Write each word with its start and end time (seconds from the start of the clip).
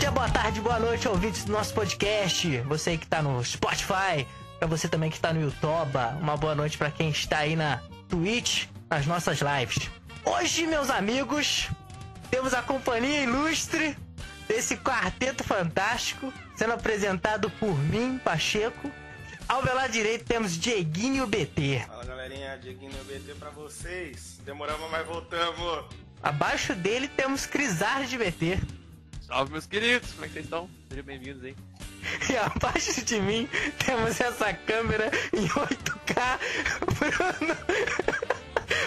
dia, 0.00 0.10
boa 0.10 0.30
tarde, 0.30 0.62
boa 0.62 0.78
noite, 0.78 1.06
ouvintes 1.06 1.44
do 1.44 1.52
nosso 1.52 1.74
podcast. 1.74 2.58
Você 2.62 2.96
que 2.96 3.06
tá 3.06 3.20
no 3.20 3.44
Spotify, 3.44 4.26
pra 4.58 4.66
você 4.66 4.88
também 4.88 5.10
que 5.10 5.20
tá 5.20 5.30
no 5.30 5.42
YouTube, 5.42 5.94
uma 6.22 6.38
boa 6.38 6.54
noite 6.54 6.78
para 6.78 6.90
quem 6.90 7.10
está 7.10 7.40
aí 7.40 7.54
na 7.54 7.82
Twitch, 8.08 8.64
nas 8.88 9.04
nossas 9.04 9.40
lives. 9.40 9.90
Hoje, 10.24 10.66
meus 10.66 10.88
amigos, 10.88 11.68
temos 12.30 12.54
a 12.54 12.62
companhia 12.62 13.24
ilustre 13.24 13.94
desse 14.48 14.74
quarteto 14.78 15.44
fantástico, 15.44 16.32
sendo 16.56 16.72
apresentado 16.72 17.50
por 17.50 17.78
mim, 17.78 18.18
Pacheco. 18.24 18.90
Ao 19.46 19.62
meu 19.62 19.74
lado 19.74 19.92
direito 19.92 20.24
temos 20.24 20.56
Dieguinho 20.56 21.26
BT. 21.26 21.84
Fala 21.86 22.06
galerinha, 22.06 22.56
Dieguinho 22.56 23.04
BT 23.04 23.34
pra 23.34 23.50
vocês. 23.50 24.40
Demoramos, 24.46 24.90
mas 24.90 25.06
voltamos. 25.06 25.84
Abaixo 26.22 26.74
dele 26.74 27.06
temos 27.06 27.44
Crisar 27.44 28.04
de 28.04 28.16
BT. 28.16 28.79
Salve 29.30 29.52
meus 29.52 29.64
queridos, 29.64 30.10
como 30.10 30.24
é 30.24 30.26
que 30.26 30.32
vocês 30.34 30.44
estão? 30.44 30.68
Sejam 30.88 31.04
bem-vindos 31.04 31.44
aí. 31.44 31.54
E 32.28 32.34
abaixo 32.36 33.04
de 33.04 33.20
mim 33.20 33.48
temos 33.86 34.20
essa 34.20 34.52
câmera 34.52 35.08
em 35.32 35.46
8K. 35.46 36.40
Bruno. 37.38 37.56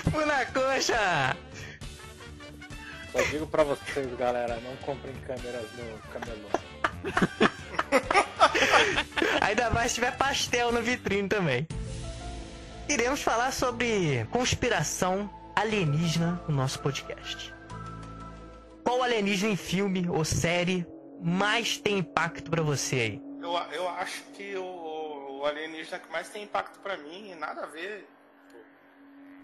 Puna 0.11 0.45
coxa. 0.47 1.37
Só 3.13 3.21
digo 3.31 3.47
pra 3.47 3.63
vocês, 3.63 4.13
galera, 4.17 4.59
não 4.59 4.75
comprem 4.77 5.15
câmeras 5.21 5.65
no 5.77 5.97
camelô. 6.11 6.49
Ainda 9.39 9.69
mais 9.69 9.91
se 9.91 9.95
tiver 9.95 10.17
pastel 10.17 10.73
no 10.73 10.81
vitrine 10.81 11.29
também. 11.29 11.65
Iremos 12.89 13.21
falar 13.21 13.53
sobre 13.53 14.27
conspiração 14.29 15.29
alienígena 15.55 16.41
no 16.49 16.55
nosso 16.55 16.79
podcast. 16.81 17.52
Qual 18.83 19.01
alienígena 19.01 19.51
em 19.53 19.57
filme 19.57 20.07
ou 20.09 20.23
série 20.25 20.85
mais 21.21 21.77
tem 21.77 21.99
impacto 21.99 22.49
pra 22.49 22.61
você 22.61 22.95
aí? 22.95 23.21
Eu, 23.41 23.51
eu 23.73 23.89
acho 23.89 24.23
que 24.33 24.55
o, 24.55 25.39
o 25.39 25.45
alienígena 25.45 25.99
que 25.99 26.11
mais 26.11 26.29
tem 26.29 26.43
impacto 26.43 26.79
pra 26.79 26.97
mim, 26.97 27.33
nada 27.35 27.63
a 27.63 27.65
ver. 27.65 28.07
pô, 28.51 28.57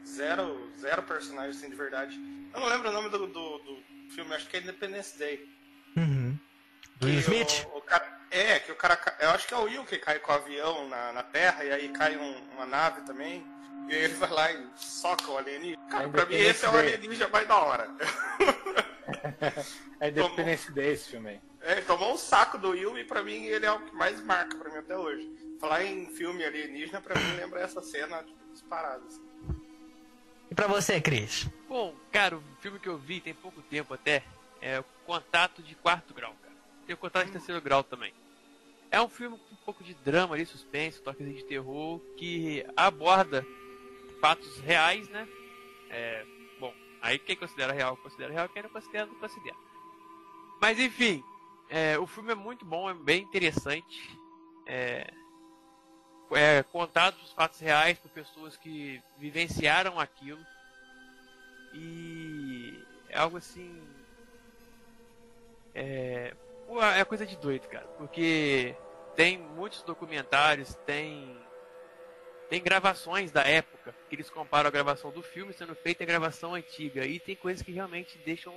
Zero, 0.05 0.71
zero 0.79 1.03
personagem 1.03 1.51
assim 1.51 1.69
de 1.69 1.75
verdade. 1.75 2.19
Eu 2.53 2.59
não 2.59 2.67
lembro 2.67 2.89
o 2.89 2.91
nome 2.93 3.09
do, 3.09 3.27
do, 3.27 3.57
do 3.59 3.83
filme, 4.13 4.33
acho 4.33 4.47
que 4.47 4.57
é 4.57 4.59
Independence 4.61 5.17
Day. 5.17 5.47
Uhum. 5.95 6.37
Do 6.97 7.07
Will 7.07 7.19
Smith? 7.19 7.65
O, 7.73 7.77
o 7.77 7.81
cara, 7.81 8.19
é, 8.31 8.59
que 8.59 8.71
o 8.71 8.75
cara. 8.75 8.95
ca- 8.97 9.15
Eu 9.21 9.29
acho 9.31 9.47
que 9.47 9.53
é 9.53 9.57
o 9.57 9.63
Will 9.63 9.85
que 9.85 9.97
cai 9.97 10.19
com 10.19 10.31
o 10.31 10.35
avião 10.35 10.87
na, 10.89 11.13
na 11.13 11.23
Terra 11.23 11.63
e 11.63 11.71
aí 11.71 11.89
cai 11.89 12.17
um- 12.17 12.43
uma 12.55 12.65
nave 12.65 13.01
também. 13.01 13.45
E 13.87 13.93
aí 13.93 14.03
ele 14.03 14.13
vai 14.15 14.29
lá 14.29 14.51
e 14.51 14.67
soca 14.75 15.31
o 15.31 15.37
alienígena. 15.37 15.81
Cara, 15.89 16.09
pra 16.09 16.25
mim 16.25 16.35
esse 16.35 16.65
é 16.65 16.69
o 16.69 16.77
alienígena 16.77 17.27
mais 17.29 17.47
da 17.47 17.55
hora. 17.57 17.89
É 19.99 20.09
Independence 20.09 20.71
Day 20.71 20.93
esse 20.93 21.09
filme 21.09 21.29
aí. 21.29 21.41
É, 21.61 21.73
ele 21.73 21.81
tomou 21.81 22.13
um 22.13 22.17
saco 22.17 22.57
do 22.57 22.69
Will 22.69 22.97
e 22.97 23.03
pra 23.03 23.21
mim 23.21 23.45
ele 23.45 23.65
é 23.65 23.71
o 23.71 23.79
que 23.79 23.93
mais 23.93 24.21
marca 24.23 24.55
pra 24.57 24.71
mim 24.71 24.77
até 24.77 24.97
hoje. 24.97 25.29
Falar 25.59 25.83
em 25.83 26.07
filme 26.07 26.43
alienígena, 26.43 27.01
pra 27.01 27.19
mim 27.19 27.35
lembra 27.35 27.59
essa 27.59 27.81
cena 27.81 28.23
tipo, 28.23 28.39
disparada. 28.53 29.03
assim. 29.05 29.21
E 30.49 30.55
pra 30.55 30.67
você, 30.67 31.01
Cris? 31.01 31.47
Bom, 31.67 31.93
cara, 32.11 32.37
o 32.37 32.43
filme 32.61 32.79
que 32.79 32.87
eu 32.87 32.97
vi 32.97 33.19
tem 33.19 33.33
pouco 33.33 33.61
tempo 33.61 33.93
até 33.93 34.23
é 34.61 34.79
o 34.79 34.85
Contato 35.05 35.61
de 35.61 35.75
Quarto 35.75 36.13
Grau, 36.13 36.33
cara. 36.41 36.55
Tem 36.87 36.93
o 36.93 36.97
Contato 36.97 37.25
de 37.25 37.33
Terceiro 37.33 37.61
Grau 37.61 37.83
também. 37.83 38.13
É 38.89 38.99
um 38.99 39.09
filme 39.09 39.37
com 39.37 39.53
um 39.53 39.65
pouco 39.65 39.83
de 39.83 39.93
drama 39.93 40.33
ali, 40.33 40.45
suspense, 40.45 41.01
toquezinho 41.01 41.37
de 41.37 41.45
terror, 41.45 41.99
que 42.17 42.65
aborda 42.75 43.45
fatos 44.19 44.59
reais, 44.61 45.07
né? 45.09 45.27
É, 45.91 46.25
aí 47.01 47.19
quem 47.19 47.35
considera 47.35 47.73
real, 47.73 47.97
considera 47.97 48.31
real, 48.31 48.49
quem 48.49 48.63
não 48.63 48.69
considera, 48.69 49.05
não 49.05 49.15
considera. 49.15 49.55
Mas 50.61 50.79
enfim, 50.79 51.23
é, 51.69 51.97
o 51.97 52.07
filme 52.07 52.31
é 52.31 52.35
muito 52.35 52.65
bom, 52.65 52.89
é 52.89 52.93
bem 52.93 53.23
interessante. 53.23 54.17
É, 54.65 55.11
é, 56.31 56.63
contados 56.63 57.21
os 57.23 57.31
fatos 57.31 57.59
reais 57.59 57.97
por 57.97 58.09
pessoas 58.11 58.57
que 58.57 59.01
vivenciaram 59.17 59.99
aquilo. 59.99 60.43
E 61.73 62.83
é 63.09 63.17
algo 63.17 63.37
assim. 63.37 63.81
É, 65.73 66.33
é 66.97 67.05
coisa 67.05 67.25
de 67.25 67.37
doido, 67.37 67.67
cara. 67.67 67.87
Porque 67.97 68.75
tem 69.15 69.37
muitos 69.37 69.81
documentários, 69.83 70.75
tem. 70.85 71.37
Tem 72.49 72.61
gravações 72.61 73.31
da 73.31 73.43
época, 73.43 73.95
que 74.09 74.15
eles 74.15 74.29
comparam 74.29 74.67
a 74.67 74.71
gravação 74.71 75.11
do 75.11 75.21
filme 75.21 75.53
sendo 75.53 75.75
feita 75.75 76.01
e 76.01 76.05
a 76.05 76.07
gravação 76.07 76.55
antiga. 76.55 77.05
E 77.05 77.19
tem 77.19 77.35
coisas 77.35 77.61
que 77.61 77.71
realmente 77.71 78.17
deixam 78.25 78.53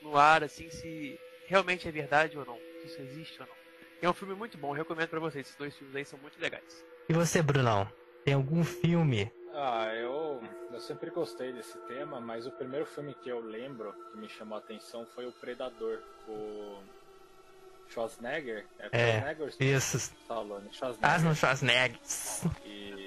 no 0.00 0.16
ar, 0.16 0.42
assim, 0.42 0.70
se 0.70 1.20
realmente 1.46 1.86
é 1.86 1.92
verdade 1.92 2.38
ou 2.38 2.46
não. 2.46 2.58
Se 2.80 2.86
isso 2.86 3.02
existe 3.02 3.40
ou 3.40 3.46
não. 3.46 3.54
É 4.02 4.08
um 4.08 4.14
filme 4.14 4.34
muito 4.34 4.56
bom, 4.56 4.70
eu 4.70 4.78
recomendo 4.78 5.08
pra 5.08 5.20
vocês. 5.20 5.46
Esses 5.46 5.56
dois 5.56 5.76
filmes 5.76 5.94
aí 5.94 6.04
são 6.04 6.18
muito 6.18 6.40
legais. 6.40 6.84
E 7.08 7.12
você, 7.12 7.42
Brunão? 7.42 7.86
Tem 8.24 8.32
algum 8.34 8.64
filme? 8.64 9.30
Ah, 9.52 9.92
eu, 9.94 10.40
eu 10.72 10.80
sempre 10.80 11.10
gostei 11.10 11.52
desse 11.52 11.76
tema, 11.80 12.20
mas 12.20 12.46
o 12.46 12.52
primeiro 12.52 12.86
filme 12.86 13.12
que 13.14 13.28
eu 13.28 13.40
lembro 13.40 13.92
que 14.10 14.16
me 14.16 14.28
chamou 14.28 14.56
a 14.56 14.60
atenção 14.60 15.04
foi 15.14 15.26
o 15.26 15.32
Predador, 15.32 15.98
com 16.24 16.80
Schwarzenegger. 17.88 18.64
É, 18.78 18.88
É, 18.92 19.20
Schwarzenegger 19.20 19.54
Isso. 19.58 19.96
Stallone? 19.96 20.72
Schwarzenegger. 20.72 21.14
Arnold 21.14 21.38
Schwarzenegger. 21.38 21.98
E. 22.64 22.99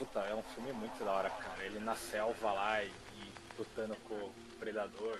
Puta, 0.00 0.20
é 0.20 0.34
um 0.34 0.42
filme 0.42 0.72
muito 0.72 1.04
da 1.04 1.12
hora, 1.12 1.28
cara. 1.28 1.62
Ele 1.62 1.78
na 1.78 1.94
selva 1.94 2.52
lá 2.52 2.82
e, 2.82 2.86
e 2.86 3.32
lutando 3.58 3.94
com 4.08 4.14
o 4.14 4.32
Predador. 4.58 5.18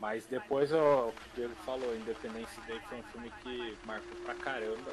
Mas 0.00 0.24
depois 0.24 0.72
o 0.72 1.12
que 1.34 1.42
ele 1.42 1.54
falou, 1.56 1.94
Independence 1.94 2.58
Day 2.62 2.80
foi 2.88 3.00
um 3.00 3.02
filme 3.02 3.30
que 3.42 3.76
marcou 3.84 4.16
pra 4.24 4.34
caramba. 4.36 4.92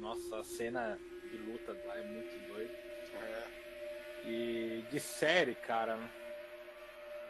Nossa, 0.00 0.40
a 0.40 0.42
cena 0.42 0.98
de 1.30 1.36
luta 1.36 1.72
lá 1.86 1.98
é 1.98 2.02
muito 2.02 2.48
doida. 2.48 2.72
É, 3.14 3.46
E 4.24 4.84
de 4.90 4.98
série, 4.98 5.54
cara. 5.54 5.96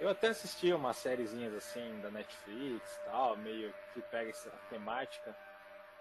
Eu 0.00 0.08
até 0.08 0.28
assisti 0.28 0.72
umas 0.72 0.96
sériezinhas 0.96 1.52
assim 1.52 2.00
da 2.00 2.10
Netflix 2.10 2.90
e 2.90 3.04
tal, 3.04 3.36
meio 3.36 3.74
que 3.92 4.00
pega 4.00 4.30
essa 4.30 4.50
temática. 4.70 5.36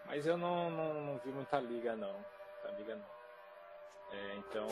Mas 0.06 0.26
eu 0.26 0.38
não, 0.38 0.72
não, 0.72 0.94
não 1.04 1.18
vi 1.18 1.32
muita 1.32 1.60
liga 1.60 1.98
não. 1.98 2.14
Muita 2.14 2.78
liga 2.78 2.96
não. 2.96 3.17
É, 4.12 4.36
então 4.38 4.68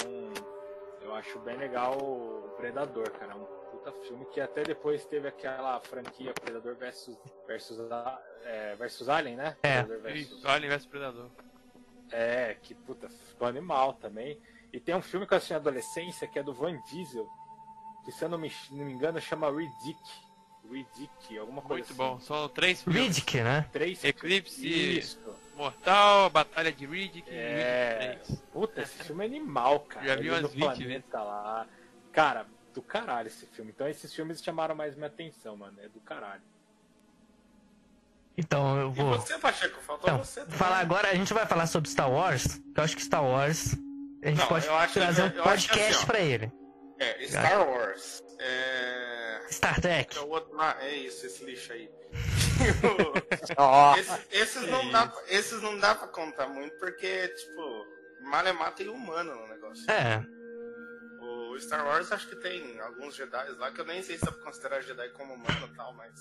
eu 1.01 1.13
acho 1.13 1.38
bem 1.40 1.57
legal 1.57 1.97
o 1.97 2.53
Predador, 2.57 3.09
cara. 3.12 3.34
É 3.34 3.35
um 3.35 3.46
puta 3.72 3.91
filme 4.07 4.25
que 4.28 4.40
até 4.41 4.63
depois 4.63 5.06
teve 5.06 5.28
aquela 5.28 5.79
franquia 5.81 6.34
Predador 6.34 6.75
versus, 6.75 7.18
versus, 7.47 7.78
é, 8.44 8.75
versus 8.75 9.07
Alien, 9.09 9.35
né? 9.38 9.57
É. 9.63 9.84
Versus- 9.84 10.19
Isso, 10.31 10.47
Alien 10.47 10.69
vs 10.72 10.85
Predador. 10.85 11.29
é, 12.12 12.56
que 12.62 12.73
puta, 12.73 13.09
ficou 13.09 13.47
animal 13.47 13.94
também. 13.94 14.40
E 14.72 14.79
tem 14.79 14.96
um 14.96 15.01
filme 15.01 15.25
que 15.25 15.34
eu 15.34 15.38
assisti 15.38 15.53
na 15.53 15.59
adolescência 15.59 16.28
que 16.28 16.38
é 16.40 16.44
do 16.44 16.53
Van 16.53 16.78
Diesel, 16.84 17.28
que 18.03 18.12
se 18.12 18.23
eu 18.23 18.29
não 18.29 18.38
me, 18.38 18.52
não 18.72 18.85
me 18.85 18.91
engano 18.94 19.19
chama 19.22 19.50
Riddick. 19.50 20.00
Riddick, 20.69 21.38
alguma 21.38 21.62
coisa 21.62 21.75
Muito 21.88 21.91
assim. 21.91 21.94
bom. 21.96 22.19
São 22.19 22.50
três 22.50 22.81
filmes. 22.81 23.02
Riddick, 23.02 23.41
né? 23.41 23.69
Três 23.72 24.03
Eclipse 24.03 24.97
Isso. 24.97 25.34
Mortal, 25.56 26.30
Batalha 26.30 26.72
de 26.72 26.86
Riddick 26.86 27.30
e 27.30 27.34
É. 27.34 28.00
Riddick 28.12 28.26
3. 28.28 28.40
Puta, 28.52 28.82
esse 28.82 29.04
filme 29.04 29.24
é 29.24 29.28
animal, 29.28 29.80
cara. 29.82 30.06
Já 30.08 30.16
vi 30.16 30.30
umas 30.30 30.42
no 30.42 30.48
20 30.50 30.60
planeta 30.64 31.22
lá. 31.24 31.68
Cara, 32.12 32.46
do 32.74 32.82
caralho 32.82 33.28
esse 33.28 33.46
filme. 33.48 33.72
Então 33.74 33.88
esses 33.88 34.14
filmes 34.14 34.42
chamaram 34.44 34.76
mais 34.76 34.96
minha 34.96 35.08
atenção, 35.08 35.56
mano. 35.58 35.78
É 35.82 35.88
do 35.88 36.00
caralho. 36.02 36.42
Então 38.38 38.78
eu 38.80 38.90
E 38.90 38.94
vou. 38.94 39.18
você, 39.18 39.38
Pacheco? 39.38 39.80
Faltou 39.82 40.10
Então, 40.10 40.24
você 40.24 40.42
também. 40.42 40.58
falar 40.58 40.80
agora, 40.80 41.10
a 41.10 41.16
gente 41.16 41.34
vai 41.34 41.46
falar 41.46 41.68
sobre 41.68 41.90
Star 41.90 42.12
Wars. 42.12 42.56
que 42.74 42.80
Eu 42.80 42.84
acho 42.84 42.96
que 42.96 43.02
Star 43.04 43.24
Wars. 43.24 43.76
A 44.24 44.28
gente 44.30 44.40
Não, 44.40 44.48
pode 44.48 44.94
trazer 44.94 45.24
um 45.24 45.30
que 45.30 45.42
podcast 45.42 45.91
assim, 45.94 46.03
ó. 46.03 46.06
pra 46.06 46.20
ele. 46.20 46.52
É, 47.00 47.28
Star 47.28 47.70
Wars. 47.70 48.24
É. 48.40 49.41
Star 49.52 49.79
Trek. 49.79 50.18
É, 50.18 50.22
o 50.22 50.29
outro... 50.29 50.59
ah, 50.59 50.76
é 50.82 50.96
isso, 50.96 51.26
esse 51.26 51.46
lixo 51.46 51.72
aí. 51.72 51.90
Esses, 53.99 54.28
esses 54.31 54.69
não 54.69 54.90
dá, 54.91 55.07
pra- 55.07 55.22
esses 55.28 55.61
não 55.61 55.78
dá 55.79 55.96
pra 55.96 56.07
contar 56.07 56.47
muito, 56.47 56.75
porque, 56.78 57.28
tipo, 57.29 57.85
Malemar 58.22 58.73
tem 58.73 58.90
humano 58.90 59.34
no 59.35 59.47
negócio. 59.47 59.90
É. 59.90 60.23
O 61.22 61.57
Star 61.59 61.85
Wars 61.85 62.11
acho 62.11 62.28
que 62.28 62.35
tem 62.35 62.79
alguns 62.81 63.16
Jedi 63.16 63.49
lá, 63.57 63.72
que 63.72 63.79
eu 63.81 63.85
nem 63.85 64.02
sei 64.03 64.17
se 64.17 64.25
dá 64.25 64.31
pra 64.31 64.43
considerar 64.43 64.81
Jedi 64.81 65.09
como 65.09 65.34
humano 65.34 65.69
e 65.72 65.75
tal, 65.75 65.93
mas 65.93 66.11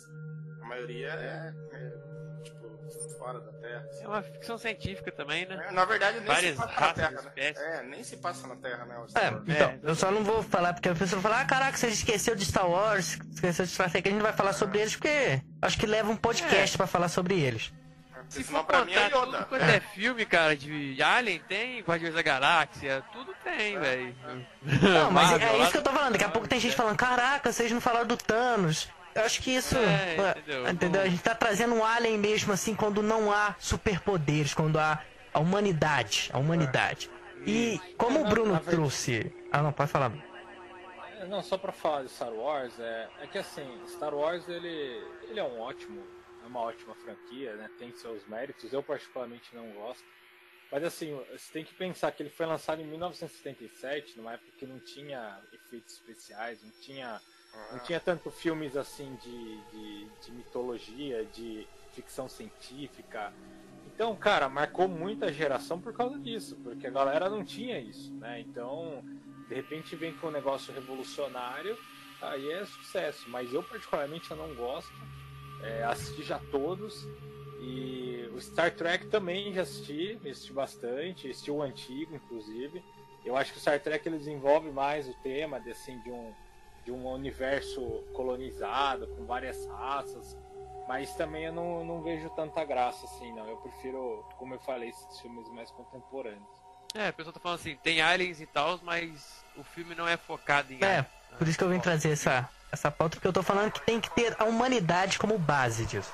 a 0.63 0.67
maioria 0.67 1.09
é, 1.09 1.53
é, 1.73 2.43
tipo, 2.45 3.19
fora 3.19 3.41
da 3.41 3.53
Terra. 3.59 3.87
assim. 3.91 4.05
É 4.05 4.09
uma 4.09 4.23
ficção 4.23 4.57
científica 4.59 5.11
também, 5.13 5.47
né? 5.47 5.67
É, 5.69 5.73
Na 5.73 5.85
verdade, 5.85 6.19
nem 6.19 6.27
Várias 6.27 6.55
se 6.57 6.63
passa 6.63 6.81
na 6.81 6.93
Terra, 6.95 7.23
né? 7.23 7.33
É, 7.37 7.83
nem 7.83 8.05
se 8.05 8.17
passa 8.19 8.47
na 8.47 8.57
Terra, 8.57 8.85
né? 8.87 8.99
o 8.99 9.09
Star 9.09 9.25
É, 9.25 9.31
Wars. 9.31 9.45
então, 9.49 9.69
É. 9.71 9.81
eu 9.83 9.95
só 9.95 10.11
não 10.11 10.23
vou 10.23 10.43
falar 10.43 10.73
porque 10.75 10.89
a 10.89 10.95
pessoa 10.95 11.21
vai 11.21 11.31
falar, 11.33 11.43
ah, 11.43 11.47
caraca, 11.47 11.77
você 11.77 11.89
esqueceu 11.89 12.35
de 12.37 12.45
Star 12.45 12.69
Wars, 12.71 13.19
esqueceu 13.33 13.65
de 13.65 13.71
Star 13.73 13.91
Trek, 13.91 14.07
a 14.09 14.11
gente 14.11 14.19
não 14.21 14.27
vai 14.27 14.37
falar 14.37 14.53
sobre 14.53 14.79
eles 14.81 14.95
porque 14.95 15.43
acho 15.65 15.79
que 15.79 15.87
leva 15.87 16.11
um 16.11 16.17
podcast 16.17 16.77
pra 16.77 16.87
falar 16.87 17.09
sobre 17.09 17.41
eles. 17.41 17.73
Se 18.29 18.43
Senão 18.43 18.61
for 18.61 18.67
pra 18.67 18.85
mim 18.85 18.93
é 18.93 19.07
Yoda. 19.07 19.11
tudo 19.11 19.47
quanto 19.47 19.63
é 19.65 19.81
filme, 19.81 20.25
cara, 20.25 20.57
de 20.57 21.01
Alien, 21.03 21.41
tem 21.47 21.81
Guardiões 21.83 22.15
da 22.15 22.23
Galáxia, 22.23 23.03
tudo 23.13 23.35
tem, 23.45 23.79
velho. 23.79 24.15
Não, 24.63 25.11
mas 25.11 25.33
é, 25.33 25.39
Marvel, 25.39 25.49
é 25.49 25.59
isso 25.63 25.73
que 25.73 25.79
eu 25.79 25.83
tô 25.83 25.93
falando. 25.93 26.13
Daqui 26.13 26.25
a 26.25 26.29
pouco 26.29 26.49
tem 26.49 26.59
gente 26.59 26.75
falando, 26.75 26.97
caraca, 26.97 27.53
vocês 27.53 27.71
não 27.71 27.81
falaram 27.81 28.07
do 28.07 28.17
Thanos. 28.17 28.89
Eu 29.15 29.23
acho 29.23 29.41
que 29.41 29.55
isso. 29.55 29.77
É, 29.77 30.17
ah, 30.19 30.31
entendeu? 30.39 30.69
entendeu? 30.69 31.03
A 31.03 31.09
gente 31.09 31.23
tá 31.23 31.35
trazendo 31.35 31.75
um 31.75 31.85
alien 31.85 32.19
mesmo 32.19 32.53
assim 32.53 32.75
quando 32.75 33.03
não 33.03 33.31
há 33.31 33.55
superpoderes, 33.59 34.55
quando 34.55 34.79
há 34.79 35.01
a 35.33 35.39
humanidade. 35.39 36.31
A 36.33 36.39
humanidade. 36.39 37.11
E 37.47 37.81
como 37.97 38.23
o 38.23 38.29
Bruno 38.29 38.59
trouxe. 38.59 39.33
Ah, 39.53 39.63
não, 39.63 39.71
pode 39.73 39.91
falar. 39.91 40.11
Não, 41.29 41.43
só 41.43 41.57
pra 41.57 41.73
falar 41.73 42.03
de 42.03 42.11
Star 42.11 42.33
Wars, 42.33 42.79
é, 42.79 43.09
é 43.21 43.27
que 43.27 43.39
assim, 43.39 43.67
Star 43.87 44.15
Wars 44.15 44.49
ele, 44.49 45.03
ele 45.29 45.41
é 45.41 45.45
um 45.45 45.61
ótimo, 45.61 46.03
é 46.43 46.47
uma 46.47 46.61
ótima 46.61 46.95
franquia, 46.95 47.55
né? 47.57 47.71
Tem 47.79 47.93
seus 47.93 48.27
méritos, 48.27 48.73
eu 48.73 48.83
particularmente 48.83 49.55
não 49.55 49.71
gosto. 49.73 50.05
Mas 50.71 50.83
assim, 50.85 51.15
você 51.31 51.53
tem 51.53 51.65
que 51.65 51.75
pensar 51.75 52.11
que 52.13 52.23
ele 52.23 52.31
foi 52.31 52.47
lançado 52.47 52.83
em 52.83 52.87
1977, 52.87 54.17
numa 54.17 54.33
época 54.33 54.51
que 54.59 54.67
não 54.67 54.79
tinha 54.81 55.41
efeitos 55.53 55.95
especiais, 55.95 56.63
não 56.63 56.71
tinha, 56.81 57.21
não 57.71 57.79
tinha 57.81 58.01
tanto 58.01 58.31
filmes 58.31 58.77
assim 58.77 59.15
de, 59.23 59.61
de, 59.71 60.09
de 60.21 60.33
mitologia, 60.33 61.25
de 61.27 61.67
ficção 61.93 62.29
científica. 62.29 63.33
Então, 63.87 64.17
cara, 64.17 64.49
marcou 64.49 64.89
muita 64.89 65.33
geração 65.33 65.81
por 65.81 65.93
causa 65.93 66.19
disso, 66.19 66.57
porque 66.65 66.89
a 66.89 66.91
galera 66.91 67.31
não 67.31 67.45
tinha 67.45 67.79
isso, 67.79 68.13
né? 68.15 68.41
Então, 68.41 69.05
de 69.55 69.61
repente 69.61 69.95
vem 69.95 70.13
com 70.15 70.27
um 70.27 70.33
negócio 70.33 70.75
revolucionário, 70.75 71.79
aí 72.21 72.51
é 72.51 72.65
sucesso. 72.65 73.31
Mas 73.31 73.55
eu 73.55 73.63
particularmente 73.63 74.29
eu 74.29 74.37
não 74.37 74.53
gosto. 74.53 74.93
É, 75.63 75.85
assisti 75.85 76.25
já 76.25 76.41
todos. 76.51 77.07
E 77.61 78.29
o 78.35 78.41
Star 78.41 78.75
Trek 78.75 79.07
também 79.07 79.53
já 79.55 79.63
assisti, 79.63 80.19
assisti 80.29 80.53
bastante, 80.53 81.31
assisti 81.31 81.53
o 81.53 81.63
antigo, 81.63 82.17
inclusive. 82.17 82.83
Eu 83.25 83.37
acho 83.37 83.53
que 83.53 83.59
o 83.59 83.61
Star 83.61 83.81
Trek 83.81 84.07
ele 84.09 84.19
desenvolve 84.19 84.73
mais 84.73 85.09
o 85.09 85.15
tema 85.23 85.61
de, 85.61 85.71
assim, 85.71 86.01
de, 86.01 86.11
um, 86.11 86.35
de 86.85 86.91
um 86.91 87.07
universo 87.07 87.81
colonizado, 88.13 89.07
com 89.07 89.25
várias 89.25 89.65
raças. 89.67 90.37
Mas 90.89 91.15
também 91.15 91.45
eu 91.45 91.53
não, 91.53 91.85
não 91.85 92.03
vejo 92.03 92.29
tanta 92.31 92.65
graça 92.65 93.07
assim, 93.07 93.33
não. 93.33 93.49
Eu 93.49 93.57
prefiro, 93.59 94.27
como 94.37 94.55
eu 94.55 94.59
falei, 94.59 94.89
esses 94.89 95.21
filmes 95.21 95.49
mais 95.51 95.71
contemporâneos. 95.71 96.64
É, 96.95 97.11
o 97.11 97.13
pessoal 97.13 97.33
tá 97.33 97.41
falando 97.41 97.59
assim, 97.59 97.77
tem 97.83 98.01
aliens 98.01 98.41
e 98.41 98.47
tal, 98.47 98.79
mas 98.85 99.45
o 99.57 99.65
filme 99.65 99.95
não 99.95 100.07
é 100.07 100.17
focado 100.17 100.73
em 100.73 100.79
É, 100.81 100.87
aliens. 100.87 101.07
por 101.39 101.49
isso 101.49 101.59
que 101.59 101.65
eu 101.65 101.69
vim 101.69 101.81
trazer 101.81 102.11
essa, 102.13 102.49
essa 102.71 102.91
pauta, 102.91 103.17
porque 103.17 103.27
eu 103.27 103.33
tô 103.33 103.43
falando 103.43 103.73
que 103.73 103.81
tem 103.81 104.01
que 104.01 104.11
ter 104.11 104.37
a 104.39 104.45
humanidade 104.45 105.19
como 105.19 105.37
base 105.37 105.85
disso. 105.87 106.13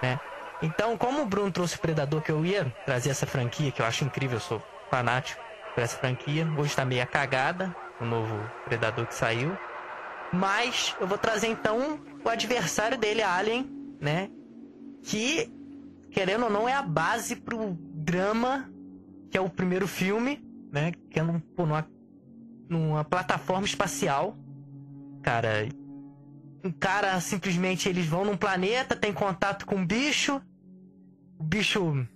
Né? 0.00 0.20
Então, 0.62 0.96
como 0.96 1.22
o 1.22 1.26
Bruno 1.26 1.50
trouxe 1.50 1.76
o 1.76 1.80
Predador, 1.80 2.22
que 2.22 2.30
eu 2.30 2.44
ia 2.46 2.64
trazer 2.86 3.10
essa 3.10 3.26
franquia, 3.26 3.72
que 3.72 3.82
eu 3.82 3.86
acho 3.86 4.04
incrível, 4.04 4.36
eu 4.36 4.40
sou 4.40 4.62
fanático 4.88 5.42
por 5.74 5.82
essa 5.82 5.98
franquia. 5.98 6.46
Hoje 6.56 6.74
tá 6.76 6.84
meio 6.84 7.04
cagada, 7.08 7.74
o 8.00 8.04
novo 8.04 8.38
Predador 8.64 9.06
que 9.06 9.14
saiu. 9.14 9.56
Mas 10.32 10.94
eu 11.00 11.06
vou 11.08 11.18
trazer 11.18 11.48
então 11.48 12.00
o 12.24 12.28
adversário 12.28 12.96
dele, 12.96 13.20
Alien, 13.22 13.68
né? 14.00 14.30
Que, 15.02 15.52
querendo 16.12 16.44
ou 16.44 16.50
não, 16.50 16.68
é 16.68 16.72
a 16.72 16.82
base 16.82 17.36
pro 17.36 17.76
drama, 17.80 18.70
que 19.34 19.38
é 19.38 19.40
o 19.40 19.50
primeiro 19.50 19.88
filme, 19.88 20.40
né? 20.70 20.92
Que 21.10 21.18
é 21.18 21.22
num, 21.24 21.40
pô, 21.40 21.66
numa, 21.66 21.84
numa 22.68 23.04
plataforma 23.04 23.66
espacial. 23.66 24.36
Cara, 25.24 25.66
um 26.62 26.70
cara 26.70 27.20
simplesmente 27.20 27.88
eles 27.88 28.06
vão 28.06 28.24
num 28.24 28.36
planeta, 28.36 28.94
tem 28.94 29.12
contato 29.12 29.66
com 29.66 29.74
um 29.74 29.84
bicho. 29.84 30.40
O 31.36 31.42
bicho 31.42 32.06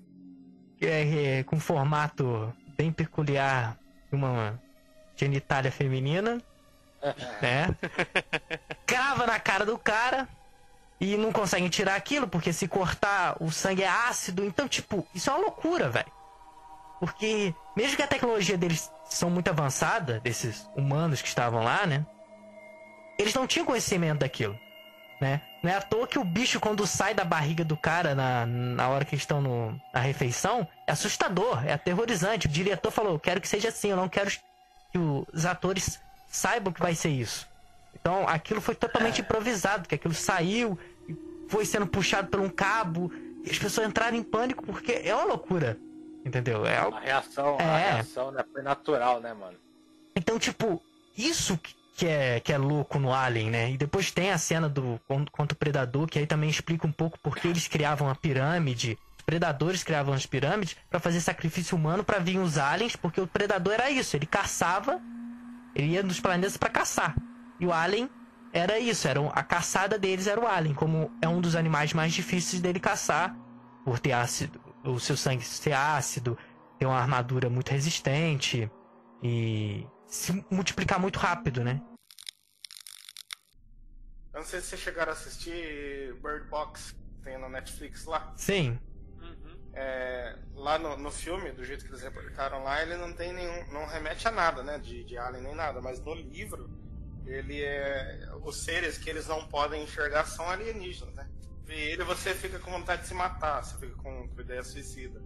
é, 0.81 1.39
é 1.39 1.43
com 1.43 1.59
formato 1.59 2.55
bem 2.77 2.93
peculiar, 2.93 3.77
uma 4.13 4.63
genitália 5.17 5.73
feminina, 5.73 6.41
né? 7.43 7.77
Crava 8.87 9.27
na 9.27 9.41
cara 9.41 9.67
do 9.67 9.77
cara 9.77 10.29
e 11.01 11.17
não 11.17 11.33
conseguem 11.33 11.69
tirar 11.69 11.97
aquilo 11.97 12.29
porque 12.29 12.53
se 12.53 12.69
cortar 12.69 13.37
o 13.43 13.51
sangue 13.51 13.83
é 13.83 13.89
ácido. 13.89 14.45
Então, 14.45 14.69
tipo, 14.69 15.05
isso 15.13 15.29
é 15.29 15.33
uma 15.33 15.43
loucura, 15.43 15.89
velho. 15.91 16.18
Porque 17.01 17.55
mesmo 17.77 17.97
que 17.97 18.03
a 18.03 18.07
tecnologia 18.07 18.59
deles 18.59 18.91
são 19.05 19.31
muito 19.31 19.49
avançada, 19.49 20.21
desses 20.21 20.69
humanos 20.77 21.23
que 21.23 21.29
estavam 21.29 21.63
lá, 21.63 21.87
né? 21.87 22.05
Eles 23.19 23.35
não 23.35 23.47
tinham 23.47 23.67
conhecimento 23.67 24.21
daquilo, 24.21 24.59
né? 25.21 25.41
Não 25.63 25.71
é 25.71 25.77
à 25.77 25.81
toa 25.81 26.07
que 26.07 26.19
o 26.19 26.25
bicho, 26.25 26.61
quando 26.61 26.87
sai 26.87 27.15
da 27.15 27.25
barriga 27.25 27.65
do 27.65 27.77
cara 27.77 28.15
na, 28.15 28.47
na 28.47 28.89
hora 28.89 29.05
que 29.05 29.17
estão 29.17 29.41
no, 29.41 29.81
na 29.93 30.01
refeição, 30.01 30.67
é 30.87 30.93
assustador, 30.93 31.65
é 31.67 31.73
aterrorizante. 31.73 32.47
O 32.47 32.51
diretor 32.51 32.91
falou, 32.91 33.15
eu 33.15 33.19
quero 33.19 33.41
que 33.41 33.49
seja 33.49 33.69
assim, 33.69 33.91
eu 33.91 33.97
não 33.97 34.09
quero 34.09 34.31
que 34.31 34.99
os 34.99 35.45
atores 35.45 36.01
saibam 36.29 36.73
que 36.73 36.81
vai 36.81 36.95
ser 36.95 37.11
isso. 37.11 37.49
Então, 38.01 38.29
aquilo 38.29 38.61
foi 38.61 38.75
totalmente 38.75 39.21
improvisado, 39.21 39.89
que 39.89 39.95
aquilo 39.95 40.15
saiu, 40.15 40.79
foi 41.49 41.65
sendo 41.65 41.87
puxado 41.87 42.29
por 42.29 42.39
um 42.41 42.49
cabo, 42.49 43.11
e 43.45 43.51
as 43.51 43.59
pessoas 43.59 43.89
entraram 43.89 44.17
em 44.17 44.23
pânico 44.23 44.65
porque 44.65 44.93
é 45.05 45.15
uma 45.15 45.25
loucura, 45.25 45.79
entendeu? 46.29 46.65
É 46.65 46.77
A 46.79 47.01
reação, 47.01 47.57
a 47.59 47.63
É. 47.63 47.93
reação 47.95 48.31
né, 48.31 48.45
foi 48.53 48.63
natural, 48.63 49.21
né, 49.21 49.33
mano? 49.35 49.57
Então, 50.15 50.39
tipo, 50.39 50.83
isso 51.17 51.59
que- 51.59 52.07
é, 52.07 52.39
que 52.41 52.53
é 52.53 52.59
louco 52.59 52.99
no 52.99 53.13
Alien, 53.13 53.51
né? 53.51 53.71
E 53.73 53.77
depois 53.77 54.11
tem 54.13 54.31
a 54.31 54.39
cena 54.39 54.69
do 54.69 55.01
con- 55.09 55.25
contra 55.33 55.55
o 55.55 55.59
Predador, 55.59 56.07
que 56.07 56.19
aí 56.19 56.27
também 56.27 56.49
explica 56.49 56.87
um 56.87 56.93
pouco 56.93 57.19
por 57.19 57.35
que 57.37 57.49
eles 57.49 57.67
criavam 57.67 58.09
a 58.09 58.15
pirâmide. 58.15 58.97
Os 59.19 59.23
predadores 59.25 59.83
criavam 59.83 60.15
as 60.15 60.25
pirâmides 60.25 60.77
pra 60.89 61.01
fazer 61.01 61.21
sacrifício 61.21 61.77
humano 61.77 62.05
pra 62.05 62.19
vir 62.21 62.39
os 62.39 62.57
aliens, 62.57 62.95
porque 62.95 63.21
o 63.21 63.27
predador 63.27 63.75
era 63.75 63.91
isso, 63.91 64.17
ele 64.17 64.27
caçava, 64.27 65.01
ele 65.75 65.89
ia 65.89 66.03
nos 66.03 66.21
planetas 66.21 66.57
pra 66.57 66.69
caçar. 66.71 67.15
E 67.61 67.67
o 67.67 67.73
alien 67.73 68.09
era 68.53 68.79
isso, 68.79 69.07
era 69.09 69.21
a 69.31 69.43
caçada 69.43 69.99
deles 69.99 70.27
era 70.27 70.41
o 70.41 70.47
alien, 70.47 70.75
como 70.75 71.11
é 71.21 71.29
um 71.29 71.41
dos 71.41 71.55
animais 71.57 71.93
mais 71.93 72.13
difíceis 72.13 72.63
dele 72.63 72.79
caçar, 72.81 73.37
por 73.85 73.99
ter 73.99 74.13
ácido, 74.13 74.61
o 74.85 74.99
seu 74.99 75.17
sangue 75.17 75.45
ser 75.45 75.73
ácido, 75.73 76.39
ter 76.79 76.87
uma 76.87 76.99
armadura 76.99 77.51
muito 77.51 77.71
resistente 77.71 78.71
e 79.23 79.87
se 80.07 80.45
multiplicar 80.51 80.99
muito 80.99 81.19
rápido, 81.19 81.63
né? 81.63 81.83
Eu 84.33 84.41
não 84.41 84.47
sei 84.47 84.61
se 84.61 84.69
vocês 84.69 84.81
chegaram 84.81 85.11
a 85.11 85.15
assistir 85.15 86.15
Bird 86.23 86.49
Box, 86.49 86.93
que 86.93 87.25
tem 87.25 87.39
na 87.39 87.49
Netflix 87.49 88.05
lá. 88.05 88.33
Sim. 88.37 88.79
Uhum. 89.21 89.59
É, 89.75 90.39
lá 90.55 90.79
no, 90.79 90.97
no 90.97 91.11
filme, 91.11 91.51
do 91.51 91.65
jeito 91.65 91.85
que 91.85 91.91
eles 91.91 92.03
reportaram 92.03 92.63
lá, 92.63 92.81
ele 92.81 92.97
não 92.97 93.13
tem 93.13 93.33
nenhum. 93.33 93.73
não 93.73 93.87
remete 93.87 94.29
a 94.29 94.31
nada, 94.31 94.63
né? 94.63 94.79
De, 94.79 95.03
de 95.03 95.19
alien 95.19 95.43
nem 95.43 95.55
nada, 95.55 95.81
mas 95.81 96.01
no 96.01 96.15
livro, 96.15 96.71
ele 97.27 97.63
é. 97.63 98.31
Os 98.45 98.63
seres 98.63 98.97
que 98.97 99.11
eles 99.11 99.27
não 99.27 99.49
podem 99.49 99.83
enxergar 99.83 100.25
são 100.25 100.49
alienígenas, 100.49 101.15
né? 101.15 101.29
Vê 101.69 101.93
ele 101.93 102.03
você 102.03 102.35
fica 102.35 102.59
com 102.59 102.71
vontade 102.71 103.03
de 103.03 103.09
se 103.09 103.15
matar, 103.15 103.63
você 103.63 103.77
fica 103.79 103.95
com, 104.03 104.27
com 104.27 104.41
ideia 104.41 104.65
suicida. 104.65 105.21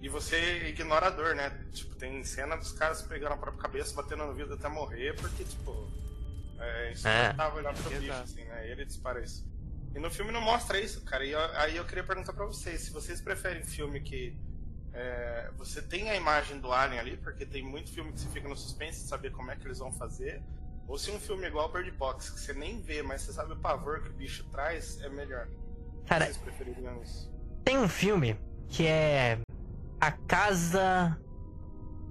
E 0.00 0.08
você 0.10 0.68
ignora 0.68 1.06
a 1.06 1.10
dor, 1.10 1.34
né? 1.34 1.48
Tipo, 1.72 1.96
tem 1.96 2.22
cena 2.22 2.54
dos 2.56 2.72
caras 2.72 3.00
pegando 3.00 3.32
a 3.32 3.36
própria 3.38 3.62
cabeça, 3.62 3.94
batendo 3.94 4.26
no 4.26 4.34
vidro 4.34 4.52
até 4.54 4.68
morrer, 4.68 5.16
porque, 5.16 5.42
tipo, 5.42 5.90
é 6.60 6.92
insuportável 6.92 7.58
olhar 7.60 7.72
pro 7.72 7.82
bicho, 8.00 8.12
assim, 8.22 8.44
né? 8.44 8.68
E 8.68 8.70
ele 8.72 8.84
dispara 8.84 9.22
isso. 9.24 9.48
E 9.94 9.98
no 9.98 10.10
filme 10.10 10.30
não 10.30 10.42
mostra 10.42 10.78
isso, 10.78 11.02
cara. 11.06 11.24
E 11.24 11.30
eu- 11.30 11.40
aí 11.56 11.76
eu 11.78 11.84
queria 11.86 12.04
perguntar 12.04 12.34
pra 12.34 12.44
vocês, 12.44 12.82
se 12.82 12.90
vocês 12.90 13.22
preferem 13.22 13.62
filme 13.64 14.00
que 14.00 14.36
é, 14.92 15.50
você 15.56 15.80
tem 15.82 16.10
a 16.10 16.14
imagem 16.14 16.60
do 16.60 16.70
Alien 16.70 17.00
ali, 17.00 17.16
porque 17.16 17.44
tem 17.46 17.62
muito 17.64 17.90
filme 17.90 18.12
que 18.12 18.20
você 18.20 18.28
fica 18.28 18.48
no 18.48 18.56
suspense 18.56 19.02
de 19.02 19.08
saber 19.08 19.32
como 19.32 19.50
é 19.50 19.56
que 19.56 19.66
eles 19.66 19.78
vão 19.78 19.90
fazer, 19.90 20.40
ou 20.86 20.98
se 20.98 21.10
um 21.10 21.18
filme 21.18 21.46
igual 21.46 21.70
Bird 21.72 21.90
Box, 21.92 22.30
que 22.30 22.40
você 22.40 22.52
nem 22.52 22.80
vê, 22.80 23.02
mas 23.02 23.22
você 23.22 23.32
sabe 23.32 23.52
o 23.52 23.56
pavor 23.56 24.02
que 24.02 24.10
o 24.10 24.12
bicho 24.12 24.44
traz, 24.50 25.00
é 25.00 25.08
melhor. 25.08 25.48
Cara, 26.06 26.26
Vocês 26.26 26.36
prefeririam 26.36 27.02
isso? 27.02 27.32
tem 27.64 27.78
um 27.78 27.88
filme 27.88 28.36
que 28.68 28.86
é 28.86 29.38
A 30.00 30.12
Casa. 30.12 31.18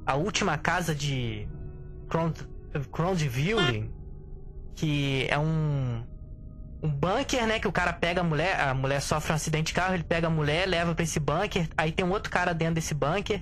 A 0.06 0.16
Última 0.16 0.58
Casa 0.58 0.94
de. 0.96 1.48
Crondville. 2.92 3.92
Que 4.76 5.28
é 5.30 5.38
um. 5.38 6.04
Um 6.82 6.90
bunker, 6.90 7.48
né? 7.48 7.60
Que 7.60 7.68
o 7.68 7.72
cara 7.72 7.94
pega 7.94 8.22
a 8.22 8.24
mulher. 8.24 8.60
A 8.60 8.74
mulher 8.74 9.02
sofre 9.02 9.32
um 9.32 9.36
acidente 9.36 9.68
de 9.68 9.74
carro, 9.74 9.94
ele 9.94 10.04
pega 10.04 10.28
a 10.28 10.30
mulher, 10.30 10.68
leva 10.68 10.94
pra 10.94 11.04
esse 11.04 11.20
bunker. 11.20 11.70
Aí 11.78 11.92
tem 11.92 12.06
um 12.06 12.12
outro 12.12 12.30
cara 12.32 12.54
dentro 12.54 12.76
desse 12.76 12.94
bunker. 12.94 13.42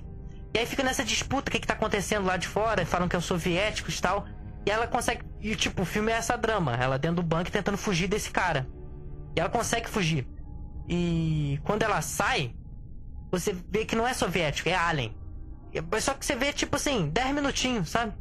E 0.54 0.58
aí 0.58 0.66
fica 0.66 0.82
nessa 0.82 1.02
disputa, 1.02 1.48
o 1.48 1.52
que, 1.52 1.58
que 1.58 1.66
tá 1.66 1.72
acontecendo 1.72 2.26
lá 2.26 2.36
de 2.36 2.46
fora? 2.46 2.84
Falam 2.84 3.08
que 3.08 3.16
é 3.16 3.18
os 3.18 3.24
soviéticos 3.24 3.98
e 3.98 4.02
tal. 4.02 4.26
E 4.64 4.70
ela 4.70 4.86
consegue. 4.86 5.24
E 5.40 5.56
tipo, 5.56 5.82
o 5.82 5.84
filme 5.86 6.12
é 6.12 6.14
essa 6.16 6.36
drama. 6.36 6.74
Ela 6.76 6.98
dentro 6.98 7.16
do 7.16 7.22
bunker 7.22 7.50
tentando 7.52 7.76
fugir 7.78 8.06
desse 8.08 8.30
cara. 8.30 8.66
E 9.36 9.40
ela 9.40 9.48
consegue 9.50 9.88
fugir. 9.88 10.26
E 10.88 11.60
quando 11.64 11.82
ela 11.82 12.00
sai, 12.02 12.54
você 13.30 13.52
vê 13.68 13.84
que 13.84 13.96
não 13.96 14.06
é 14.06 14.14
soviético, 14.14 14.68
é 14.68 14.74
alien. 14.74 15.16
E- 15.72 16.00
Só 16.00 16.14
que 16.14 16.24
você 16.24 16.36
vê, 16.36 16.52
tipo 16.52 16.76
assim, 16.76 17.08
10 17.08 17.34
minutinhos, 17.34 17.88
sabe? 17.88 18.12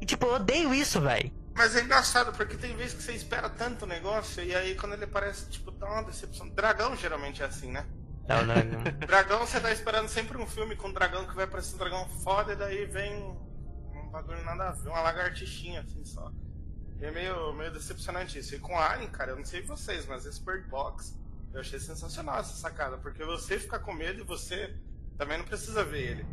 E 0.00 0.06
tipo, 0.06 0.26
eu 0.26 0.34
odeio 0.34 0.72
isso, 0.74 1.00
velho. 1.00 1.32
Mas 1.54 1.74
é 1.74 1.82
engraçado, 1.82 2.32
porque 2.36 2.54
tem 2.56 2.76
vezes 2.76 2.94
que 2.94 3.02
você 3.02 3.12
espera 3.12 3.48
tanto 3.48 3.86
negócio, 3.86 4.42
e 4.44 4.54
aí 4.54 4.74
quando 4.74 4.92
ele 4.92 5.04
aparece, 5.04 5.48
tipo, 5.48 5.70
dá 5.70 5.86
uma 5.86 6.02
decepção. 6.04 6.48
Dragão 6.50 6.94
geralmente 6.94 7.42
é 7.42 7.46
assim, 7.46 7.70
né? 7.72 7.84
Não, 8.28 8.44
não, 8.44 8.54
não. 8.56 8.82
Dragão, 9.06 9.40
você 9.40 9.58
tá 9.58 9.72
esperando 9.72 10.08
sempre 10.08 10.36
um 10.36 10.46
filme 10.46 10.76
com 10.76 10.88
um 10.88 10.92
dragão 10.92 11.26
que 11.26 11.34
vai 11.34 11.46
parecer 11.46 11.74
um 11.74 11.78
dragão 11.78 12.06
foda, 12.22 12.52
e 12.52 12.56
daí 12.56 12.84
vem 12.84 13.34
bagulho 14.16 14.44
nada 14.44 14.68
a 14.68 14.72
ver, 14.72 14.88
uma 14.88 15.00
lagartixinha 15.00 15.80
assim 15.80 16.04
só. 16.04 16.30
E 16.98 17.04
é 17.04 17.10
meio, 17.10 17.52
meio 17.52 17.70
decepcionante 17.72 18.38
isso. 18.38 18.54
E 18.54 18.58
com 18.58 18.78
Alien, 18.78 19.10
cara, 19.10 19.32
eu 19.32 19.36
não 19.36 19.44
sei 19.44 19.60
vocês, 19.62 20.06
mas 20.06 20.24
esse 20.24 20.42
Bird 20.42 20.66
Box, 20.68 21.18
eu 21.52 21.60
achei 21.60 21.78
sensacional 21.78 22.38
essa 22.38 22.54
sacada, 22.56 22.96
porque 22.98 23.22
você 23.24 23.58
fica 23.58 23.78
com 23.78 23.92
medo 23.92 24.20
e 24.20 24.24
você 24.24 24.74
também 25.18 25.36
não 25.38 25.44
precisa 25.44 25.84
ver 25.84 26.10
ele. 26.12 26.26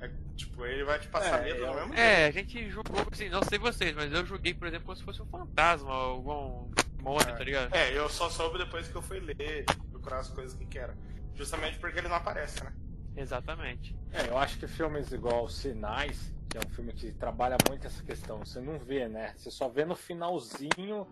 É, 0.00 0.10
tipo, 0.34 0.64
ele 0.64 0.84
vai 0.84 0.98
te 0.98 1.08
passar 1.08 1.40
É, 1.40 1.44
medo 1.44 1.60
eu- 1.60 1.66
no 1.68 1.74
mesmo 1.74 1.94
É, 1.94 2.26
a 2.26 2.30
gente 2.30 2.70
jogou 2.70 3.06
assim, 3.12 3.28
não 3.28 3.42
sei 3.42 3.58
vocês, 3.58 3.94
mas 3.94 4.12
eu 4.12 4.24
joguei, 4.26 4.54
por 4.54 4.66
exemplo, 4.68 4.86
como 4.86 4.96
se 4.96 5.02
fosse 5.04 5.20
um 5.22 5.26
fantasma, 5.26 5.90
algum 5.92 6.70
demônio, 6.96 7.36
tá 7.36 7.44
ligado? 7.44 7.74
É, 7.74 7.96
eu 7.96 8.08
só 8.08 8.28
soube 8.30 8.58
depois 8.58 8.88
que 8.88 8.94
eu 8.94 9.02
fui 9.02 9.20
ler, 9.20 9.64
procurar 9.90 10.18
as 10.20 10.28
coisas 10.28 10.56
que 10.58 10.64
que 10.66 10.78
era. 10.78 10.96
Justamente 11.34 11.78
porque 11.78 11.98
ele 11.98 12.08
não 12.08 12.16
aparece, 12.16 12.62
né? 12.64 12.72
Exatamente. 13.16 13.94
É, 14.12 14.28
eu 14.28 14.36
acho 14.38 14.58
que 14.58 14.66
filmes 14.66 15.10
igual 15.12 15.48
Sinais, 15.48 16.34
que 16.48 16.56
é 16.56 16.60
um 16.60 16.74
filme 16.74 16.92
que 16.92 17.12
trabalha 17.12 17.56
muito 17.68 17.86
essa 17.86 18.02
questão, 18.02 18.38
você 18.38 18.60
não 18.60 18.78
vê, 18.78 19.08
né? 19.08 19.34
Você 19.36 19.50
só 19.50 19.68
vê 19.68 19.84
no 19.84 19.96
finalzinho, 19.96 21.06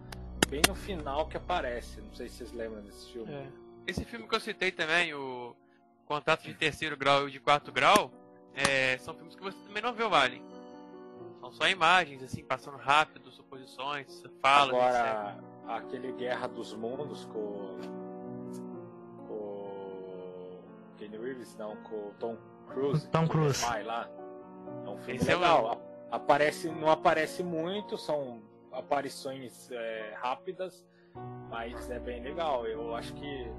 bem 0.49 0.63
no 0.69 0.75
final 0.75 1.27
que 1.27 1.37
aparece. 1.37 2.01
Não 2.01 2.15
sei 2.15 2.29
se 2.29 2.37
vocês 2.37 2.53
lembram 2.53 2.83
desse 2.83 3.13
filme. 3.13 3.33
É. 3.33 3.47
Esse 3.87 4.05
filme 4.05 4.27
que 4.27 4.35
eu 4.35 4.41
citei 4.41 4.71
também, 4.71 5.13
o 5.15 5.55
Contato 6.07 6.43
de 6.43 6.55
Terceiro 6.55 6.97
Grau 6.97 7.23
e 7.23 7.25
o 7.27 7.31
de 7.31 7.41
Quarto 7.41 7.73
Grau, 7.73 8.11
é, 8.55 8.97
são 8.99 9.15
filmes 9.15 9.35
que 9.35 9.43
você 9.43 9.59
também 9.67 9.83
não 9.83 9.93
vê 9.93 10.05
o 10.05 10.15
Alien. 10.15 10.43
São 11.41 11.53
só 11.53 11.69
imagens, 11.69 12.23
assim, 12.23 12.43
passando 12.43 12.79
rápido, 12.79 13.31
suposições, 13.31 14.23
falas, 14.41 14.75
etc. 14.75 14.83
Agora, 14.83 15.45
aquele 15.69 16.13
Guerra 16.13 16.47
dos 16.47 16.75
Mundos 16.75 17.27
com. 17.27 17.79
com. 19.27 19.35
o 19.35 20.59
Kenny 20.97 21.19
Reeves, 21.19 21.55
não, 21.57 21.77
com 21.77 21.97
o 21.97 22.15
Tom 22.19 22.39
Cruise. 22.69 23.07
Tom 23.09 23.29
Cruise. 23.29 23.63
é 23.63 23.69
pai 23.69 23.83
lá. 23.83 24.09
É 24.85 24.89
um 24.89 24.99
filme 24.99 25.17
Esse 25.21 25.31
é 25.31 25.35
legal. 25.35 25.73
A- 25.73 26.17
Aparece, 26.17 26.69
não 26.69 26.89
aparece 26.91 27.43
muito, 27.43 27.99
são 27.99 28.41
aparições 28.71 29.69
é, 29.73 30.15
rápidas, 30.17 30.87
mas 31.51 31.91
é 31.91 31.99
bem 31.99 32.23
legal. 32.23 32.67
Eu 32.67 32.95
acho 32.95 33.13
que. 33.15 33.51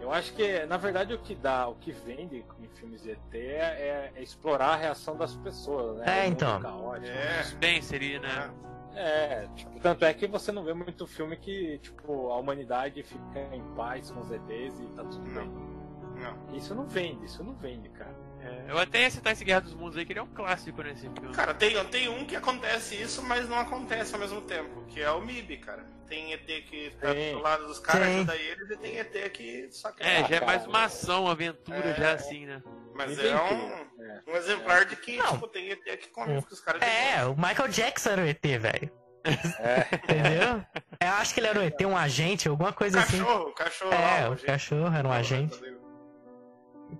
Eu 0.00 0.12
acho 0.12 0.34
que, 0.34 0.66
na 0.66 0.76
verdade, 0.76 1.14
o 1.14 1.18
que 1.18 1.34
dá, 1.34 1.66
o 1.66 1.74
que 1.76 1.90
vende 1.90 2.44
em 2.60 2.68
filmes 2.68 3.02
de 3.02 3.12
ET 3.12 3.34
é, 3.34 4.12
é 4.14 4.22
explorar 4.22 4.74
a 4.74 4.76
reação 4.76 5.16
das 5.16 5.34
pessoas, 5.34 5.96
né? 5.98 6.04
É, 6.24 6.26
então. 6.26 6.60
caótico. 6.60 7.06
É. 7.08 7.42
Suspense 7.42 7.94
ali, 7.96 8.18
né? 8.20 8.50
É, 8.94 9.48
tipo, 9.56 9.80
tanto 9.80 10.04
é 10.04 10.12
que 10.14 10.26
você 10.28 10.52
não 10.52 10.62
vê 10.62 10.74
muito 10.74 11.06
filme 11.06 11.36
que, 11.36 11.78
tipo, 11.78 12.30
a 12.30 12.36
humanidade 12.36 13.02
fica 13.02 13.40
em 13.52 13.62
paz 13.74 14.10
com 14.12 14.20
os 14.20 14.30
ETs 14.30 14.78
e 14.80 14.86
tá 14.94 15.02
tudo 15.04 15.26
Não. 15.30 15.48
bem. 15.48 15.74
Não. 16.22 16.56
Isso 16.56 16.74
não 16.74 16.84
vende, 16.86 17.24
isso 17.24 17.42
não 17.42 17.54
vende, 17.54 17.88
cara. 17.88 18.14
É, 18.44 18.70
eu 18.70 18.78
até 18.78 19.02
ia 19.02 19.10
citar 19.10 19.32
esse 19.32 19.44
Guerra 19.44 19.60
dos 19.60 19.74
Mundos 19.74 19.96
aí, 19.96 20.04
que 20.04 20.12
ele 20.12 20.18
é 20.20 20.22
um 20.22 20.26
clássico 20.26 20.82
nesse 20.82 21.02
filme. 21.02 21.34
Cara, 21.34 21.54
tem, 21.54 21.82
tem 21.86 22.08
um 22.08 22.24
que 22.24 22.36
acontece 22.36 22.94
isso, 23.00 23.22
mas 23.22 23.48
não 23.48 23.58
acontece 23.58 24.12
ao 24.14 24.20
mesmo 24.20 24.40
tempo, 24.42 24.84
que 24.88 25.00
é 25.00 25.10
o 25.10 25.20
MIB, 25.20 25.56
cara. 25.58 25.84
Tem 26.08 26.32
ET 26.34 26.44
que 26.46 26.92
tá 27.00 27.12
Sim. 27.14 27.32
do 27.32 27.38
lado 27.40 27.66
dos 27.66 27.78
caras, 27.78 28.06
Sim. 28.06 28.14
ajuda 28.16 28.36
eles, 28.36 28.70
e 28.70 28.76
tem 28.76 28.98
ET 28.98 29.32
que 29.32 29.68
só 29.72 29.90
quer. 29.90 30.04
É, 30.06 30.28
já 30.28 30.36
é 30.36 30.40
cara. 30.40 30.46
mais 30.46 30.66
uma 30.66 30.84
ação, 30.84 31.26
aventura, 31.26 31.78
É. 31.78 31.94
já 31.94 32.12
assim, 32.12 32.44
né? 32.44 32.62
Mas 32.94 33.18
é 33.18 33.34
um, 33.34 33.70
é. 34.02 34.20
um 34.28 34.36
exemplar 34.36 34.84
de 34.84 34.96
que, 34.96 35.16
Não. 35.16 35.32
tipo, 35.32 35.48
tem 35.48 35.70
ET 35.70 35.82
que 35.96 36.08
convive 36.08 36.42
com 36.42 36.52
os 36.54 36.60
caras 36.60 36.80
de 36.82 36.86
É, 36.86 37.24
o 37.24 37.34
Michael 37.34 37.68
Jackson 37.68 38.10
era 38.10 38.22
o 38.22 38.26
ET, 38.26 38.42
velho. 38.42 38.92
É, 39.24 39.86
Entendeu? 39.96 40.64
Eu 41.00 41.08
acho 41.14 41.32
que 41.32 41.40
ele 41.40 41.46
era 41.46 41.58
um 41.58 41.62
ET, 41.62 41.80
um 41.86 41.96
agente, 41.96 42.46
alguma 42.48 42.72
coisa 42.74 43.00
assim. 43.00 43.18
Cachorro, 43.18 43.52
cachorro. 43.52 43.92
É, 43.94 44.28
o 44.28 44.36
cachorro 44.36 44.94
era 44.94 45.08
um 45.08 45.12
agente. 45.12 45.58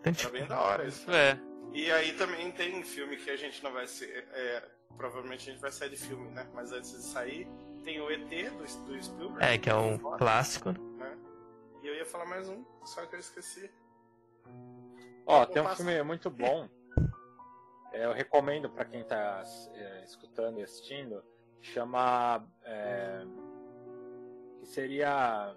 Então, 0.00 0.12
tipo, 0.12 0.32
bem 0.32 0.46
da 0.46 0.60
hora 0.60 0.86
isso. 0.86 1.10
É. 1.10 1.38
E 1.72 1.90
aí 1.90 2.12
também 2.16 2.52
tem 2.52 2.82
filme 2.82 3.16
que 3.16 3.30
a 3.30 3.36
gente 3.36 3.62
não 3.62 3.72
vai 3.72 3.86
ser. 3.86 4.28
é, 4.32 4.62
provavelmente 4.96 5.48
a 5.48 5.52
gente 5.52 5.60
vai 5.60 5.72
sair 5.72 5.90
de 5.90 5.96
filme, 5.96 6.30
né? 6.30 6.48
Mas 6.54 6.70
antes 6.72 6.90
de 6.92 7.02
sair, 7.02 7.48
tem 7.82 8.00
o 8.00 8.10
ET 8.10 8.28
do, 8.28 8.84
do 8.86 9.02
Spielberg. 9.02 9.44
é, 9.44 9.58
que 9.58 9.68
é 9.68 9.74
um 9.74 9.98
Foda, 9.98 10.18
clássico. 10.18 10.70
né? 10.72 11.18
E 11.82 11.86
eu 11.88 11.94
ia 11.94 12.06
falar 12.06 12.26
mais 12.26 12.48
um, 12.48 12.64
só 12.84 13.04
que 13.06 13.14
eu 13.16 13.20
esqueci. 13.20 13.70
Ó, 15.26 15.44
tem 15.46 15.62
um 15.62 15.68
filme 15.68 16.02
muito 16.02 16.30
bom. 16.30 16.68
É, 17.92 18.04
eu 18.04 18.12
recomendo 18.12 18.68
pra 18.70 18.84
quem 18.84 19.04
tá 19.04 19.42
é, 19.74 20.04
escutando 20.04 20.58
e 20.60 20.62
assistindo. 20.62 21.22
Chama. 21.60 22.46
é, 22.62 23.24
que 24.60 24.66
seria. 24.66 25.54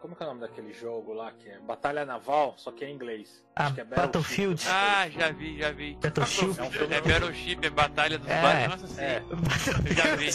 Como 0.00 0.14
que 0.14 0.22
é 0.22 0.26
o 0.26 0.28
nome 0.28 0.40
daquele 0.40 0.72
jogo 0.72 1.12
lá? 1.12 1.32
Que 1.32 1.48
é 1.50 1.58
Batalha 1.58 2.04
Naval, 2.04 2.54
só 2.56 2.70
que 2.70 2.84
é 2.84 2.88
em 2.88 2.94
inglês. 2.94 3.44
Ah, 3.56 3.64
Acho 3.66 3.74
que 3.74 3.80
é 3.80 3.84
Battlefield. 3.84 4.64
Ah, 4.68 5.08
já 5.10 5.30
vi, 5.32 5.58
já 5.58 5.70
vi. 5.72 5.94
Battleship. 6.00 6.44
É 6.58 6.62
um 6.62 6.70
filme 6.70 6.94
É 6.94 7.00
Battleship, 7.00 7.58
é 7.66 7.70
Batalha 7.70 8.18
dos 8.18 8.28
É. 8.28 8.68
Nossa, 8.68 8.86
sim. 8.86 9.00
É. 9.02 9.22
Eu 9.28 9.94
já 9.94 10.16
vi. 10.16 10.30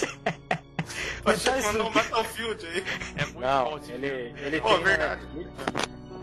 Você 1.23 1.51
mandou 1.61 1.87
um. 1.87 1.91
Battlefield 1.91 2.65
aí. 2.65 2.83
É 3.15 3.21
muito 3.25 3.33
bom 3.35 3.39
Não, 3.39 3.77
esse 3.77 3.91
ele, 3.93 4.09
filme. 4.09 4.41
ele 4.41 4.61
Pô, 4.61 4.67
tem 4.69 4.77
na 4.79 4.83
verdade. 4.83 5.27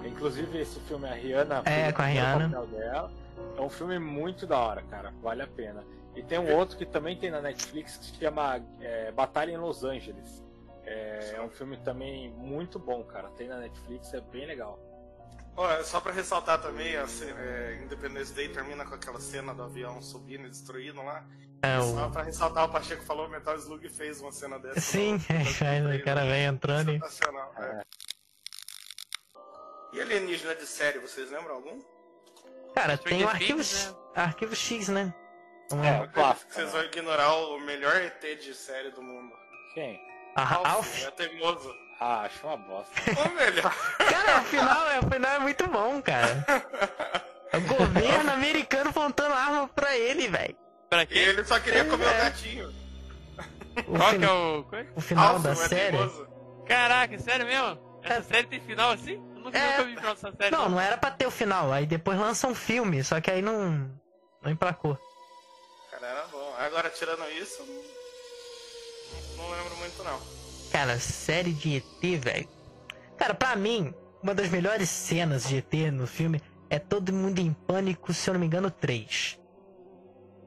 Inclusive 0.05 0.59
esse 0.61 0.81
filme 0.81 1.09
a 1.09 1.15
Rihanna 1.15 1.63
É, 1.65 1.93
com 1.93 2.03
a 2.03 2.07
Rihanna. 2.07 2.49
papel 2.51 2.67
dela. 2.67 3.13
É 3.57 3.61
um 3.61 3.71
filme 3.71 3.99
muito 3.99 4.47
da 4.47 4.59
hora, 4.59 4.83
cara. 4.83 5.13
Vale 5.23 5.43
a 5.43 5.47
pena. 5.47 5.83
E 6.15 6.23
tem 6.23 6.39
um 6.39 6.55
outro 6.55 6.77
que 6.77 6.85
também 6.85 7.17
tem 7.17 7.31
na 7.31 7.41
Netflix 7.41 7.97
que 7.97 8.05
se 8.07 8.15
chama 8.19 8.61
é, 8.81 9.11
Batalha 9.13 9.51
em 9.53 9.57
Los 9.57 9.83
Angeles. 9.85 10.45
É, 10.93 11.35
é 11.37 11.41
um 11.41 11.49
filme 11.51 11.77
também 11.79 12.31
muito 12.33 12.79
bom, 12.79 13.05
cara. 13.05 13.29
Tem 13.31 13.47
na 13.49 13.59
Netflix, 13.59 14.13
é 14.13 14.21
bem 14.21 14.45
legal. 14.47 14.79
Ó, 15.57 15.83
só 15.85 16.01
pra 16.01 16.13
ressaltar 16.13 16.61
também, 16.61 16.97
a 16.97 17.05
é, 17.39 17.81
Independence 17.85 18.33
Day 18.33 18.49
termina 18.49 18.85
com 18.85 18.95
aquela 18.95 19.21
cena 19.21 19.55
do 19.55 19.63
avião 19.63 20.01
subindo 20.03 20.47
e 20.47 20.51
destruindo 20.51 21.03
lá. 21.03 21.25
É 21.63 21.79
Só 21.81 22.07
o. 22.07 22.11
pra 22.11 22.23
ressaltar, 22.23 22.65
o 22.65 22.73
Pacheco 22.73 23.03
falou, 23.05 23.27
o 23.27 23.31
Metal 23.31 23.55
Slug 23.57 23.89
fez 23.89 24.21
uma 24.21 24.33
cena 24.33 24.59
dessa. 24.59 24.81
Sim, 24.81 25.19
no- 25.83 25.95
o 25.95 26.03
cara 26.05 26.23
vem 26.23 26.45
entrando 26.45 26.91
e. 26.91 26.95
Sensacional. 26.99 27.53
é. 27.59 27.83
E 29.93 30.01
alienígena 30.01 30.55
de 30.55 30.67
série, 30.67 30.99
vocês 31.01 31.31
lembram 31.31 31.57
algum? 31.57 31.81
Cara, 32.75 32.97
tem 32.97 33.25
o 33.25 33.29
arquivo, 33.29 33.59
Things, 33.59 33.67
X- 33.89 33.97
arquivo 34.15 34.55
X, 34.57 34.89
né? 34.89 35.13
Um- 35.73 35.85
É, 35.85 36.03
o 36.03 36.09
clássico. 36.11 36.53
Vocês 36.53 36.67
né? 36.67 36.73
vão 36.73 36.85
ignorar 36.85 37.33
o 37.35 37.61
melhor 37.61 37.95
ET 37.97 38.21
de 38.41 38.55
série 38.55 38.91
do 38.91 39.03
mundo. 39.03 39.33
Quem? 39.75 40.01
A 40.35 40.69
Alf. 40.71 41.05
É 41.05 41.11
teimoso. 41.11 41.75
Ah, 42.01 42.23
acho 42.23 42.47
uma 42.47 42.57
bosta. 42.57 42.93
Ô, 43.21 43.29
melhor. 43.35 43.75
Cara, 43.99 44.41
o 44.41 44.45
final, 44.45 44.87
é- 44.89 44.99
o 45.01 45.11
final 45.11 45.33
é 45.33 45.39
muito 45.39 45.67
bom, 45.67 46.01
cara. 46.01 46.45
É 47.53 47.57
o 47.59 47.61
governo 47.63 48.31
americano 48.33 48.91
apontando 48.91 49.35
arma 49.35 49.69
pra 49.69 49.97
ele, 49.97 50.29
velho. 50.29 50.57
Pra 50.89 51.05
quem? 51.07 51.19
ele 51.19 51.45
só 51.45 51.61
queria 51.61 51.85
comer 51.85 52.07
o 52.07 52.09
É. 52.09 52.19
gatinho. 52.19 52.75
O, 53.87 53.97
Qual 53.99 54.11
fin- 54.11 54.19
que 54.19 54.25
é 54.25 54.33
o. 54.33 54.67
é? 54.73 54.87
o 54.97 55.01
final 55.01 55.35
Alf, 55.35 55.43
da 55.43 55.51
é 55.53 55.55
série. 55.55 55.97
teimoso. 55.97 56.29
Caraca, 56.67 57.19
sério 57.19 57.47
mesmo? 57.47 58.01
Essa 58.03 58.23
série 58.23 58.47
tem 58.47 58.61
final 58.61 58.93
assim? 58.93 59.15
Eu 59.37 59.43
nunca, 59.43 59.59
É. 59.59 59.71
nunca 59.79 59.85
vi 59.85 59.97
final 59.97 60.15
dessa 60.15 60.33
série. 60.33 60.51
Não, 60.51 60.69
não 60.71 60.81
era 60.81 60.97
pra 60.97 61.11
ter 61.11 61.27
o 61.27 61.31
final. 61.31 61.71
Aí 61.73 61.87
depois 61.87 62.19
lança 62.19 62.47
um 62.49 62.55
filme, 62.55 63.05
só 63.05 63.21
que 63.21 63.31
aí 63.31 63.43
não. 63.43 63.91
Não 64.43 64.51
emplacou. 64.51 64.99
Cara, 65.91 66.07
era 66.07 66.27
bom. 66.29 66.55
Agora, 66.59 66.89
tirando 66.91 67.25
isso, 67.33 67.63
não, 67.65 67.83
não 69.51 69.57
lembro 69.57 69.77
muito, 69.77 70.03
não. 70.03 70.21
Cara, 70.71 70.99
série 70.99 71.53
de 71.53 71.77
ET, 71.77 72.21
velho. 72.21 72.49
Cara, 73.17 73.35
pra 73.35 73.57
mim, 73.57 73.93
uma 74.23 74.35
das 74.35 74.49
melhores 74.49 74.89
cenas 74.89 75.49
de 75.49 75.57
ET 75.59 75.73
no 75.93 76.07
filme 76.07 76.41
é 76.69 76.79
Todo 76.79 77.13
Mundo 77.13 77.41
em 77.41 77.53
Pânico, 77.53 78.15
se 78.15 78.29
eu 78.31 78.35
não 78.35 78.41
me 78.41 78.47
engano, 78.47 78.71
3. 78.71 79.39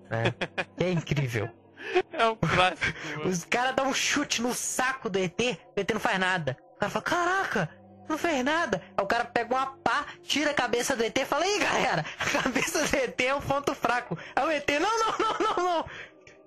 Né? 0.10 0.34
É 0.80 0.92
incrível. 0.92 1.50
É 2.12 2.26
um 2.28 2.36
clássico. 2.36 2.98
mano. 3.18 3.30
Os 3.30 3.44
caras 3.44 3.76
dão 3.76 3.88
um 3.88 3.94
chute 3.94 4.42
no 4.42 4.54
saco 4.54 5.10
do 5.10 5.20
ET, 5.20 5.40
o 5.76 5.80
ET 5.80 5.92
não 5.94 6.00
faz 6.00 6.18
nada. 6.20 6.58
O 6.76 6.80
cara 6.80 6.90
fala, 6.90 7.04
caraca, 7.04 7.70
não 8.08 8.18
fez 8.18 8.44
nada. 8.44 8.82
Aí 8.98 9.04
o 9.04 9.08
cara 9.08 9.26
pega 9.26 9.54
uma 9.54 9.66
pá, 9.66 10.06
tira 10.22 10.52
a 10.52 10.54
cabeça 10.54 10.96
do 10.96 11.04
ET 11.04 11.18
e 11.18 11.26
fala, 11.26 11.46
ih 11.46 11.60
galera, 11.60 12.06
a 12.20 12.42
cabeça 12.44 12.86
do 12.86 12.96
ET 12.96 13.20
é 13.22 13.36
um 13.36 13.42
ponto 13.42 13.76
fraco. 13.76 14.18
Aí 14.36 14.46
o 14.46 14.52
ET, 14.52 14.70
não, 14.80 15.00
não, 15.00 15.18
não, 15.18 15.40
não, 15.40 15.64
não. 15.64 15.86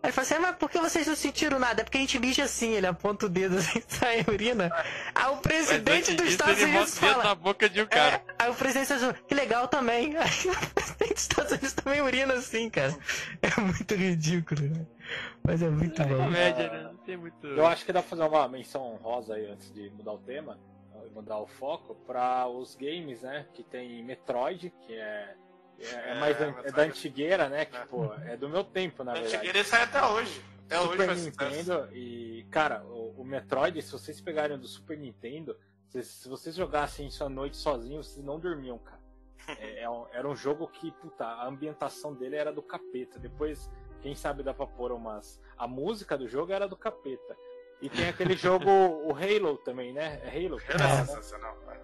Aí 0.07 0.11
ele 0.11 0.13
fala 0.13 0.25
assim, 0.25 0.39
mas 0.39 0.57
por 0.57 0.71
que 0.71 0.79
vocês 0.79 1.05
não 1.05 1.17
sentiram 1.17 1.59
nada? 1.59 1.81
É 1.81 1.85
porque 1.85 1.99
a 1.99 2.01
gente 2.01 2.17
mija 2.21 2.45
assim, 2.45 2.75
ele 2.75 2.87
aponta 2.87 3.27
o 3.27 3.29
dedo 3.29 3.57
assim, 3.57 3.83
sai 3.89 4.25
urina. 4.29 4.71
Aí 5.13 5.33
o 5.33 5.39
presidente 5.39 6.15
dos 6.15 6.29
Estados 6.29 6.63
ele 6.63 6.71
Unidos 6.71 6.97
fala... 6.97 7.25
na 7.25 7.35
boca 7.35 7.69
de 7.69 7.83
um 7.83 7.87
cara. 7.87 8.23
É, 8.39 8.45
aí 8.45 8.51
o 8.53 8.55
presidente 8.55 8.83
dos 8.83 8.99
Estados 8.99 9.03
Unidos, 9.03 9.23
que 9.27 9.35
legal 9.35 9.67
também. 9.67 10.15
Aí 10.17 10.23
o 10.23 10.71
presidente 10.75 11.15
dos 11.15 11.23
Estados 11.23 11.51
Unidos 11.51 11.73
também 11.73 12.01
urina 12.03 12.35
assim, 12.35 12.71
cara. 12.71 12.97
É 13.43 13.61
muito 13.61 13.95
ridículo, 13.97 14.63
né? 14.63 14.87
Mas 15.43 15.61
é 15.61 15.69
muito 15.69 16.01
É 16.01 16.05
bom. 16.05 16.17
comédia, 16.19 16.71
né? 16.71 16.83
Não 16.85 16.97
tem 16.99 17.17
muito. 17.17 17.45
Eu 17.45 17.67
acho 17.67 17.85
que 17.85 17.93
dá 17.93 18.01
pra 18.01 18.09
fazer 18.09 18.23
uma 18.23 18.49
menção 18.49 18.83
honrosa 18.95 19.35
aí 19.35 19.51
antes 19.51 19.73
de 19.73 19.91
mudar 19.91 20.13
o 20.13 20.19
tema, 20.19 20.57
mudar 21.13 21.39
o 21.39 21.49
foco, 21.49 21.97
pra 22.07 22.47
os 22.47 22.77
games, 22.77 23.23
né? 23.23 23.45
Que 23.53 23.65
tem 23.65 24.05
Metroid, 24.05 24.73
que 24.87 24.95
é, 24.95 25.35
é, 25.81 25.85
é 25.85 26.11
É, 26.11 26.21
mais 26.21 26.41
an- 26.41 26.55
é 26.65 26.71
da 26.73 26.83
antigueira, 26.83 27.49
né? 27.49 27.65
Que, 27.65 27.79
pô, 27.87 28.13
é 28.25 28.37
do 28.37 28.49
meu 28.49 28.65
tempo, 28.65 29.03
na 29.05 29.13
verdade. 29.13 29.37
Antigueira 29.37 29.65
sai 29.65 29.83
até 29.83 30.05
hoje. 30.05 30.43
Até 30.67 30.81
hoje 30.81 30.91
Super 30.91 31.17
sucesso. 31.17 31.31
Nintendo 31.51 31.89
e, 31.93 32.47
cara, 32.51 32.83
o, 32.85 33.21
o 33.21 33.25
Metroid, 33.25 33.81
se 33.83 33.93
vocês 33.93 34.21
pegarem 34.21 34.59
do 34.59 34.67
Super 34.67 34.99
Nintendo, 34.99 35.57
se, 35.89 36.03
se 36.03 36.29
vocês 36.29 36.55
jogassem 36.57 37.07
isso 37.07 37.23
à 37.25 37.29
noite 37.29 37.57
sozinhos, 37.57 38.09
vocês 38.09 38.25
não 38.25 38.39
dormiam, 38.41 38.79
cara. 38.79 38.97
É- 39.61 39.83
é 39.85 39.89
um- 39.91 40.07
era 40.13 40.29
um 40.29 40.35
jogo 40.35 40.67
que, 40.67 40.91
puta, 40.91 41.25
a 41.25 41.47
ambientação 41.47 42.13
dele 42.15 42.35
era 42.37 42.53
do 42.53 42.63
capeta. 42.63 43.17
Depois, 43.19 43.71
quem 44.03 44.13
sabe 44.15 44.43
dá 44.43 44.53
pra 44.53 44.67
pôr 44.67 44.91
umas. 44.91 45.41
A 45.57 45.69
música 45.69 46.19
do 46.19 46.27
jogo 46.27 46.53
era 46.53 46.67
do 46.67 46.77
capeta. 46.77 47.37
E 47.81 47.89
tem 47.89 48.09
aquele 48.09 48.35
jogo, 48.37 48.69
o 48.69 49.13
Halo 49.15 49.57
também, 49.59 49.93
né? 49.93 50.21
É 50.25 50.29
Halo? 50.31 50.61
Era 50.69 50.79
né? 50.79 51.05
sensacional. 51.05 51.57
né? 51.67 51.79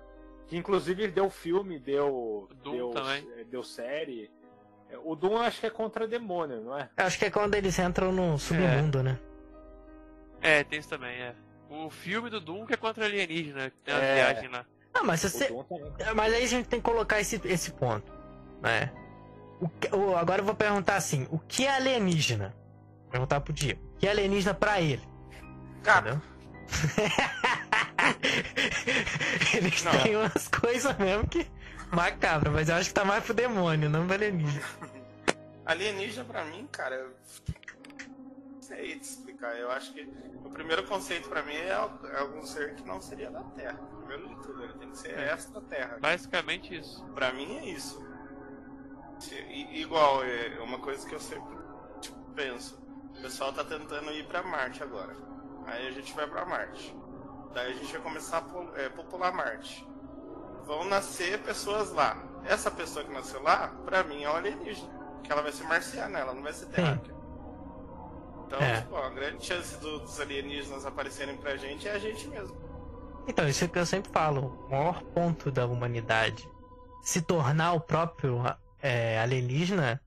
Que 0.53 0.59
inclusive 0.59 1.09
deu 1.09 1.31
filme, 1.31 1.79
deu. 1.79 2.15
O 2.15 2.49
Doom 2.63 2.73
deu, 2.77 2.91
também. 2.91 3.27
é, 3.39 3.45
deu 3.45 3.63
série. 3.65 4.31
É, 4.91 4.99
O 5.03 5.17
Doom 5.17 5.33
eu 5.33 5.39
acho 5.41 5.59
que 5.61 5.67
é 5.67 5.71
contra 5.71 6.07
demônio, 6.07 6.61
não 6.61 6.79
é? 6.79 6.91
Eu 6.95 7.07
acho 7.07 7.19
que 7.19 7.25
é 7.25 7.31
quando 7.31 7.55
eles 7.55 7.79
entram 7.79 8.13
no 8.13 8.39
submundo, 8.39 9.03
né? 9.03 9.19
É, 10.43 10.63
tem 10.63 10.79
isso 10.79 10.91
também, 10.91 11.19
é. 11.23 11.35
O 11.71 11.89
filme 11.89 12.29
do 12.29 12.39
Doom 12.39 12.67
que 12.67 12.75
é 12.75 12.77
contra 12.77 13.07
alienígena, 13.07 13.71
que 13.71 13.77
tem 13.83 13.95
uma 13.95 14.03
É. 14.05 14.15
viagem 14.31 14.51
lá. 14.51 14.67
Não, 14.95 15.05
mas 15.05 15.23
você. 15.23 15.49
Mas 16.15 16.35
aí 16.35 16.45
a 16.45 16.47
gente 16.47 16.69
tem 16.69 16.81
que 16.81 16.85
colocar 16.85 17.19
esse, 17.19 17.41
esse 17.47 17.73
ponto, 17.73 18.13
né? 18.61 18.93
O 19.59 19.71
que- 19.71 19.97
o- 19.97 20.15
agora 20.19 20.43
eu 20.43 20.45
vou 20.45 20.55
perguntar 20.55 20.97
assim, 20.97 21.27
o 21.31 21.39
que 21.39 21.65
é 21.65 21.71
alienígena? 21.77 22.55
Vou 23.05 23.11
perguntar 23.13 23.41
pro 23.41 23.55
Diego. 23.55 23.81
O 23.95 23.97
que 23.97 24.07
é 24.07 24.11
alienígena 24.11 24.53
pra 24.53 24.83
ele? 24.83 25.01
Cara? 25.83 26.21
Eles 29.55 29.83
Não. 29.85 29.93
têm 30.03 30.17
umas 30.17 30.49
coisas 30.49 30.97
mesmo 30.99 31.27
que 31.29 31.47
macabra, 31.93 32.51
mas 32.51 32.69
eu 32.69 32.75
acho 32.77 32.89
que 32.89 32.95
tá 32.95 33.05
mais 33.05 33.23
pro 33.25 33.35
demônio, 33.35 33.89
não 33.91 34.05
pro 34.07 34.15
alienígena. 34.15 34.65
alienígena 35.67 36.25
pra 36.25 36.45
mim, 36.45 36.67
cara, 36.73 36.95
eu 36.97 37.09
não 38.55 38.63
sei 38.63 38.99
te 38.99 39.03
explicar. 39.05 39.57
Eu 39.57 39.71
acho 39.71 39.93
que 39.93 40.09
o 40.45 40.51
primeiro 40.51 40.85
conceito 40.85 41.29
pra 41.29 41.43
mim 41.43 41.55
é 41.55 41.69
é 41.69 42.19
algum 42.19 42.43
ser 42.45 42.75
que 42.75 42.87
não 42.87 43.01
seria 43.01 43.31
da 43.31 43.43
Terra. 43.43 43.79
Primeiro 43.99 44.29
de 44.29 44.43
tudo, 44.43 44.65
ele 44.65 44.73
tem 44.75 44.91
que 44.91 44.99
ser 44.99 45.19
extra-terra. 45.19 45.99
Basicamente 46.01 46.77
isso. 46.79 47.05
Pra 47.15 47.33
mim 47.33 47.57
é 47.59 47.67
isso. 47.67 48.03
I- 49.31 49.81
igual, 49.81 50.25
é 50.25 50.59
uma 50.61 50.79
coisa 50.81 51.07
que 51.09 51.15
eu 51.15 51.21
sempre 51.21 51.57
tipo, 52.01 52.19
penso. 52.35 52.83
O 53.17 53.23
pessoal 53.23 53.53
tá 53.53 53.63
tentando 53.63 54.11
ir 54.13 54.27
pra 54.27 54.43
Marte 54.43 54.83
agora. 54.83 55.15
Aí 55.67 55.87
a 55.87 55.91
gente 55.93 56.13
vai 56.15 56.27
pra 56.27 56.45
Marte. 56.45 56.95
Daí 57.55 57.73
a 57.73 57.75
gente 57.77 57.93
vai 57.93 58.01
começar 58.01 58.39
a 58.39 58.43
po- 58.43 58.71
é, 58.77 58.89
popular 58.89 59.33
Marte. 59.33 59.87
Vão 60.67 60.85
nascer 60.85 61.39
pessoas 61.43 61.93
lá. 61.93 62.17
Essa 62.45 62.71
pessoa 62.71 63.05
que 63.05 63.13
nasceu 63.13 63.43
lá, 63.43 63.69
pra 63.85 64.03
mim 64.05 64.23
é 64.23 64.31
um 64.31 64.37
alienígena. 64.37 64.89
Que 65.23 65.31
ela 65.31 65.43
vai 65.43 65.53
ser 65.53 65.65
marciana, 65.65 66.19
ela 66.19 66.35
não 66.35 66.43
vai 66.43 66.53
ser 66.53 66.67
terráquea. 66.67 67.15
Então, 68.47 68.59
É. 68.61 68.81
tipo, 68.81 68.95
ó, 68.95 69.05
a 69.07 69.11
grande 69.11 69.45
chance 69.45 69.77
do- 69.79 70.01
dos 70.01 70.19
alienígenas 70.21 70.85
aparecerem 70.85 71.37
pra 71.37 71.57
gente 71.57 71.87
é 71.89 71.93
a 71.93 71.99
gente 71.99 72.27
mesmo. 72.29 72.57
Então, 73.27 73.47
isso 73.49 73.65
é 73.65 73.67
o 73.67 73.71
que 73.71 73.79
eu 73.79 73.87
sempre 73.87 74.11
falo. 74.13 74.65
O 74.67 74.71
maior 74.71 75.03
ponto 75.05 75.51
da 75.51 75.65
humanidade 75.67 76.49
se 77.03 77.23
tornar 77.23 77.73
o 77.73 77.81
próprio 77.81 78.43
é, 78.81 79.21
alienígena 79.21 80.01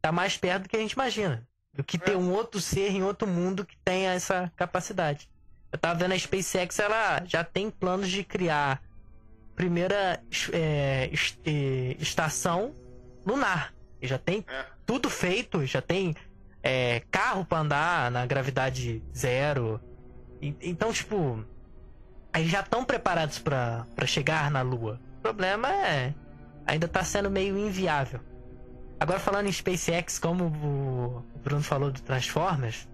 tá 0.00 0.10
mais 0.10 0.36
perto 0.36 0.62
do 0.64 0.68
que 0.68 0.76
a 0.76 0.80
gente 0.80 0.92
imagina. 0.92 1.46
Do 1.74 1.84
que 1.84 1.98
ter 1.98 2.12
É. 2.12 2.16
um 2.16 2.32
outro 2.32 2.58
ser 2.60 2.90
em 2.90 3.02
outro 3.02 3.28
mundo 3.28 3.66
que 3.66 3.76
tenha 3.84 4.12
essa 4.14 4.50
capacidade. 4.56 5.28
Eu 5.74 5.78
tava 5.78 5.98
vendo 5.98 6.12
a 6.12 6.16
SpaceX, 6.18 6.78
ela 6.78 7.20
já 7.26 7.42
tem 7.42 7.68
planos 7.68 8.08
de 8.08 8.22
criar 8.22 8.80
primeira 9.56 10.22
é, 10.52 11.10
é, 11.44 11.96
estação 11.98 12.72
lunar. 13.26 13.74
E 14.00 14.06
já 14.06 14.16
tem 14.16 14.44
É. 14.48 14.66
tudo 14.86 15.10
feito, 15.10 15.66
já 15.66 15.82
tem 15.82 16.14
é, 16.62 17.02
carro 17.10 17.44
pra 17.44 17.58
andar 17.58 18.08
na 18.12 18.24
gravidade 18.24 19.02
zero. 19.16 19.80
E- 20.40 20.54
então, 20.62 20.92
tipo, 20.92 21.44
aí 22.32 22.46
já 22.48 22.60
estão 22.60 22.84
preparados 22.84 23.40
pra 23.40 23.84
chegar 24.06 24.52
na 24.52 24.62
Lua. 24.62 25.00
O 25.18 25.22
problema 25.22 25.68
é 25.74 26.14
ainda 26.64 26.86
tá 26.86 27.02
sendo 27.02 27.28
meio 27.28 27.58
inviável. 27.58 28.20
Agora 29.00 29.18
falando 29.18 29.48
em 29.48 29.52
SpaceX, 29.52 30.20
como 30.20 30.44
o 30.46 31.24
Bruno 31.42 31.64
falou 31.64 31.90
do 31.90 32.00
Transformers, 32.00 32.88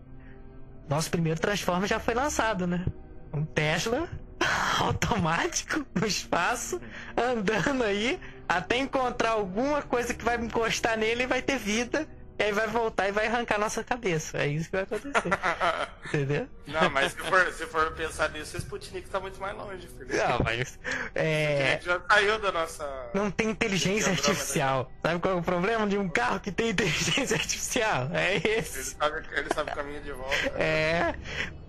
nosso 0.90 1.08
primeiro 1.08 1.40
Transformers 1.40 1.88
já 1.88 2.00
foi 2.00 2.14
lançado, 2.14 2.66
né? 2.66 2.84
Um 3.32 3.44
Tesla 3.44 4.08
automático 4.80 5.86
no 5.94 6.04
espaço, 6.04 6.80
andando 7.16 7.84
aí 7.84 8.18
até 8.48 8.76
encontrar 8.76 9.30
alguma 9.30 9.82
coisa 9.82 10.12
que 10.12 10.24
vai 10.24 10.36
encostar 10.36 10.98
nele 10.98 11.22
e 11.22 11.26
vai 11.26 11.40
ter 11.40 11.56
vida. 11.58 12.08
E 12.40 12.42
aí 12.44 12.52
vai 12.52 12.66
voltar 12.68 13.06
e 13.06 13.12
vai 13.12 13.26
arrancar 13.26 13.58
nossa 13.58 13.84
cabeça. 13.84 14.38
É 14.38 14.46
isso 14.46 14.70
que 14.70 14.76
vai 14.76 14.84
acontecer. 14.84 15.28
entendeu? 16.08 16.48
Não, 16.66 16.88
mas 16.88 17.12
se 17.12 17.18
for, 17.18 17.52
se 17.52 17.66
for 17.66 17.92
pensar 17.92 18.30
nisso, 18.30 18.56
o 18.56 18.58
Sputnik 18.60 19.10
tá 19.10 19.20
muito 19.20 19.38
mais 19.38 19.54
longe, 19.54 19.86
filho. 19.86 20.08
Não, 20.16 20.38
mas. 20.42 20.78
A 21.14 21.18
É. 21.20 21.72
gente 21.72 21.84
já 21.84 22.00
saiu 22.08 22.38
da 22.38 22.50
nossa. 22.50 23.10
Não 23.12 23.30
tem 23.30 23.50
inteligência 23.50 24.10
artificial. 24.12 24.90
Sabe 25.04 25.20
qual 25.20 25.34
é 25.34 25.36
o 25.38 25.42
problema 25.42 25.86
de 25.86 25.98
um 25.98 26.08
carro 26.08 26.40
que 26.40 26.50
tem 26.50 26.70
inteligência 26.70 27.36
artificial? 27.36 28.08
É 28.14 28.36
Ele 28.36 28.48
esse. 28.48 28.84
sabe, 28.94 29.22
ele 29.32 29.48
sabe 29.54 29.70
o 29.70 29.74
caminho 29.74 30.00
de 30.02 30.12
volta. 30.12 30.34
É. 30.58 31.14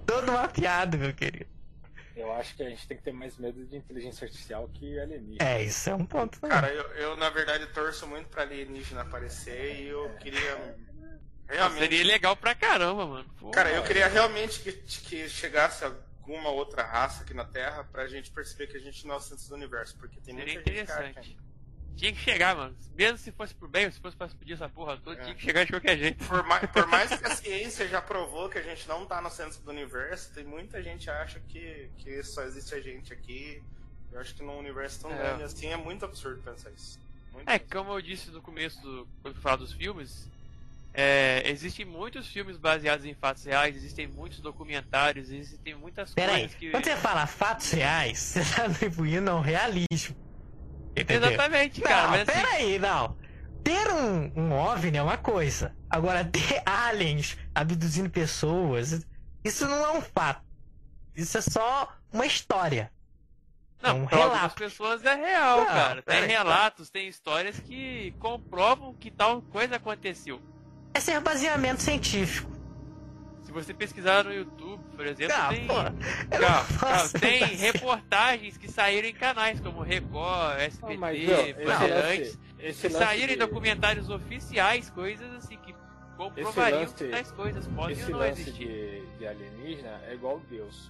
Todo 0.05 0.31
mapeado, 0.31 0.97
meu 0.97 1.13
querido. 1.13 1.47
Eu 2.15 2.31
acho 2.33 2.55
que 2.55 2.63
a 2.63 2.69
gente 2.69 2.87
tem 2.87 2.97
que 2.97 3.03
ter 3.03 3.13
mais 3.13 3.37
medo 3.37 3.65
de 3.65 3.75
inteligência 3.75 4.25
artificial 4.25 4.69
que 4.73 4.99
alienígena. 4.99 5.49
É, 5.49 5.63
isso 5.63 5.89
é 5.89 5.95
um 5.95 6.05
ponto. 6.05 6.39
também. 6.39 6.55
Cara, 6.55 6.73
eu, 6.73 6.83
eu 6.95 7.15
na 7.15 7.29
verdade 7.29 7.65
torço 7.67 8.05
muito 8.05 8.27
pra 8.27 8.43
alienígena 8.43 9.01
aparecer 9.01 9.81
e 9.81 9.87
eu 9.87 10.09
queria. 10.19 10.75
Realmente. 11.47 11.79
Seria 11.79 12.05
legal 12.05 12.35
pra 12.35 12.55
caramba, 12.55 13.05
mano. 13.05 13.29
Pô, 13.39 13.51
Cara, 13.51 13.69
eu 13.71 13.83
queria 13.83 14.07
realmente 14.07 14.61
que, 14.61 14.71
que 14.71 15.29
chegasse 15.29 15.83
alguma 15.83 16.49
outra 16.49 16.83
raça 16.83 17.23
aqui 17.23 17.33
na 17.33 17.43
Terra 17.43 17.83
pra 17.83 18.07
gente 18.07 18.31
perceber 18.31 18.67
que 18.67 18.77
a 18.77 18.79
gente 18.79 19.05
não 19.05 19.15
é 19.15 19.17
o 19.17 19.21
centro 19.21 19.47
do 19.49 19.55
universo, 19.55 19.97
porque 19.97 20.21
tem 20.21 20.33
muita 20.33 20.49
Seria 20.49 20.63
gente 20.63 20.85
que 20.85 20.91
acha 20.91 21.09
interessante. 21.09 21.50
Tinha 21.95 22.11
que 22.13 22.19
chegar, 22.19 22.55
mano. 22.55 22.75
Mesmo 22.95 23.17
se 23.17 23.31
fosse 23.31 23.53
por 23.53 23.67
bem, 23.69 23.85
ou 23.85 23.91
se 23.91 23.99
fosse 23.99 24.15
pra 24.17 24.27
explodir 24.27 24.55
essa 24.55 24.67
porra 24.69 24.97
toda, 24.97 25.19
É. 25.19 25.23
tinha 25.23 25.35
que 25.35 25.41
chegar 25.41 25.65
de 25.65 25.71
qualquer 25.71 25.97
jeito. 25.97 26.23
Por 26.25 26.43
mais, 26.43 26.69
por 26.71 26.87
mais 26.87 27.09
que 27.17 27.25
a 27.25 27.35
ciência 27.35 27.87
já 27.87 28.01
provou 28.01 28.49
que 28.49 28.57
a 28.57 28.61
gente 28.61 28.87
não 28.87 29.05
tá 29.05 29.21
no 29.21 29.29
centro 29.29 29.59
do 29.61 29.69
universo, 29.71 30.31
tem 30.33 30.43
muita 30.43 30.81
gente 30.81 31.03
que 31.05 31.09
acha 31.09 31.39
que, 31.47 31.89
que 31.97 32.23
só 32.23 32.41
existe 32.43 32.73
a 32.73 32.81
gente 32.81 33.13
aqui. 33.13 33.61
Eu 34.11 34.19
acho 34.19 34.33
que 34.35 34.43
num 34.43 34.57
universo 34.57 35.01
tão 35.01 35.11
É. 35.11 35.17
grande 35.17 35.43
assim 35.43 35.67
é 35.67 35.77
muito 35.77 36.03
absurdo 36.03 36.41
pensar 36.41 36.69
isso. 36.71 36.99
Muito 37.33 37.47
É, 37.49 37.55
absurdo. 37.55 37.75
como 37.75 37.93
eu 37.97 38.01
disse 38.01 38.29
no 38.31 38.41
começo, 38.41 38.81
do, 38.81 39.07
quando 39.21 39.35
eu 39.35 39.41
falar 39.41 39.55
dos 39.57 39.71
filmes, 39.71 40.27
é, 40.93 41.43
existem 41.45 41.85
muitos 41.85 42.27
filmes 42.27 42.57
baseados 42.57 43.05
em 43.05 43.13
fatos 43.13 43.45
reais, 43.45 43.75
existem 43.75 44.07
muitos 44.07 44.39
documentários, 44.41 45.29
existem 45.31 45.75
muitas 45.75 46.13
Pera 46.13 46.33
aí. 46.33 46.39
coisas 46.41 46.57
que. 46.57 46.71
Quando 46.71 46.83
você 46.83 46.97
fala 46.97 47.25
fatos 47.27 47.71
reais, 47.71 48.17
você 48.43 48.43
tá 48.55 48.65
atribuindo 48.65 49.29
ao 49.31 49.39
realismo. 49.41 50.15
Entendeu? 50.95 51.31
Exatamente, 51.31 51.81
cara. 51.81 52.03
Não, 52.03 52.09
mas 52.11 52.29
assim, 52.29 52.39
pera 52.39 52.49
aí, 52.55 52.79
não. 52.79 53.17
Ter 53.63 53.87
um, 53.91 54.31
um 54.35 54.51
OVNI 54.53 54.97
é 54.97 55.03
uma 55.03 55.17
coisa. 55.17 55.75
Agora, 55.89 56.25
ter 56.25 56.61
aliens 56.65 57.37
abduzindo 57.53 58.09
pessoas, 58.09 59.05
isso 59.43 59.67
não 59.67 59.85
é 59.85 59.97
um 59.97 60.01
fato. 60.01 60.43
Isso 61.15 61.37
é 61.37 61.41
só 61.41 61.93
uma 62.11 62.25
história. 62.25 62.91
Não, 63.81 63.97
um 63.97 64.01
algumas 64.03 64.19
relato. 64.19 64.55
pessoas 64.55 65.03
é 65.05 65.15
real, 65.15 65.59
Não, 65.59 65.65
cara. 65.65 66.01
Tem 66.01 66.19
aí, 66.19 66.27
relatos, 66.27 66.89
tem 66.89 67.07
histórias 67.07 67.59
que 67.59 68.13
comprovam 68.19 68.93
que 68.93 69.09
tal 69.09 69.41
coisa 69.41 69.77
aconteceu. 69.77 70.41
É 70.93 70.99
ser 70.99 71.19
baseamento 71.19 71.81
científico. 71.81 72.51
Se 73.51 73.53
você 73.53 73.73
pesquisar 73.73 74.23
no 74.23 74.33
YouTube, 74.33 74.81
por 74.95 75.05
exemplo, 75.05 75.35
Ah, 75.37 75.49
tem, 75.49 75.67
calma, 75.67 77.09
tem 77.19 77.43
reportagens 77.57 78.55
que 78.57 78.71
saíram 78.71 79.09
em 79.09 79.13
canais 79.13 79.59
como 79.59 79.81
Record, 79.81 80.57
SBT, 80.61 80.95
Ah, 80.95 81.01
ó, 81.35 81.41
esse 81.41 81.53
Bandeirantes, 81.65 82.39
que 82.81 82.89
saíram 82.89 83.33
em 83.33 83.37
documentários 83.37 84.09
oficiais, 84.09 84.89
coisas 84.89 85.29
assim 85.33 85.57
que 85.57 85.75
comprovariam 86.15 86.79
lance- 86.79 86.93
que 86.95 87.03
tais 87.09 87.29
coisas 87.33 87.67
podem 87.67 88.01
ou 88.05 88.09
não 88.11 88.25
existir. 88.25 88.67
de, 88.67 89.17
de 89.17 89.27
alienígena 89.27 89.99
é 90.07 90.13
igual 90.13 90.39
Deus. 90.49 90.89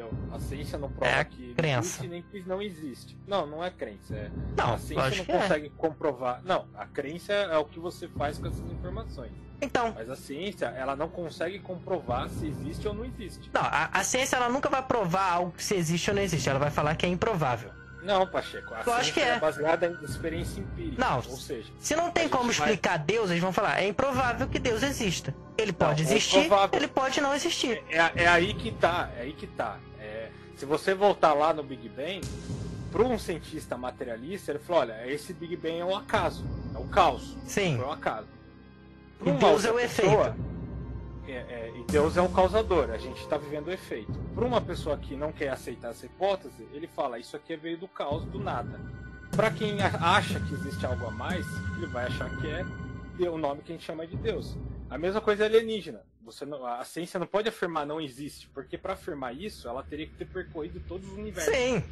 Entendeu? 0.00 0.10
A 0.32 0.38
ciência 0.40 0.78
não 0.78 0.90
prova 0.90 1.06
É 1.12 1.20
a 1.20 1.24
que 1.24 1.54
crença. 1.54 1.88
existe 2.04 2.08
nem 2.08 2.22
que 2.22 2.40
não 2.48 2.62
existe. 2.62 3.16
Não, 3.26 3.46
não 3.46 3.62
é 3.64 3.70
crença. 3.70 4.14
É, 4.14 4.30
Não, 4.56 4.74
a 4.74 4.78
ciência 4.78 5.24
não 5.28 5.34
é. 5.34 5.38
consegue 5.42 5.70
comprovar. 5.70 6.40
Não, 6.44 6.66
a 6.74 6.86
crença 6.86 7.32
é 7.32 7.56
o 7.58 7.64
que 7.64 7.78
você 7.78 8.08
faz 8.08 8.38
com 8.38 8.46
essas 8.46 8.70
informações. 8.70 9.32
Então, 9.62 9.92
Mas 9.94 10.08
a 10.08 10.16
ciência, 10.16 10.66
ela 10.66 10.96
não 10.96 11.08
consegue 11.08 11.58
comprovar 11.58 12.28
se 12.30 12.46
existe 12.46 12.88
ou 12.88 12.94
não 12.94 13.04
existe. 13.04 13.50
não, 13.52 13.60
a, 13.60 13.90
a 13.92 14.02
ciência 14.02 14.36
ela 14.36 14.48
nunca 14.48 14.70
vai 14.70 14.82
provar 14.82 15.32
algo 15.32 15.52
se 15.58 15.74
existe 15.74 16.08
ou 16.10 16.16
não 16.16 16.22
existe. 16.22 16.48
Ela 16.48 16.58
vai 16.58 16.70
falar 16.70 16.94
que 16.96 17.04
é 17.04 17.08
improvável. 17.08 17.70
Não, 18.02 18.26
Pacheco. 18.26 18.72
A 18.72 18.80
Eu 18.86 18.94
acho 18.94 19.12
que 19.12 19.20
é. 19.20 19.38
baseada 19.38 19.86
em 19.86 20.04
experiência 20.06 20.58
empírica. 20.60 20.96
Não. 21.04 21.16
Ou 21.16 21.36
seja, 21.36 21.70
Se 21.78 21.94
não 21.94 22.10
tem 22.10 22.30
como 22.30 22.44
vai- 22.44 22.52
explicar 22.52 22.96
Deus, 22.96 23.28
eles 23.28 23.42
vão 23.42 23.52
falar, 23.52 23.78
é 23.82 23.86
improvável 23.86 24.48
que 24.48 24.58
Deus 24.58 24.82
exista. 24.82 25.34
Ele 25.58 25.70
pode 25.74 26.00
é 26.02 26.06
existir, 26.06 26.48
provável. 26.48 26.78
ele 26.78 26.88
pode 26.88 27.20
não 27.20 27.34
existir. 27.34 27.84
é, 27.90 28.22
é 28.22 28.26
aí 28.26 28.54
que 28.54 28.72
tá. 28.72 29.10
É 29.18 29.20
aí 29.24 29.34
que 29.34 29.46
tá. 29.46 29.76
Se 30.56 30.66
você 30.66 30.94
voltar 30.94 31.32
lá 31.32 31.52
no 31.54 31.62
Big 31.62 31.88
Bang, 31.88 32.20
para 32.90 33.02
um 33.02 33.18
cientista 33.18 33.76
materialista, 33.76 34.52
ele 34.52 34.58
falou: 34.58 34.82
olha, 34.82 35.06
esse 35.10 35.32
Big 35.32 35.56
Bang 35.56 35.78
é 35.78 35.84
um 35.84 35.96
acaso. 35.96 36.44
É 36.74 36.78
um 36.78 36.88
caos. 36.88 37.36
Sim. 37.44 37.76
Foi 37.76 37.86
um 37.86 37.92
acaso. 37.92 38.28
E 39.20 39.24
Pra 39.24 39.32
uma 39.32 39.38
Deus 39.38 39.64
é 39.64 39.70
o 39.70 39.74
pessoa, 39.74 40.36
é, 41.26 41.32
é, 41.32 41.72
e 41.76 41.84
Deus 41.84 42.16
é 42.16 42.22
o 42.22 42.28
causador, 42.28 42.90
a 42.90 42.98
gente 42.98 43.20
está 43.20 43.36
vivendo 43.36 43.68
o 43.68 43.72
efeito. 43.72 44.12
Para 44.34 44.44
uma 44.44 44.60
pessoa 44.60 44.96
que 44.96 45.14
não 45.14 45.30
quer 45.30 45.50
aceitar 45.50 45.90
essa 45.90 46.06
hipótese, 46.06 46.66
ele 46.72 46.86
fala: 46.88 47.18
Isso 47.18 47.36
aqui 47.36 47.56
veio 47.56 47.78
do 47.78 47.88
caos, 47.88 48.24
do 48.24 48.38
nada. 48.38 48.80
Para 49.30 49.50
quem 49.50 49.80
acha 49.80 50.40
que 50.40 50.54
existe 50.54 50.84
algo 50.84 51.06
a 51.06 51.10
mais, 51.10 51.46
ele 51.76 51.86
vai 51.86 52.06
achar 52.06 52.28
que 52.40 52.48
é 53.24 53.30
o 53.30 53.38
nome 53.38 53.62
que 53.62 53.70
a 53.72 53.74
gente 53.74 53.84
chama 53.84 54.06
de 54.06 54.16
Deus. 54.16 54.56
A 54.88 54.98
mesma 54.98 55.20
coisa 55.20 55.44
é 55.44 55.46
alienígena. 55.46 56.02
Você 56.24 56.44
não, 56.44 56.64
a 56.66 56.84
ciência 56.84 57.18
não 57.18 57.26
pode 57.26 57.48
afirmar 57.48 57.86
não 57.86 58.00
existe, 58.00 58.46
porque 58.48 58.76
para 58.76 58.92
afirmar 58.92 59.34
isso, 59.34 59.66
ela 59.68 59.82
teria 59.82 60.06
que 60.06 60.14
ter 60.14 60.26
percorrido 60.26 60.80
todos 60.86 61.08
os 61.08 61.14
universos. 61.16 61.52
Sim. 61.54 61.82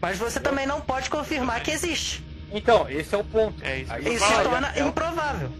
Mas 0.00 0.18
você 0.18 0.40
também 0.40 0.66
não 0.66 0.80
pode 0.80 1.10
confirmar 1.10 1.62
que 1.62 1.70
existe. 1.70 2.24
Então, 2.50 2.88
esse 2.88 3.14
é 3.14 3.18
o 3.18 3.24
ponto. 3.24 3.62
É 3.64 3.80
isso. 3.80 3.96
Isso 3.98 4.24
se 4.26 4.42
torna 4.42 4.72
é- 4.74 4.80
é- 4.80 4.82
improvável. 4.86 5.50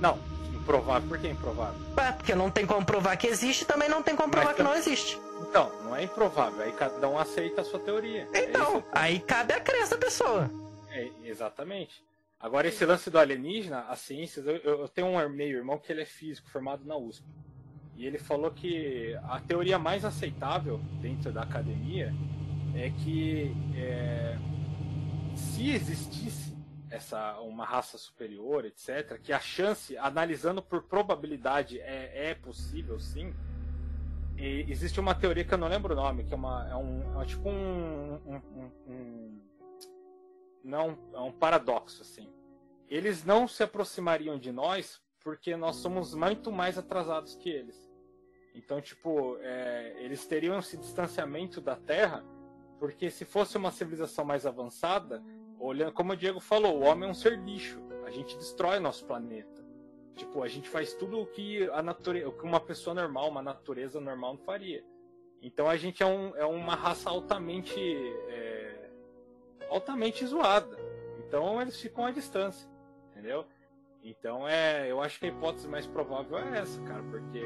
Não, 0.00 0.18
improvável. 0.54 1.08
Por 1.08 1.18
que 1.18 1.28
improvável? 1.28 1.80
Ué, 1.96 2.12
porque 2.12 2.34
não 2.34 2.50
tem 2.50 2.66
como 2.66 2.84
provar 2.84 3.16
que 3.16 3.26
existe, 3.26 3.64
também 3.64 3.88
não 3.88 4.02
tem 4.02 4.14
como 4.14 4.30
provar 4.30 4.48
Mas 4.48 4.56
que 4.56 4.62
não 4.62 4.74
existe. 4.74 5.18
Então, 5.40 5.72
não 5.84 5.96
é 5.96 6.04
improvável. 6.04 6.62
Aí 6.62 6.72
cada 6.72 7.08
um 7.08 7.18
aceita 7.18 7.62
a 7.62 7.64
sua 7.64 7.80
teoria. 7.80 8.28
É 8.32 8.44
Então, 8.44 8.78
esse 8.78 8.86
aí 8.92 9.18
cabe 9.20 9.54
a 9.54 9.60
crença 9.60 9.96
da 9.96 10.04
pessoa. 10.04 10.50
É, 10.90 11.08
exatamente. 11.24 12.02
Agora, 12.40 12.66
esse 12.66 12.86
lance 12.86 13.10
do 13.10 13.18
alienígena, 13.18 13.80
as 13.82 13.98
ciências, 13.98 14.46
eu, 14.46 14.56
eu 14.56 14.88
tenho 14.88 15.08
um 15.08 15.28
meio 15.28 15.58
irmão 15.58 15.78
que 15.78 15.92
ele 15.92 16.00
é 16.00 16.06
físico, 16.06 16.48
formado 16.48 16.84
na 16.86 16.96
USP. 16.96 17.22
E 17.96 18.06
ele 18.06 18.18
falou 18.18 18.50
que 18.50 19.14
a 19.24 19.38
teoria 19.40 19.78
mais 19.78 20.06
aceitável 20.06 20.80
dentro 21.02 21.30
da 21.30 21.42
academia 21.42 22.14
é 22.74 22.88
que 22.88 23.52
é, 23.76 24.38
se 25.36 25.70
existisse 25.70 26.56
essa 26.88 27.38
uma 27.40 27.66
raça 27.66 27.98
superior, 27.98 28.64
etc., 28.64 29.20
que 29.22 29.34
a 29.34 29.38
chance, 29.38 29.98
analisando 29.98 30.62
por 30.62 30.82
probabilidade, 30.84 31.78
é, 31.80 32.30
é 32.30 32.34
possível 32.34 32.98
sim. 32.98 33.34
E 34.38 34.64
existe 34.66 34.98
uma 34.98 35.14
teoria 35.14 35.44
que 35.44 35.52
eu 35.52 35.58
não 35.58 35.68
lembro 35.68 35.92
o 35.92 35.96
nome, 35.96 36.24
que 36.24 36.32
é, 36.32 36.36
uma, 36.36 36.66
é 36.70 36.74
um 36.74 37.20
é 37.20 37.26
tipo 37.26 37.50
um- 37.50 38.14
um- 38.26 38.70
um- 38.88 39.40
não 40.62 40.98
é 41.12 41.20
um 41.20 41.32
paradoxo 41.32 42.02
assim. 42.02 42.32
Eles 42.88 43.24
não 43.24 43.46
se 43.46 43.62
aproximariam 43.62 44.38
de 44.38 44.50
nós 44.52 45.00
porque 45.20 45.56
nós 45.56 45.76
somos 45.76 46.14
muito 46.14 46.50
mais 46.50 46.78
atrasados 46.78 47.36
que 47.36 47.48
eles. 47.48 47.90
Então, 48.54 48.80
tipo, 48.80 49.36
é, 49.40 49.96
eles 49.98 50.26
teriam 50.26 50.58
esse 50.58 50.76
distanciamento 50.76 51.60
da 51.60 51.76
Terra 51.76 52.24
porque 52.78 53.10
se 53.10 53.24
fosse 53.24 53.56
uma 53.56 53.70
civilização 53.70 54.24
mais 54.24 54.46
avançada, 54.46 55.22
olhando, 55.58 55.92
como 55.92 56.12
o 56.12 56.16
Diego 56.16 56.40
falou, 56.40 56.78
o 56.78 56.84
homem 56.84 57.06
é 57.08 57.12
um 57.12 57.14
ser 57.14 57.38
lixo. 57.38 57.78
A 58.06 58.10
gente 58.10 58.36
destrói 58.38 58.80
nosso 58.80 59.04
planeta. 59.04 59.62
Tipo, 60.16 60.42
a 60.42 60.48
gente 60.48 60.68
faz 60.68 60.94
tudo 60.94 61.20
o 61.20 61.26
que 61.26 61.68
a 61.70 61.82
natureza, 61.82 62.28
o 62.28 62.32
que 62.32 62.44
uma 62.44 62.58
pessoa 62.58 62.94
normal, 62.94 63.28
uma 63.28 63.42
natureza 63.42 64.00
normal 64.00 64.34
não 64.34 64.40
faria. 64.40 64.84
Então 65.42 65.68
a 65.68 65.76
gente 65.76 66.02
é, 66.02 66.06
um, 66.06 66.34
é 66.36 66.44
uma 66.44 66.74
raça 66.74 67.08
altamente 67.08 67.78
é, 68.28 68.69
altamente 69.70 70.26
zoada. 70.26 70.76
Então 71.26 71.60
eles 71.62 71.80
ficam 71.80 72.04
à 72.04 72.10
distância, 72.10 72.68
entendeu? 73.10 73.46
Então 74.02 74.46
é, 74.46 74.90
eu 74.90 75.00
acho 75.00 75.18
que 75.18 75.26
a 75.26 75.28
hipótese 75.28 75.68
mais 75.68 75.86
provável 75.86 76.38
é 76.38 76.58
essa, 76.58 76.80
cara, 76.82 77.02
porque 77.10 77.44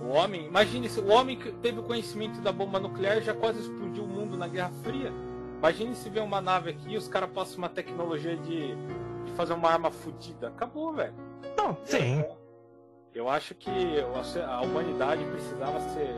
o 0.00 0.08
homem, 0.08 0.46
imagine 0.46 0.88
se 0.88 1.00
o 1.00 1.08
homem 1.08 1.38
que 1.38 1.52
teve 1.52 1.80
o 1.80 1.82
conhecimento 1.82 2.40
da 2.40 2.52
bomba 2.52 2.78
nuclear 2.78 3.20
já 3.20 3.34
quase 3.34 3.60
explodiu 3.60 4.04
o 4.04 4.08
mundo 4.08 4.36
na 4.36 4.48
Guerra 4.48 4.72
Fria. 4.82 5.12
Imagine 5.58 5.94
se 5.94 6.08
vê 6.08 6.20
uma 6.20 6.40
nave 6.40 6.70
aqui 6.70 6.92
e 6.92 6.96
os 6.96 7.06
caras 7.06 7.30
passam 7.30 7.58
uma 7.58 7.68
tecnologia 7.68 8.36
de, 8.36 8.74
de 9.24 9.32
fazer 9.36 9.52
uma 9.52 9.68
arma 9.68 9.90
fodida. 9.90 10.48
Acabou, 10.48 10.94
velho. 10.94 11.12
Não, 11.56 11.76
sim. 11.84 12.24
Eu 13.14 13.28
acho 13.28 13.54
que 13.54 13.70
a 14.46 14.60
humanidade 14.62 15.22
precisava 15.24 15.80
ser 15.80 16.14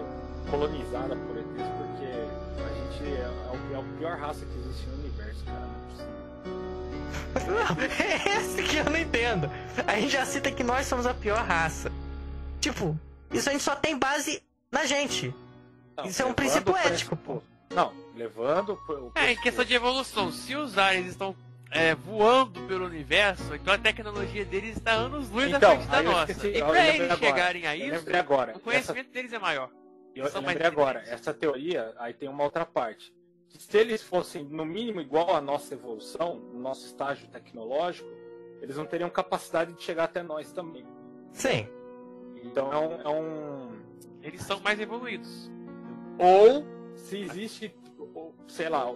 colonizada 0.49 1.17
por 1.17 1.37
ETs 1.37 1.69
porque 1.79 2.42
a 3.03 3.07
gente 3.07 3.17
é, 3.17 3.25
é 3.25 3.51
o- 3.51 3.75
é 3.75 3.81
a 3.81 3.99
pior 3.99 4.19
raça 4.19 4.45
que 4.47 4.59
existe 4.59 4.87
no 4.89 4.95
universo, 4.99 5.45
cara. 5.45 5.61
Não 5.61 7.59
é 7.61 7.67
possível. 7.67 7.77
Não, 7.77 7.83
é 8.05 8.37
esse 8.39 8.63
que 8.63 8.77
eu 8.77 8.85
não 8.85 8.97
entendo. 8.99 9.51
A 9.87 9.95
gente 10.01 10.11
já 10.13 10.25
cita 10.25 10.51
que 10.51 10.63
nós 10.63 10.87
somos 10.87 11.07
a 11.07 11.15
pior 11.15 11.45
raça. 11.45 11.91
Tipo, 12.61 12.99
isso 13.33 13.49
a 13.49 13.53
gente 13.53 13.65
só 13.65 13.75
tem 13.75 13.99
base 13.99 14.43
na 14.71 14.85
gente. 14.87 15.35
Não, 15.97 16.05
Isso 16.07 16.23
é 16.23 16.25
um 16.25 16.33
princípio 16.33 16.77
ético, 16.77 17.17
pô. 17.17 17.43
Não, 17.75 17.93
levando 18.17 18.79
o 18.89 19.13
É, 19.15 19.33
em 19.33 19.37
questão 19.37 19.65
de 19.65 19.75
evolução, 19.75 20.31
se 20.33 20.55
os 20.57 20.79
aliens 20.79 21.09
estão 21.09 21.35
é, 21.71 21.95
voando 21.95 22.61
pelo 22.63 22.85
universo, 22.87 23.55
então 23.55 23.73
a 23.75 23.79
tecnologia 23.79 24.45
deles 24.45 24.77
está 24.77 24.93
anos 24.93 25.29
luz 25.31 25.47
Então, 25.49 25.59
da 25.61 25.71
frente 25.77 25.87
da 25.89 26.03
nossa. 26.03 26.33
esqueci- 26.33 26.49
e 26.57 26.61
lembrei 26.63 26.89
eles 26.89 27.11
agora. 27.11 27.19
chegarem 27.19 27.67
a 27.67 27.77
isso, 27.77 28.17
agora. 28.17 28.53
o 28.57 28.61
conhecimento 28.61 29.11
deles 29.11 29.33
é 29.33 29.39
maior. 29.39 29.69
Eu, 30.15 30.25
mais 30.25 30.35
lembrei 30.47 30.67
agora, 30.67 31.03
essa 31.07 31.33
teoria, 31.33 31.93
aí 31.99 32.13
tem 32.13 32.29
uma 32.29 32.45
outra 32.45 32.65
parte. 32.67 33.15
Que 33.49 33.63
se 33.63 33.77
eles 33.77 34.03
fossem, 34.03 34.45
no 34.45 34.65
mínimo, 34.65 35.01
igual 35.01 35.35
à 35.35 35.41
nossa 35.41 35.75
evolução, 35.75 36.37
no 36.37 36.61
nosso 36.61 36.87
estágio 36.87 37.29
tecnológico, 37.29 38.09
eles 38.61 38.77
não 38.77 38.87
teriam 38.87 39.11
capacidade 39.11 39.73
de 39.75 39.83
chegar 39.83 40.05
até 40.05 40.23
nós 40.23 40.53
também. 40.53 40.87
Sim. 41.33 41.69
Então 42.43 42.73
é 42.73 42.79
um. 42.79 43.01
é 43.03 43.09
um- 43.09 43.83
Eles 44.23 44.43
são 44.43 44.61
mais 44.61 44.79
evoluídos. 44.81 45.51
Ou 46.19 46.65
se 46.95 47.19
existe, 47.19 47.75
sei 48.49 48.69
lá, 48.69 48.87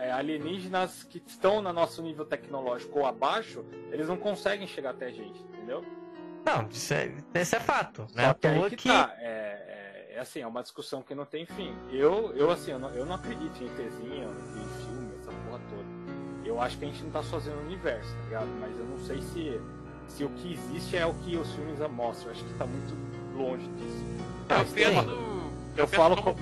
é, 0.00 0.10
alienígenas 0.12 1.02
que 1.04 1.22
estão 1.26 1.60
no 1.60 1.72
nosso 1.72 2.00
nível 2.02 2.24
tecnológico 2.24 3.00
ou 3.00 3.06
abaixo, 3.06 3.64
eles 3.90 4.08
não 4.08 4.16
conseguem 4.16 4.66
chegar 4.66 4.90
até 4.90 5.06
a 5.06 5.10
gente, 5.10 5.40
entendeu? 5.42 5.84
Não, 6.44 6.66
isso 6.68 6.94
é, 6.94 7.12
isso 7.34 7.56
é 7.56 7.60
fato. 7.60 8.06
Né? 8.14 8.24
Só 8.24 8.30
À 8.30 8.34
que 8.34 8.70
que 8.70 8.76
que. 8.76 8.88
tá. 8.88 9.14
É- 9.18 9.66
é 9.68 9.89
assim, 10.20 10.40
é 10.40 10.46
uma 10.46 10.62
discussão 10.62 11.02
que 11.02 11.14
não 11.14 11.24
tem 11.24 11.44
fim. 11.46 11.74
Eu, 11.90 12.32
eu 12.34 12.50
assim, 12.50 12.70
eu 12.72 12.78
não, 12.78 12.90
eu 12.90 13.04
não 13.06 13.14
acredito 13.14 13.62
em 13.62 13.66
ETzinho, 13.66 14.28
em 14.30 14.82
filme, 14.84 15.10
essa 15.20 15.30
porra 15.32 15.60
toda. 15.70 15.84
Eu 16.44 16.60
acho 16.60 16.78
que 16.78 16.84
a 16.84 16.88
gente 16.88 17.02
não 17.02 17.10
tá 17.10 17.22
sozinho 17.22 17.56
no 17.56 17.62
universo, 17.62 18.14
tá 18.14 18.22
ligado? 18.24 18.48
Mas 18.60 18.78
eu 18.78 18.84
não 18.86 18.98
sei 19.00 19.20
se, 19.22 19.60
se 20.08 20.24
o 20.24 20.28
que 20.30 20.52
existe 20.52 20.96
é 20.96 21.06
o 21.06 21.14
que 21.14 21.36
os 21.36 21.50
filmes 21.52 21.78
mostram. 21.90 22.26
Eu 22.28 22.32
acho 22.32 22.44
que 22.44 22.54
tá 22.54 22.66
muito 22.66 22.94
longe 23.36 23.66
disso. 23.68 24.04
Ah, 24.48 24.60
eu 24.60 24.66
penso. 24.66 25.10
Eu 25.76 25.86
falo 25.86 26.16
como. 26.22 26.38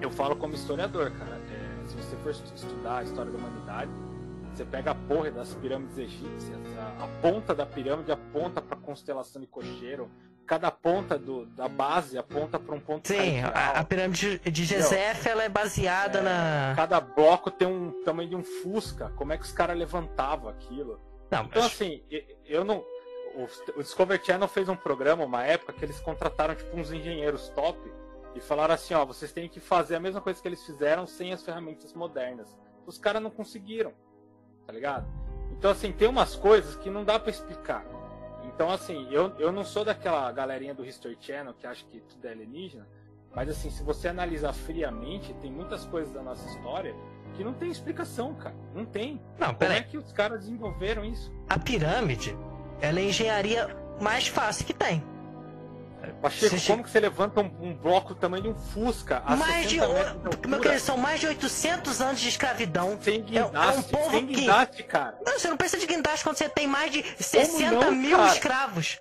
Eu 0.00 0.10
falo 0.10 0.36
como 0.36 0.54
historiador, 0.54 1.10
cara. 1.12 1.36
É, 1.50 1.86
se 1.88 1.96
você 1.96 2.16
for 2.16 2.30
estu- 2.30 2.54
estudar 2.54 2.98
a 2.98 3.02
história 3.02 3.32
da 3.32 3.38
humanidade, 3.38 3.90
você 4.54 4.64
pega 4.64 4.90
a 4.92 4.94
porra 4.94 5.30
das 5.30 5.54
pirâmides 5.54 5.98
egípcias, 5.98 6.58
a, 6.78 7.04
a 7.04 7.08
ponta 7.20 7.54
da 7.54 7.66
pirâmide 7.66 8.12
aponta 8.12 8.60
pra 8.62 8.76
constelação 8.76 9.40
de 9.40 9.46
cocheiro, 9.46 10.08
cada 10.46 10.70
ponta 10.70 11.18
do, 11.18 11.44
da 11.46 11.68
base 11.68 12.16
aponta 12.16 12.58
pra 12.58 12.74
um 12.74 12.80
ponto 12.80 13.08
Sim, 13.08 13.40
a, 13.40 13.80
a 13.80 13.84
pirâmide 13.84 14.38
de 14.38 14.64
Gesef 14.64 15.26
ela 15.28 15.42
é 15.42 15.48
baseada 15.48 16.22
na. 16.22 16.72
Cada 16.76 17.00
bloco 17.00 17.50
tem 17.50 17.66
um 17.66 18.02
tamanho 18.04 18.28
de 18.28 18.36
um 18.36 18.44
fusca. 18.44 19.10
Como 19.16 19.32
é 19.32 19.36
que 19.38 19.44
os 19.44 19.52
caras 19.52 19.76
levantavam 19.76 20.48
aquilo? 20.48 21.00
Não, 21.30 21.44
Então, 21.44 21.62
mas- 21.62 21.72
assim, 21.72 22.02
eu 22.44 22.64
não. 22.64 22.78
O, 23.34 23.46
o 23.78 23.82
Discovery 23.82 24.24
Channel 24.24 24.48
fez 24.48 24.68
um 24.68 24.76
programa, 24.76 25.24
uma 25.24 25.44
época, 25.44 25.72
que 25.72 25.84
eles 25.84 26.00
contrataram 26.00 26.54
tipo 26.54 26.74
uns 26.76 26.90
engenheiros 26.90 27.48
top 27.50 27.78
e 28.34 28.40
falaram 28.40 28.74
assim: 28.74 28.94
ó, 28.94 29.04
vocês 29.04 29.32
têm 29.32 29.48
que 29.48 29.60
fazer 29.60 29.96
a 29.96 30.00
mesma 30.00 30.20
coisa 30.20 30.40
que 30.40 30.48
eles 30.48 30.64
fizeram 30.64 31.06
sem 31.06 31.32
as 31.32 31.42
ferramentas 31.42 31.92
modernas. 31.92 32.56
Os 32.86 32.96
caras 32.98 33.20
não 33.20 33.30
conseguiram, 33.30 33.92
tá 34.66 34.72
ligado? 34.72 35.06
Então, 35.50 35.70
assim, 35.70 35.90
tem 35.92 36.06
umas 36.08 36.34
coisas 36.36 36.76
que 36.76 36.88
não 36.88 37.04
dá 37.04 37.18
pra 37.18 37.30
explicar. 37.30 37.84
Então, 38.56 38.70
assim, 38.70 39.06
eu, 39.10 39.34
eu 39.38 39.52
não 39.52 39.62
sou 39.62 39.84
daquela 39.84 40.32
galerinha 40.32 40.74
do 40.74 40.82
History 40.82 41.18
Channel 41.20 41.52
que 41.52 41.66
acha 41.66 41.84
que 41.90 42.00
tudo 42.00 42.24
é 42.24 42.30
alienígena, 42.30 42.88
mas, 43.34 43.50
assim, 43.50 43.68
se 43.68 43.82
você 43.82 44.08
analisar 44.08 44.54
friamente, 44.54 45.34
tem 45.42 45.52
muitas 45.52 45.84
coisas 45.84 46.10
da 46.10 46.22
nossa 46.22 46.48
história 46.48 46.96
que 47.34 47.44
não 47.44 47.52
tem 47.52 47.70
explicação, 47.70 48.34
cara. 48.34 48.56
Não 48.74 48.86
tem. 48.86 49.20
não, 49.38 49.54
Como 49.54 49.70
é 49.70 49.82
que 49.82 49.98
os 49.98 50.10
caras 50.10 50.40
desenvolveram 50.40 51.04
isso? 51.04 51.30
A 51.50 51.58
pirâmide, 51.58 52.34
ela 52.80 52.98
é 52.98 53.02
a 53.02 53.06
engenharia 53.06 53.76
mais 54.00 54.26
fácil 54.26 54.64
que 54.64 54.72
tem. 54.72 55.04
Pacheco, 56.22 56.58
Você 56.58 56.66
como 56.70 56.84
que 56.84 56.90
você 56.90 57.00
levanta 57.00 57.40
um, 57.40 57.50
um 57.60 57.74
bloco 57.74 58.14
do 58.14 58.20
tamanho 58.20 58.42
de 58.44 58.48
um 58.50 58.54
Fusca 58.54 59.22
a 59.26 59.34
mais 59.36 59.68
de. 59.68 59.78
60 59.80 59.92
metros 59.94 60.40
de 60.40 60.48
Meu 60.48 60.60
querido, 60.60 60.80
são 60.80 60.96
mais 60.96 61.20
de 61.20 61.26
800 61.26 62.00
anos 62.00 62.20
de 62.20 62.28
escravidão. 62.28 62.98
sem 63.00 63.16
é 63.16 63.18
um 63.18 63.22
guindaste, 63.48 63.90
povo 63.92 64.10
sem 64.10 64.26
que- 64.26 64.34
guindaste, 64.34 64.82
cara. 64.84 65.18
Não, 65.24 65.38
você 65.38 65.48
não 65.48 65.56
precisa 65.56 65.80
de 65.80 65.86
guindaste 65.86 66.22
quando 66.24 66.36
você 66.36 66.48
tem 66.48 66.66
mais 66.66 66.92
de 66.92 67.04
60 67.18 67.70
não, 67.84 67.92
mil 67.92 68.16
cara? 68.16 68.32
escravos. 68.32 68.98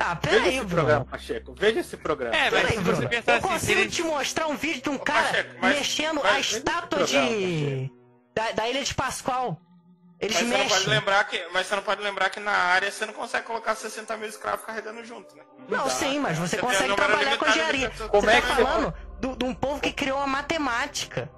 Ah, 0.00 0.14
Veja 0.22 0.36
peraí, 0.36 0.48
esse 0.56 0.58
Bruno. 0.58 0.74
programa, 0.74 1.04
Pacheco. 1.06 1.54
Veja 1.58 1.80
esse 1.80 1.96
programa. 1.96 2.36
É, 2.36 2.50
mas 2.50 2.62
Peraí, 2.62 2.78
Bruno. 2.80 2.96
você 3.02 3.08
pensar 3.08 3.32
Eu 3.32 3.38
assim, 3.38 3.48
consigo 3.48 3.80
eles- 3.80 3.94
te 3.94 4.02
mostrar 4.04 4.46
um 4.46 4.56
vídeo 4.56 4.82
de 4.82 4.90
um 4.90 4.98
cara 4.98 5.26
Pacheco, 5.26 5.54
mas- 5.60 5.76
mexendo 5.76 6.20
mas- 6.22 6.36
a 6.36 6.40
estátua 6.40 7.04
de. 7.04 7.90
Da, 8.34 8.52
da 8.52 8.68
ilha 8.68 8.84
de 8.84 8.94
Pascoal. 8.94 9.60
Eles 10.20 10.34
Mas 10.34 10.46
você, 10.48 10.52
não 10.52 10.58
pode 10.58 10.72
mexem. 10.74 10.88
lembrar 10.88 11.24
que, 11.24 11.46
mas 11.52 11.66
você 11.66 11.76
não 11.76 11.82
pode 11.82 12.02
lembrar 12.02 12.28
que 12.30 12.40
na 12.40 12.50
área 12.50 12.90
você 12.90 13.06
não 13.06 13.12
consegue 13.12 13.46
colocar 13.46 13.76
60 13.76 14.16
mil 14.16 14.28
escravos 14.28 14.64
carregando 14.64 15.04
junto, 15.04 15.36
né? 15.36 15.44
Não, 15.68 15.88
sim, 15.88 16.18
mas 16.18 16.36
você 16.38 16.56
Você 16.56 16.62
consegue 16.62 16.90
um 16.92 16.96
trabalhar 16.96 17.36
com 17.38 17.46
engenharia. 17.46 17.90
Como 18.08 18.22
você 18.22 18.30
é 18.36 18.40
tá 18.40 18.46
que 18.48 18.54
você- 18.54 18.62
falando 18.64 18.94
do- 19.20 19.36
de 19.36 19.44
um 19.44 19.54
povo 19.54 19.80
que 19.80 19.92
criou 19.92 20.18
a 20.18 20.26
matemática. 20.26 21.30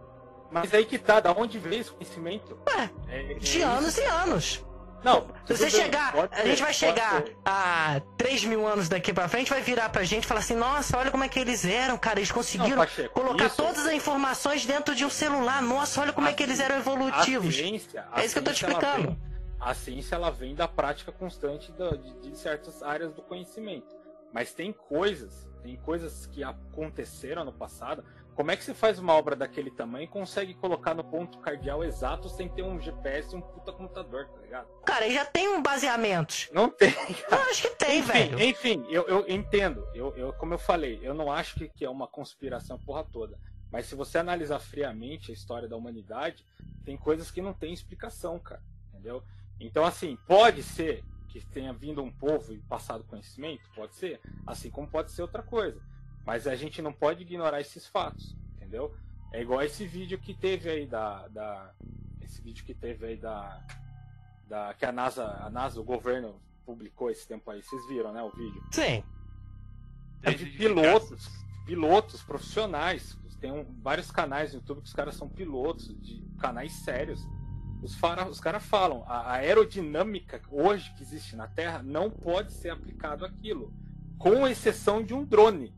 Mas 0.51 0.73
aí 0.73 0.85
que 0.87 0.99
tá, 0.99 1.21
da 1.21 1.31
onde 1.33 1.59
veio 1.59 1.83
esse 1.83 1.91
conhecimento? 1.93 2.59
Ué, 2.69 2.91
É- 3.09 3.33
é 3.33 3.35
de 3.35 3.59
isso. 3.59 3.67
anos 3.69 3.99
e 3.99 4.03
anos. 4.05 4.65
Não, 5.03 5.27
Se 5.47 5.57
você 5.57 5.71
chegar, 5.71 6.15
a 6.31 6.45
gente 6.47 6.63
vai 6.63 6.75
chegar 6.75 7.25
a 7.45 8.01
3 8.19 8.45
mil 8.45 8.67
anos 8.67 8.89
daqui 8.89 9.13
pra 9.13 9.29
frente, 9.29 9.49
vai 9.51 9.63
virar 9.63 9.89
pra 9.89 10.05
gente 10.05 10.25
e 10.25 10.27
falar 10.27 10.41
assim: 10.41 10.55
nossa, 10.55 10.99
olha 10.99 11.11
como 11.11 11.25
é 11.25 11.29
que 11.29 11.39
eles 11.39 11.65
eram, 11.65 11.97
cara. 11.97 12.19
Eles 12.19 12.31
conseguiram 12.31 12.71
Não, 12.71 12.85
Pacheco, 12.85 13.15
colocar 13.15 13.47
isso- 13.47 13.57
todas 13.57 13.87
as 13.87 13.93
informações 13.93 14.67
dentro 14.67 14.95
de 14.95 15.05
um 15.05 15.11
celular. 15.11 15.63
Nossa, 15.63 16.01
olha 16.03 16.13
como 16.13 16.29
é 16.29 16.33
que 16.33 16.43
eles 16.43 16.61
eram 16.61 16.77
A 16.77 16.79
evolutivos. 16.79 17.55
ciência, 17.57 18.07
É 18.15 18.25
isso 18.25 18.35
que 18.35 18.39
eu 18.41 18.45
tô 18.45 18.53
te 18.53 18.65
explicando. 18.65 19.09
vem- 19.09 19.19
a 19.59 19.75
ciência 19.75 20.15
ela 20.15 20.31
vem 20.31 20.55
da 20.55 20.69
prática 20.69 21.11
constante 21.13 21.71
do, 21.73 21.97
de, 21.97 22.31
de 22.31 22.37
certas 22.39 22.83
áreas 22.83 23.13
do 23.15 23.23
conhecimento. 23.23 23.95
Mas 24.33 24.53
tem 24.53 24.73
coisas, 24.73 25.49
tem 25.63 25.77
coisas 25.77 26.27
que 26.27 26.43
aconteceram 26.45 27.45
no 27.45 27.53
passado. 27.53 28.05
Como 28.41 28.51
é 28.51 28.57
que 28.57 28.65
você 28.65 28.73
faz 28.73 28.99
uma 28.99 29.13
obra 29.13 29.37
daquele 29.37 29.71
tamanho 29.71 30.05
e 30.05 30.09
consegue 30.09 30.55
colocar 30.55 30.95
no 30.95 31.05
ponto 31.05 31.37
cardial 31.41 31.85
exato 31.85 32.27
sem 32.27 32.49
ter 32.49 32.63
um 32.63 32.81
GPS 32.81 33.35
e 33.35 33.37
um 33.37 33.43
puta 33.43 33.71
computador, 33.71 34.29
tá 34.29 34.41
ligado? 34.41 34.67
Cara, 34.87 35.05
aí 35.05 35.13
já 35.13 35.27
tem 35.27 35.47
um 35.47 35.63
baseamento. 35.63 36.49
Não 36.51 36.71
tem. 36.71 36.89
Eu 37.31 37.39
acho 37.51 37.69
que 37.69 37.77
tem, 37.77 37.99
enfim, 37.99 38.11
velho. 38.11 38.41
Enfim, 38.41 38.87
eu, 38.89 39.07
eu 39.07 39.29
entendo. 39.29 39.87
Eu, 39.95 40.17
eu, 40.17 40.33
como 40.33 40.55
eu 40.55 40.59
falei, 40.59 40.99
eu 41.03 41.13
não 41.13 41.31
acho 41.31 41.57
que, 41.57 41.69
que 41.69 41.85
é 41.85 41.91
uma 41.91 42.07
conspiração 42.07 42.79
porra 42.79 43.05
toda. 43.05 43.39
Mas 43.71 43.85
se 43.85 43.95
você 43.95 44.17
analisar 44.17 44.59
friamente 44.59 45.31
a 45.31 45.35
história 45.35 45.69
da 45.69 45.77
humanidade, 45.77 46.43
tem 46.83 46.97
coisas 46.97 47.31
que 47.31 47.43
não 47.43 47.53
tem 47.53 47.75
explicação, 47.75 48.39
cara. 48.39 48.63
Entendeu? 48.89 49.23
Então, 49.61 49.85
assim, 49.85 50.17
pode 50.27 50.63
ser 50.63 51.05
que 51.29 51.45
tenha 51.45 51.75
vindo 51.75 52.03
um 52.03 52.11
povo 52.11 52.55
e 52.55 52.59
passado 52.61 53.05
conhecimento, 53.05 53.69
pode 53.75 53.95
ser, 53.97 54.19
assim 54.47 54.71
como 54.71 54.89
pode 54.89 55.13
ser 55.13 55.21
outra 55.21 55.43
coisa. 55.43 55.79
Mas 56.25 56.47
a 56.47 56.55
gente 56.55 56.81
não 56.83 56.93
pode 56.93 57.23
ignorar 57.23 57.61
esses 57.61 57.87
fatos, 57.87 58.37
entendeu? 58.57 58.95
É 59.33 59.41
igual 59.41 59.63
esse 59.63 59.87
vídeo 59.87 60.19
que 60.19 60.35
teve 60.35 60.69
aí 60.69 60.87
da, 60.87 61.29
da 61.29 61.73
esse 62.21 62.41
vídeo 62.43 62.65
que 62.65 62.75
teve 62.75 63.07
aí 63.07 63.17
da, 63.17 63.61
da 64.49 64.75
que 64.75 64.85
a 64.85 64.93
NASA, 64.93 65.25
a 65.25 65.51
NASA, 65.51 65.81
o 65.81 65.85
governo 65.85 66.41
publicou 66.65 67.11
esse 67.11 67.27
tempo 67.27 67.51
aí. 67.51 67.63
Vocês 67.63 67.87
viram, 67.89 68.13
né, 68.13 68.23
o 68.23 68.31
vídeo? 68.31 68.63
Sim. 68.73 69.03
É 70.23 70.33
de 70.33 70.47
pilotos, 70.47 71.29
pilotos 71.65 72.23
profissionais. 72.23 73.19
Tem 73.41 73.51
um, 73.51 73.65
vários 73.81 74.11
canais 74.11 74.53
no 74.53 74.59
YouTube 74.59 74.83
que 74.83 74.89
os 74.89 74.93
caras 74.93 75.15
são 75.15 75.27
pilotos 75.27 75.89
de 75.99 76.23
canais 76.39 76.73
sérios 76.85 77.27
os, 77.83 77.97
os 78.31 78.41
caras 78.41 78.63
falam, 78.63 79.05
a, 79.07 79.33
aerodinâmica 79.33 80.41
hoje 80.51 80.93
que 80.95 81.03
existe 81.03 81.35
na 81.35 81.47
Terra 81.47 81.83
não 81.83 82.11
pode 82.11 82.53
ser 82.53 82.71
aplicado 82.71 83.25
aquilo, 83.25 83.73
com 84.19 84.47
exceção 84.47 85.03
de 85.03 85.15
um 85.15 85.25
drone. 85.25 85.75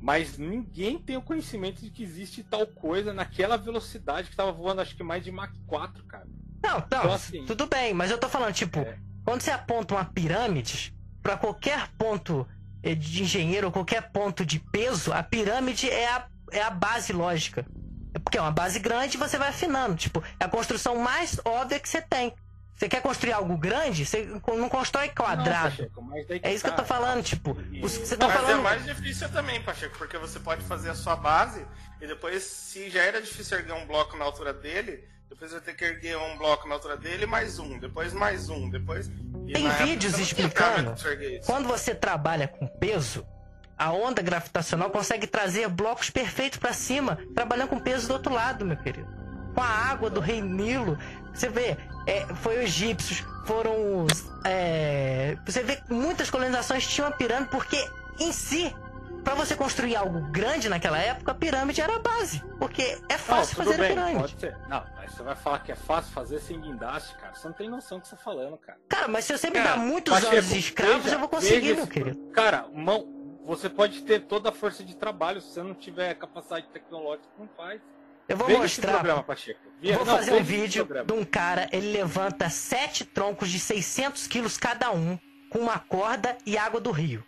Mas 0.00 0.38
ninguém 0.38 0.98
tem 0.98 1.16
o 1.16 1.22
conhecimento 1.22 1.80
de 1.80 1.90
que 1.90 2.02
existe 2.02 2.42
tal 2.42 2.66
coisa 2.66 3.12
naquela 3.12 3.56
velocidade 3.56 4.28
que 4.28 4.34
estava 4.34 4.52
voando, 4.52 4.80
acho 4.80 4.96
que 4.96 5.02
mais 5.02 5.24
de 5.24 5.32
Mach 5.32 5.52
4, 5.66 6.04
cara. 6.04 6.26
Não, 6.62 6.78
não, 6.78 6.78
então, 6.86 7.12
assim, 7.12 7.44
tudo 7.44 7.66
bem, 7.66 7.94
mas 7.94 8.10
eu 8.10 8.18
tô 8.18 8.28
falando, 8.28 8.54
tipo, 8.54 8.80
é... 8.80 8.98
quando 9.24 9.40
você 9.40 9.50
aponta 9.50 9.94
uma 9.94 10.04
pirâmide, 10.04 10.94
para 11.22 11.36
qualquer 11.36 11.88
ponto 11.98 12.46
eh, 12.82 12.94
de 12.94 13.22
engenheiro 13.22 13.72
qualquer 13.72 14.12
ponto 14.12 14.46
de 14.46 14.60
peso, 14.60 15.12
a 15.12 15.22
pirâmide 15.22 15.90
é 15.90 16.08
a, 16.08 16.28
é 16.52 16.62
a 16.62 16.70
base 16.70 17.12
lógica. 17.12 17.66
Porque 18.22 18.38
é 18.38 18.40
uma 18.40 18.52
base 18.52 18.78
grande 18.78 19.16
e 19.16 19.18
você 19.18 19.36
vai 19.36 19.48
afinando. 19.48 19.96
Tipo, 19.96 20.22
é 20.40 20.44
a 20.44 20.48
construção 20.48 20.96
mais 20.96 21.38
óbvia 21.44 21.80
que 21.80 21.88
você 21.88 22.00
tem. 22.00 22.32
Você 22.76 22.90
quer 22.90 23.00
construir 23.00 23.32
algo 23.32 23.56
grande, 23.56 24.04
você 24.04 24.26
não 24.26 24.68
constrói 24.68 25.08
quadrado. 25.08 25.88
Não, 25.96 26.10
Pacheco, 26.10 26.40
é 26.42 26.52
isso 26.52 26.62
que 26.62 26.70
eu 26.70 26.74
tô 26.74 26.82
tá. 26.82 26.84
falando, 26.84 27.22
tipo. 27.22 27.54
Você 27.80 28.16
tá 28.16 28.28
mas 28.28 28.36
falando... 28.36 28.58
é 28.58 28.62
mais 28.62 28.84
difícil 28.84 29.28
também, 29.30 29.62
Pacheco, 29.62 29.96
porque 29.96 30.18
você 30.18 30.38
pode 30.38 30.62
fazer 30.62 30.90
a 30.90 30.94
sua 30.94 31.16
base 31.16 31.64
e 32.02 32.06
depois, 32.06 32.42
se 32.42 32.90
já 32.90 33.02
era 33.02 33.22
difícil 33.22 33.56
erguer 33.58 33.72
um 33.72 33.86
bloco 33.86 34.14
na 34.18 34.26
altura 34.26 34.52
dele, 34.52 35.02
depois 35.30 35.52
vai 35.52 35.60
ter 35.62 35.74
que 35.74 35.84
erguer 35.86 36.18
um 36.18 36.36
bloco 36.36 36.68
na 36.68 36.74
altura 36.74 36.98
dele, 36.98 37.24
mais 37.24 37.58
um, 37.58 37.78
depois 37.78 38.12
mais 38.12 38.50
um, 38.50 38.68
depois. 38.68 39.10
Tem 39.50 39.68
vídeos 39.86 40.18
explicando. 40.18 40.94
Quando 41.46 41.68
você 41.68 41.94
trabalha 41.94 42.46
com 42.46 42.66
peso, 42.66 43.26
a 43.78 43.90
onda 43.90 44.20
gravitacional 44.20 44.90
consegue 44.90 45.26
trazer 45.26 45.66
blocos 45.68 46.10
perfeitos 46.10 46.58
para 46.58 46.74
cima, 46.74 47.18
trabalhando 47.34 47.68
com 47.68 47.78
peso 47.78 48.08
do 48.08 48.12
outro 48.12 48.34
lado, 48.34 48.66
meu 48.66 48.76
querido. 48.76 49.08
Com 49.54 49.62
a 49.62 49.66
água 49.66 50.10
do 50.10 50.20
Rei 50.20 50.42
Nilo. 50.42 50.98
Você 51.36 51.50
vê, 51.50 51.76
é, 52.06 52.26
foi 52.36 52.56
os 52.58 52.64
egípcios, 52.64 53.22
foram 53.44 54.04
os. 54.04 54.24
É, 54.44 55.36
você 55.44 55.62
vê 55.62 55.78
muitas 55.90 56.30
colonizações 56.30 56.86
tinham 56.86 57.08
a 57.08 57.12
pirâmide, 57.12 57.50
porque 57.50 57.76
em 58.18 58.32
si, 58.32 58.74
para 59.22 59.34
você 59.34 59.54
construir 59.54 59.96
algo 59.96 60.20
grande 60.30 60.66
naquela 60.68 60.98
época, 60.98 61.32
a 61.32 61.34
pirâmide 61.34 61.82
era 61.82 61.96
a 61.96 61.98
base. 61.98 62.42
Porque 62.58 62.98
é 63.10 63.18
fácil 63.18 63.58
não, 63.58 63.64
fazer 63.66 63.76
bem, 63.76 63.86
a 63.86 63.94
pirâmide. 63.94 64.18
Pode 64.20 64.40
ser. 64.40 64.56
Não, 64.66 64.82
mas 64.96 65.12
você 65.12 65.22
vai 65.22 65.36
falar 65.36 65.58
que 65.58 65.72
é 65.72 65.76
fácil 65.76 66.10
fazer 66.12 66.40
sem 66.40 66.58
guindaste, 66.58 67.14
cara. 67.16 67.34
Você 67.34 67.46
não 67.46 67.54
tem 67.54 67.68
noção 67.68 67.98
do 67.98 68.02
que 68.02 68.08
você 68.08 68.16
tá 68.16 68.22
falando, 68.22 68.56
cara. 68.56 68.78
Cara, 68.88 69.08
mas 69.08 69.26
se 69.26 69.36
você 69.36 69.50
me 69.50 69.60
dá 69.60 69.76
muitos 69.76 70.14
anos 70.14 70.48
de 70.48 70.58
escravos, 70.58 71.02
veja, 71.02 71.16
eu 71.16 71.20
vou 71.20 71.28
conseguir, 71.28 71.74
meu 71.74 71.86
querido. 71.86 72.30
Cara, 72.32 72.66
mão, 72.72 73.06
você 73.44 73.68
pode 73.68 74.02
ter 74.04 74.20
toda 74.20 74.48
a 74.48 74.52
força 74.52 74.82
de 74.82 74.96
trabalho, 74.96 75.42
se 75.42 75.52
você 75.52 75.62
não 75.62 75.74
tiver 75.74 76.14
capacidade 76.14 76.66
tecnológica, 76.68 77.28
não 77.38 77.46
faz. 77.54 77.82
Eu 78.28 78.36
vou 78.36 78.46
Veja 78.46 78.60
mostrar. 78.60 78.92
Programa, 78.94 79.22
Pacheco. 79.22 79.60
vou 79.80 80.04
não, 80.04 80.16
fazer 80.16 80.32
um 80.32 80.42
vídeo 80.42 80.88
de 81.06 81.12
um 81.12 81.24
cara, 81.24 81.68
ele 81.72 81.92
levanta 81.92 82.50
sete 82.50 83.04
troncos 83.04 83.48
de 83.50 83.58
600 83.58 84.26
quilos 84.26 84.58
cada 84.58 84.90
um, 84.90 85.18
com 85.50 85.60
uma 85.60 85.78
corda 85.78 86.36
e 86.44 86.58
água 86.58 86.80
do 86.80 86.90
rio. 86.90 87.24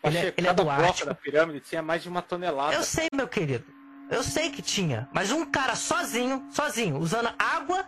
Pacheco, 0.00 0.18
ele, 0.18 0.28
é, 0.28 0.34
ele 0.38 0.48
é 0.48 0.54
do 0.54 0.70
Ártico. 0.70 1.08
da 1.08 1.14
pirâmide 1.14 1.60
tinha 1.60 1.82
mais 1.82 2.02
de 2.02 2.08
uma 2.08 2.22
tonelada. 2.22 2.74
Eu 2.74 2.82
sei, 2.82 3.08
meu 3.14 3.28
querido. 3.28 3.66
Eu 4.10 4.22
sei 4.22 4.50
que 4.50 4.62
tinha. 4.62 5.08
Mas 5.12 5.30
um 5.30 5.44
cara 5.44 5.76
sozinho, 5.76 6.46
sozinho, 6.50 6.98
usando 6.98 7.30
água 7.38 7.86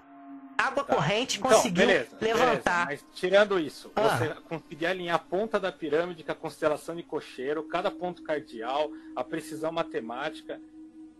água 0.57 0.85
tá. 0.85 0.95
corrente 0.95 1.39
então, 1.39 1.51
conseguiu 1.51 1.87
beleza, 1.87 2.17
levantar. 2.21 2.87
Beleza. 2.87 3.05
Mas 3.11 3.19
tirando 3.19 3.59
isso, 3.59 3.91
ah. 3.97 4.03
você 4.03 4.29
conseguir 4.49 4.87
alinhar 4.87 5.17
a 5.17 5.19
ponta 5.19 5.59
da 5.59 5.73
pirâmide 5.73 6.23
com 6.23 6.33
a 6.33 6.35
constelação 6.35 6.95
de 6.95 7.03
cocheiro, 7.03 7.63
cada 7.65 7.91
ponto 7.91 8.23
cardial, 8.23 8.91
a 9.17 9.25
precisão 9.25 9.73
matemática. 9.73 10.61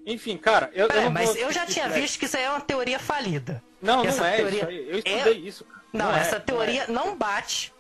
Enfim, 0.05 0.37
cara, 0.37 0.71
eu, 0.75 0.89
é, 0.89 1.07
eu 1.07 1.11
mas 1.11 1.37
eu 1.37 1.53
já 1.53 1.65
tinha 1.65 1.89
visto 1.89 2.19
que 2.19 2.25
isso 2.25 2.37
aí 2.37 2.43
é 2.43 2.51
uma 2.51 2.61
teoria 2.61 2.99
falida. 2.99 3.63
Não, 3.81 4.05
não 4.05 4.25
é 4.25 4.37
teoria... 4.37 4.59
isso 4.59 4.69
aí. 4.69 4.89
Eu 4.89 4.99
estudei 4.99 5.33
é... 5.33 5.37
isso. 5.37 5.65
Cara. 5.65 5.83
Não, 5.93 6.07
não 6.07 6.17
essa 6.17 6.37
é, 6.37 6.41
teoria 6.41 6.87
não, 6.89 7.03
é. 7.03 7.07
não, 7.07 7.17
bate 7.17 7.73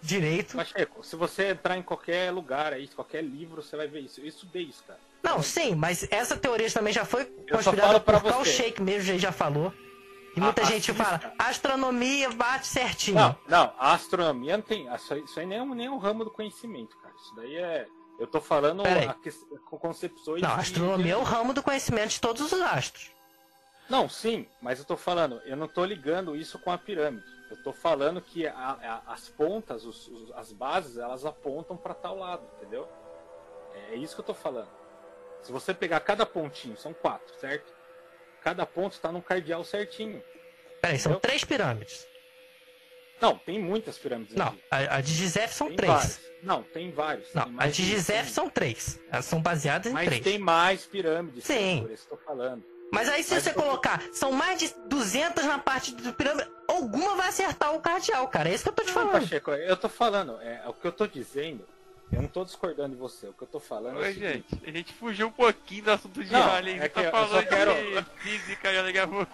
direito. 0.00 0.56
Pacheco, 0.56 1.04
se 1.04 1.16
você 1.16 1.50
entrar 1.50 1.76
em 1.76 1.82
qualquer 1.82 2.32
lugar 2.32 2.72
aí, 2.72 2.88
qualquer 2.88 3.22
livro, 3.22 3.62
você 3.62 3.76
vai 3.76 3.86
ver 3.86 4.00
isso. 4.00 4.20
Eu 4.20 4.26
estudei 4.26 4.62
isso, 4.62 4.82
cara. 4.86 4.98
Não, 5.22 5.42
sim, 5.42 5.74
mas 5.74 6.06
essa 6.10 6.36
teoria 6.36 6.70
também 6.70 6.92
já 6.92 7.04
foi 7.04 7.24
conspirada 7.50 8.00
por 8.00 8.22
Carl 8.22 8.44
Shake 8.44 8.80
mesmo, 8.80 9.18
já 9.18 9.32
falou. 9.32 9.72
E 10.36 10.40
muita 10.40 10.62
a, 10.62 10.64
gente 10.64 10.90
a 10.92 10.94
fala, 10.94 11.34
astronomia 11.38 12.30
bate 12.30 12.66
certinho. 12.68 13.16
Não, 13.16 13.36
não, 13.48 13.72
a 13.78 13.94
astronomia 13.94 14.56
não 14.56 14.62
tem. 14.62 14.86
Isso 14.94 15.40
aí 15.40 15.46
nem 15.46 15.58
é, 15.58 15.62
um, 15.62 15.74
nem 15.74 15.86
é 15.86 15.90
um 15.90 15.98
ramo 15.98 16.24
do 16.24 16.30
conhecimento, 16.30 16.96
cara. 16.98 17.14
Isso 17.20 17.34
daí 17.34 17.56
é. 17.56 17.86
Eu 18.18 18.26
tô 18.26 18.40
falando 18.40 18.82
a, 18.82 19.10
a, 19.12 19.78
concepções. 19.78 20.42
Não, 20.42 20.50
a 20.50 20.56
astronomia 20.56 21.04
de... 21.04 21.10
é 21.12 21.16
o 21.16 21.22
ramo 21.22 21.54
do 21.54 21.62
conhecimento 21.62 22.10
de 22.10 22.20
todos 22.20 22.52
os 22.52 22.60
astros. 22.60 23.12
Não, 23.88 24.08
sim, 24.08 24.46
mas 24.60 24.78
eu 24.78 24.84
tô 24.84 24.96
falando, 24.96 25.40
eu 25.46 25.56
não 25.56 25.66
tô 25.66 25.84
ligando 25.84 26.36
isso 26.36 26.58
com 26.58 26.70
a 26.70 26.76
pirâmide. 26.76 27.24
Eu 27.50 27.56
tô 27.62 27.72
falando 27.72 28.20
que 28.20 28.46
a, 28.46 29.02
as 29.06 29.28
pontas, 29.30 29.84
os, 29.84 30.08
os, 30.08 30.32
as 30.32 30.52
bases, 30.52 30.98
elas 30.98 31.24
apontam 31.24 31.76
para 31.76 31.94
tal 31.94 32.18
lado, 32.18 32.46
entendeu? 32.56 32.86
É, 33.72 33.94
é 33.94 33.96
isso 33.96 34.14
que 34.14 34.20
eu 34.20 34.26
tô 34.26 34.34
falando. 34.34 34.68
Se 35.42 35.50
você 35.50 35.72
pegar 35.72 36.00
cada 36.00 36.26
pontinho, 36.26 36.76
são 36.76 36.92
quatro, 36.92 37.34
certo? 37.36 37.72
Cada 38.42 38.66
ponto 38.66 38.92
está 38.92 39.10
num 39.10 39.22
cardeal 39.22 39.64
certinho. 39.64 40.22
Peraí, 40.82 40.98
são 40.98 41.18
três 41.18 41.44
pirâmides. 41.44 42.06
Não, 43.20 43.36
tem 43.36 43.58
muitas 43.60 43.98
pirâmides. 43.98 44.34
Não, 44.34 44.54
a, 44.70 44.96
a 44.96 45.00
de 45.00 45.12
Gizef 45.12 45.54
são 45.54 45.68
tem 45.68 45.76
três. 45.76 45.92
Vários. 45.92 46.20
Não, 46.42 46.62
tem 46.62 46.90
vários. 46.90 47.34
Não, 47.34 47.44
tem 47.44 47.56
a 47.58 47.66
de 47.66 47.84
Gizef 47.84 48.30
são 48.30 48.48
três. 48.48 49.00
Elas 49.10 49.24
são 49.24 49.40
baseadas 49.40 49.90
em 49.90 49.94
Mas 49.94 50.06
três. 50.06 50.20
Mas 50.20 50.32
tem 50.32 50.38
mais 50.38 50.86
pirâmides. 50.86 51.44
Sim. 51.44 51.82
Por 51.82 51.92
isso 51.92 52.06
que 52.06 52.14
eu 52.14 52.18
tô 52.18 52.24
falando. 52.24 52.64
Mas 52.92 53.08
aí 53.08 53.22
se 53.22 53.34
Mas 53.34 53.42
você 53.42 53.52
tô... 53.52 53.62
colocar, 53.62 54.02
são 54.12 54.32
mais 54.32 54.58
de 54.58 54.74
200 54.88 55.44
na 55.44 55.58
parte 55.58 55.94
do 55.94 56.12
pirâmide, 56.14 56.48
alguma 56.66 57.16
vai 57.16 57.28
acertar 57.28 57.74
o 57.74 57.80
cardeal, 57.80 58.26
cara. 58.28 58.48
É 58.48 58.54
isso 58.54 58.62
que 58.64 58.70
eu 58.70 58.74
tô 58.74 58.82
te 58.82 58.92
falando. 58.92 59.12
Não, 59.12 59.20
Pacheco, 59.20 59.50
eu 59.50 59.76
tô 59.76 59.88
falando, 59.88 60.40
é, 60.40 60.62
o 60.66 60.72
que 60.72 60.86
eu 60.86 60.92
tô 60.92 61.06
dizendo 61.06 61.66
eu 62.10 62.22
não 62.22 62.28
tô 62.28 62.44
discordando 62.44 62.94
de 62.94 62.96
você. 62.96 63.26
O 63.26 63.32
que 63.32 63.42
eu 63.42 63.48
tô 63.48 63.60
falando 63.60 63.98
Oi, 63.98 64.08
é. 64.08 64.12
gente, 64.12 64.62
a 64.66 64.70
gente 64.70 64.92
fugiu 64.94 65.28
um 65.28 65.30
pouquinho 65.30 65.84
do 65.84 65.90
assunto 65.90 66.24
de 66.24 66.32
não, 66.32 66.50
alien. 66.50 66.80
É 66.80 66.88
tá 66.88 67.10
falando 67.10 67.46
quero... 67.46 67.72
de 67.74 68.10
física 68.20 68.72
e 68.72 68.78
alegamos. 68.78 69.26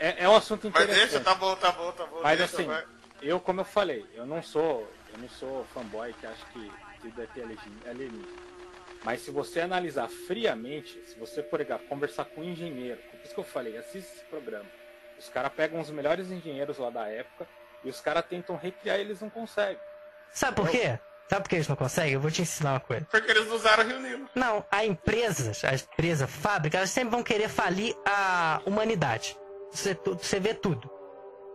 É, 0.00 0.24
é 0.24 0.28
um 0.28 0.34
assunto 0.34 0.66
interessante. 0.66 0.98
Mas 0.98 1.10
deixa, 1.10 1.24
tá 1.24 1.34
bom, 1.34 1.54
tá 1.56 1.70
bom, 1.70 1.92
tá 1.92 2.06
bom. 2.06 2.20
Mas 2.22 2.38
deixa, 2.38 2.56
assim, 2.56 2.66
vai. 2.66 2.84
eu, 3.20 3.38
como 3.38 3.60
eu 3.60 3.64
falei, 3.66 4.04
eu 4.14 4.26
não 4.26 4.42
sou. 4.42 4.90
Eu 5.12 5.18
não 5.18 5.28
sou 5.28 5.66
fanboy 5.74 6.12
que 6.14 6.26
acha 6.26 6.44
que 6.52 6.72
tudo 7.02 7.22
é 7.22 7.90
alienígena. 7.90 8.50
Mas 9.04 9.20
se 9.20 9.30
você 9.30 9.60
analisar 9.60 10.08
friamente, 10.08 10.98
se 11.06 11.18
você, 11.18 11.42
por 11.42 11.60
exemplo, 11.60 11.86
conversar 11.86 12.24
com 12.24 12.40
um 12.40 12.44
engenheiro, 12.44 12.98
por 13.10 13.20
isso 13.24 13.34
que 13.34 13.40
eu 13.40 13.44
falei, 13.44 13.76
assista 13.76 14.14
esse 14.16 14.24
programa. 14.24 14.66
Os 15.18 15.28
caras 15.28 15.52
pegam 15.52 15.80
os 15.80 15.90
melhores 15.90 16.30
engenheiros 16.30 16.78
lá 16.78 16.88
da 16.88 17.06
época 17.06 17.46
e 17.84 17.90
os 17.90 18.00
caras 18.00 18.24
tentam 18.24 18.56
recriar 18.56 18.98
e 18.98 19.02
eles 19.02 19.20
não 19.20 19.28
conseguem. 19.28 19.78
Sabe 20.32 20.56
por 20.56 20.70
quê? 20.70 20.98
Sabe 21.28 21.42
por 21.42 21.48
que 21.48 21.56
eles 21.56 21.68
não 21.68 21.76
conseguem? 21.76 22.14
Eu 22.14 22.20
vou 22.20 22.30
te 22.30 22.42
ensinar 22.42 22.72
uma 22.72 22.80
coisa. 22.80 23.06
Porque 23.10 23.30
eles 23.30 23.48
usaram 23.50 23.84
o 23.84 23.86
Rio 23.86 24.00
Nilo. 24.00 24.30
Não, 24.34 24.64
a 24.70 24.84
empresa, 24.84 25.52
a 25.68 25.74
empresa, 25.74 26.24
a 26.24 26.28
fábrica, 26.28 26.78
elas 26.78 26.90
sempre 26.90 27.10
vão 27.10 27.22
querer 27.22 27.48
falir 27.48 27.94
a 28.06 28.60
humanidade. 28.64 29.36
Você, 29.70 29.94
você 29.94 30.40
vê 30.40 30.54
tudo. 30.54 30.90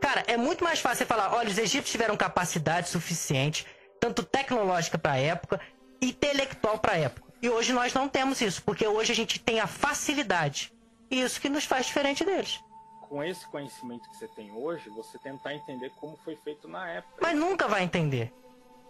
Cara, 0.02 0.24
é 0.28 0.38
muito 0.38 0.64
mais 0.64 0.80
fácil 0.80 1.00
você 1.00 1.06
falar, 1.06 1.34
olha, 1.34 1.50
os 1.50 1.58
egípcios 1.58 1.92
tiveram 1.92 2.16
capacidade 2.16 2.90
suficiente, 2.90 3.66
tanto 4.00 4.24
tecnológica 4.24 4.98
para 4.98 5.14
a 5.14 5.18
época, 5.18 5.60
intelectual 6.02 6.78
para 6.78 6.94
a 6.94 6.98
época. 6.98 7.34
E 7.42 7.50
hoje 7.50 7.74
nós 7.74 7.94
não 7.94 8.08
temos 8.08 8.40
isso, 8.42 8.62
porque 8.64 8.88
hoje 8.88 9.12
a 9.12 9.16
gente 9.16 9.40
tem 9.40 9.60
a 9.60 9.68
facilidade. 9.68 10.72
E 11.10 11.22
isso 11.22 11.40
que 11.42 11.50
nos 11.50 11.66
faz 11.66 11.86
diferente 11.86 12.24
deles. 12.24 12.60
com 13.08 13.24
esse 13.24 13.48
conhecimento 13.48 14.10
que 14.10 14.18
você 14.18 14.28
tem 14.30 14.52
hoje, 14.52 14.90
você 14.90 15.18
tentar 15.20 15.54
entender 15.54 15.92
como 16.00 16.18
foi 16.24 16.36
feito 16.38 16.68
na 16.68 16.90
época. 16.90 17.18
Mas 17.22 17.38
nunca 17.38 17.68
vai 17.68 17.84
entender. 17.84 18.34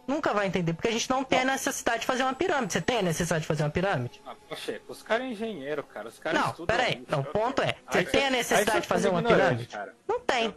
Nunca 0.07 0.33
vai 0.33 0.47
entender, 0.47 0.73
porque 0.73 0.87
a 0.87 0.91
gente 0.91 1.09
não 1.09 1.23
tem 1.23 1.39
a 1.39 1.45
necessidade 1.45 2.01
de 2.01 2.05
fazer 2.05 2.23
uma 2.23 2.33
pirâmide. 2.33 2.73
Você 2.73 2.81
tem 2.81 2.99
a 2.99 3.01
necessidade 3.01 3.41
de 3.41 3.47
fazer 3.47 3.63
uma 3.63 3.69
pirâmide? 3.71 4.21
Ah, 4.25 4.35
poxa, 4.47 4.79
os 4.87 5.01
caras 5.01 5.25
é 5.25 5.29
engenheiro, 5.31 5.83
cara. 5.83 6.07
Os 6.09 6.19
caras 6.19 6.39
Não, 6.39 6.49
estudam 6.51 6.77
peraí. 6.77 6.95
Então, 6.95 7.21
o 7.21 7.25
ponto 7.25 7.61
é, 7.61 7.75
você 7.89 7.97
Aí 7.99 8.05
tem 8.05 8.27
a 8.27 8.29
necessidade 8.29 8.81
de 8.81 8.87
fazer 8.87 9.09
uma 9.09 9.23
pirâmide? 9.23 9.65
cara. 9.67 9.95
Não 10.07 10.19
tem. 10.19 10.53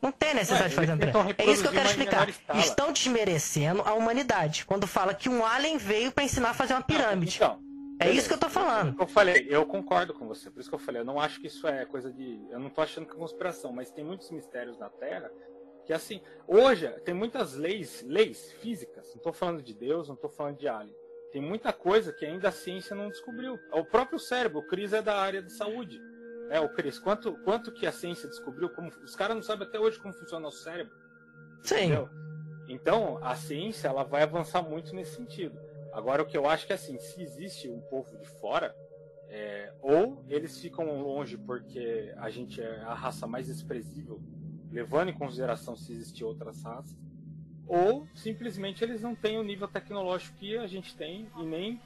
Não 0.00 0.10
tem 0.10 0.32
necessidade 0.34 0.64
Ué, 0.64 0.68
de 0.70 0.74
fazer 0.76 0.96
pirâmide. 0.96 1.34
É 1.36 1.44
isso 1.44 1.62
que 1.62 1.68
eu 1.68 1.72
quero 1.72 1.88
explicar. 1.90 2.28
Estão 2.56 2.90
desmerecendo 2.92 3.82
a 3.82 3.92
humanidade 3.92 4.64
quando 4.64 4.86
fala 4.86 5.12
que 5.12 5.28
um 5.28 5.44
alien 5.44 5.76
veio 5.76 6.10
pra 6.10 6.24
ensinar 6.24 6.50
a 6.50 6.54
fazer 6.54 6.72
uma 6.72 6.82
pirâmide. 6.82 7.36
Então, 7.36 7.60
É 7.98 8.04
beleza. 8.04 8.18
isso 8.18 8.28
que 8.28 8.34
eu 8.34 8.38
tô 8.38 8.48
falando. 8.48 8.96
Eu 8.98 9.06
falei, 9.06 9.46
eu 9.50 9.66
concordo 9.66 10.14
com 10.14 10.26
você. 10.26 10.50
Por 10.50 10.60
isso 10.60 10.70
que 10.70 10.74
eu 10.74 10.78
falei, 10.78 11.02
eu 11.02 11.04
não 11.04 11.20
acho 11.20 11.38
que 11.38 11.48
isso 11.48 11.66
é 11.68 11.84
coisa 11.84 12.10
de. 12.10 12.40
Eu 12.50 12.58
não 12.58 12.70
tô 12.70 12.80
achando 12.80 13.04
que 13.06 13.12
é 13.12 13.16
conspiração, 13.16 13.72
mas 13.74 13.90
tem 13.90 14.02
muitos 14.02 14.30
mistérios 14.30 14.78
na 14.78 14.88
Terra 14.88 15.30
que 15.84 15.92
assim, 15.92 16.20
hoje 16.46 16.88
tem 17.04 17.14
muitas 17.14 17.54
leis, 17.54 18.02
leis 18.06 18.52
físicas. 18.52 19.12
Não 19.14 19.22
tô 19.22 19.32
falando 19.32 19.62
de 19.62 19.74
Deus, 19.74 20.08
não 20.08 20.16
tô 20.16 20.28
falando 20.28 20.58
de 20.58 20.68
alien. 20.68 20.94
Tem 21.32 21.40
muita 21.40 21.72
coisa 21.72 22.12
que 22.12 22.26
ainda 22.26 22.48
a 22.48 22.52
ciência 22.52 22.94
não 22.94 23.08
descobriu. 23.08 23.58
O 23.72 23.84
próprio 23.84 24.18
cérebro, 24.18 24.58
o 24.58 24.66
Cris 24.66 24.92
é 24.92 25.00
da 25.00 25.16
área 25.16 25.42
de 25.42 25.52
saúde. 25.52 26.00
É, 26.50 26.58
o 26.58 26.68
Cris, 26.68 26.98
quanto, 26.98 27.32
quanto 27.44 27.72
que 27.72 27.86
a 27.86 27.92
ciência 27.92 28.28
descobriu? 28.28 28.68
Como, 28.70 28.88
os 29.04 29.14
caras 29.14 29.36
não 29.36 29.42
sabem 29.42 29.66
até 29.66 29.78
hoje 29.78 30.00
como 30.00 30.12
funciona 30.12 30.48
o 30.48 30.52
cérebro. 30.52 30.92
Sim. 31.62 31.76
Entendeu? 31.76 32.08
Então, 32.68 33.18
a 33.22 33.36
ciência 33.36 33.88
ela 33.88 34.02
vai 34.02 34.22
avançar 34.22 34.62
muito 34.62 34.94
nesse 34.94 35.16
sentido. 35.16 35.58
Agora, 35.92 36.22
o 36.22 36.26
que 36.26 36.36
eu 36.36 36.48
acho 36.48 36.66
que 36.66 36.72
assim, 36.72 36.98
se 36.98 37.22
existe 37.22 37.68
um 37.68 37.80
povo 37.80 38.16
de 38.18 38.28
fora, 38.40 38.74
é, 39.28 39.72
ou 39.80 40.24
eles 40.28 40.58
ficam 40.58 41.00
longe 41.00 41.36
porque 41.38 42.12
a 42.16 42.28
gente 42.30 42.60
é 42.60 42.80
a 42.80 42.94
raça 42.94 43.26
mais 43.26 43.46
desprezível, 43.46 44.20
levando 44.70 45.08
em 45.10 45.14
consideração 45.14 45.76
se 45.76 45.92
existir 45.92 46.24
outras 46.24 46.62
raças, 46.62 46.96
ou 47.66 48.06
simplesmente 48.14 48.82
eles 48.82 49.00
não 49.00 49.14
têm 49.14 49.38
o 49.38 49.42
nível 49.42 49.68
tecnológico 49.68 50.36
que 50.38 50.56
a 50.56 50.66
gente 50.66 50.94
tem 50.96 51.28
e 51.36 51.42
nem 51.42 51.80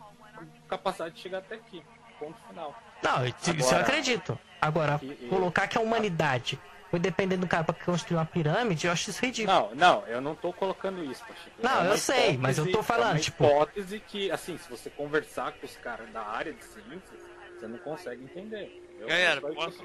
capacidade 0.69 1.15
de 1.15 1.21
chegar 1.21 1.39
até 1.39 1.57
aqui. 1.57 1.83
Ponto 2.19 2.39
final. 2.49 2.75
Não, 3.03 3.27
isso 3.27 3.37
eu 3.51 3.55
Agora- 3.55 3.81
acredito. 3.81 4.39
Agora, 4.61 5.01
E- 5.03 5.07
e- 5.27 5.29
colocar 5.29 5.67
que 5.67 5.77
a 5.77 5.81
humanidade 5.81 6.59
foi 6.91 6.99
dependendo 6.99 7.43
do 7.43 7.49
cara 7.49 7.65
pra 7.65 7.75
construir 7.75 8.17
uma 8.17 8.25
pirâmide, 8.25 8.87
eu 8.87 8.93
acho 8.93 9.11
isso 9.11 9.21
ridículo. 9.25 9.55
Não, 9.55 9.75
não, 9.75 10.07
eu 10.07 10.21
não 10.21 10.35
tô 10.35 10.53
colocando 10.53 11.05
isso, 11.05 11.21
Pacheco. 11.27 11.57
Não, 11.63 11.85
É 11.85 11.91
eu 11.91 11.99
sei, 11.99 12.39
mas 12.39 12.57
eu 12.57 12.65
tô 12.65 12.71
hipótese- 12.71 12.89
falando, 12.89 13.09
é 13.09 13.13
uma 13.15 13.19
tipo- 13.21 13.45
hipótese 13.45 14.01
que, 14.01 14.31
assim, 14.31 14.57
se 14.57 14.71
você 14.71 14.89
conversar 14.91 15.53
com 15.53 15.67
os 15.67 15.77
caras 15.77 16.09
da 16.13 16.23
área 16.23 16.53
de 16.53 16.65
ciências, 16.65 17.21
você 17.59 17.67
não 17.67 17.79
consegue 17.79 18.23
entender. 18.25 18.81
entendeu? 18.95 19.09
Galera, 19.09 19.41
É 19.41 19.51
eu 19.51 19.55
posso 19.55 19.79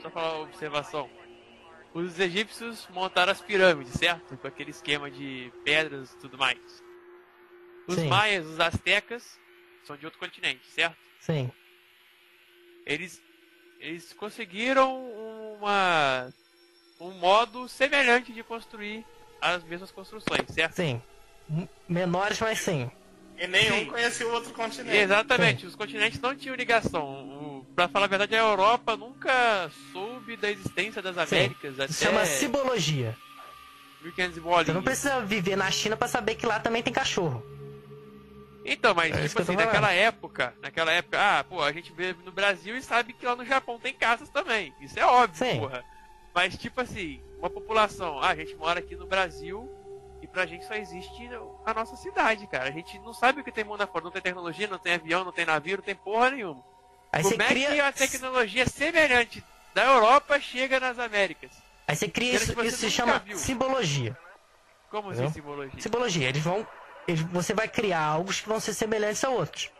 só 0.00 0.10
falar 0.10 0.34
uma 0.34 0.42
observação? 0.44 1.10
Os 1.94 2.18
egípcios 2.18 2.88
montaram 2.90 3.32
as 3.32 3.40
pirâmides, 3.40 3.94
certo? 3.94 4.36
Com 4.38 4.46
aquele 4.46 4.70
esquema 4.70 5.10
de 5.10 5.52
pedras 5.64 6.12
e 6.12 6.16
tudo 6.18 6.38
mais. 6.38 6.58
Os 7.86 7.96
Sim. 7.96 8.08
maias, 8.08 8.46
os 8.46 8.60
astecas, 8.60 9.38
são 9.84 9.96
de 9.96 10.06
outro 10.06 10.18
continente, 10.18 10.66
certo? 10.70 10.96
Sim. 11.20 11.50
Eles, 12.86 13.22
eles 13.78 14.12
conseguiram 14.14 15.04
uma, 15.58 16.32
um 16.98 17.10
modo 17.12 17.68
semelhante 17.68 18.32
de 18.32 18.42
construir 18.42 19.04
as 19.40 19.62
mesmas 19.64 19.90
construções, 19.90 20.46
certo? 20.48 20.74
Sim. 20.74 21.02
Menores, 21.88 22.40
mas 22.40 22.60
sim. 22.60 22.90
E 23.42 23.46
nenhum 23.48 23.80
Sim. 23.80 23.86
conhecia 23.86 24.28
o 24.28 24.30
outro 24.30 24.54
continente. 24.54 24.96
Exatamente, 24.96 25.66
os 25.66 25.74
continentes 25.74 26.20
não 26.20 26.32
tinham 26.32 26.54
ligação. 26.54 27.04
O, 27.04 27.66
pra 27.74 27.88
falar 27.88 28.04
a 28.04 28.08
verdade, 28.08 28.36
a 28.36 28.38
Europa 28.38 28.96
nunca 28.96 29.68
soube 29.92 30.36
da 30.36 30.48
existência 30.48 31.02
das 31.02 31.18
Américas 31.18 31.72
Isso 31.72 31.82
até 31.82 31.92
chama 31.92 32.24
cibologia. 32.24 33.16
1500 34.00 34.38
bolinhas. 34.38 34.66
Você 34.66 34.72
não 34.72 34.82
precisa 34.82 35.20
viver 35.22 35.56
na 35.56 35.68
China 35.72 35.96
pra 35.96 36.06
saber 36.06 36.36
que 36.36 36.46
lá 36.46 36.60
também 36.60 36.84
tem 36.84 36.92
cachorro. 36.92 37.44
Então, 38.64 38.94
mas 38.94 39.12
É 39.12 39.18
isso 39.18 39.30
tipo 39.30 39.42
assim, 39.42 39.54
falando. 39.54 39.66
naquela 39.66 39.92
época, 39.92 40.54
naquela 40.62 40.92
época, 40.92 41.18
ah, 41.20 41.42
pô, 41.42 41.60
a 41.60 41.72
gente 41.72 41.92
vive 41.92 42.22
no 42.24 42.30
Brasil 42.30 42.76
e 42.76 42.82
sabe 42.82 43.12
que 43.12 43.26
lá 43.26 43.34
no 43.34 43.44
Japão 43.44 43.76
tem 43.76 43.92
casas 43.92 44.28
também. 44.28 44.72
Isso 44.80 44.96
é 45.00 45.04
óbvio, 45.04 45.44
Sim. 45.50 45.58
porra. 45.58 45.84
Mas 46.32 46.56
tipo 46.56 46.80
assim, 46.80 47.20
uma 47.40 47.50
população, 47.50 48.20
ah, 48.20 48.28
a 48.28 48.36
gente 48.36 48.54
mora 48.54 48.78
aqui 48.78 48.94
no 48.94 49.04
Brasil 49.04 49.68
e 50.22 50.26
pra 50.26 50.46
gente 50.46 50.64
só 50.64 50.74
existe 50.74 51.28
a 51.66 51.74
nossa 51.74 51.96
cidade, 51.96 52.46
cara. 52.46 52.68
A 52.68 52.70
gente 52.72 52.98
não 53.00 53.12
sabe 53.12 53.40
o 53.40 53.44
que 53.44 53.52
tem 53.52 53.64
mundo 53.64 53.82
afora, 53.82 54.04
não 54.04 54.10
tem 54.12 54.22
tecnologia, 54.22 54.66
não 54.68 54.78
tem 54.78 54.94
avião, 54.94 55.24
não 55.24 55.32
tem 55.32 55.44
navio, 55.44 55.76
não 55.78 55.84
tem 55.84 55.94
porra 55.96 56.30
nenhuma. 56.30 56.62
Aí 57.12 57.22
Como 57.22 57.34
você 57.36 57.42
é 57.42 57.46
que 57.46 57.52
cria. 57.54 57.88
a 57.88 57.92
tecnologia 57.92 58.66
semelhante 58.68 59.44
da 59.74 59.84
Europa 59.84 60.40
chega 60.40 60.78
nas 60.80 60.98
Américas? 60.98 61.50
Aí 61.86 61.96
você 61.96 62.08
cria 62.08 62.34
isso, 62.34 62.46
que 62.50 62.54
você 62.54 62.68
isso 62.68 62.76
se 62.78 62.90
chama 62.90 63.18
viu. 63.18 63.36
simbologia. 63.36 64.16
Como 64.90 65.10
assim 65.10 65.28
simbologia? 65.30 65.80
Simbologia, 65.80 66.28
eles 66.28 66.42
vão. 66.42 66.66
eles- 67.08 67.20
você 67.22 67.52
vai 67.52 67.66
criar 67.66 68.00
algo 68.00 68.32
que 68.32 68.48
vão 68.48 68.60
ser 68.60 68.72
semelhantes 68.74 69.24
a 69.24 69.28
outros. 69.28 69.70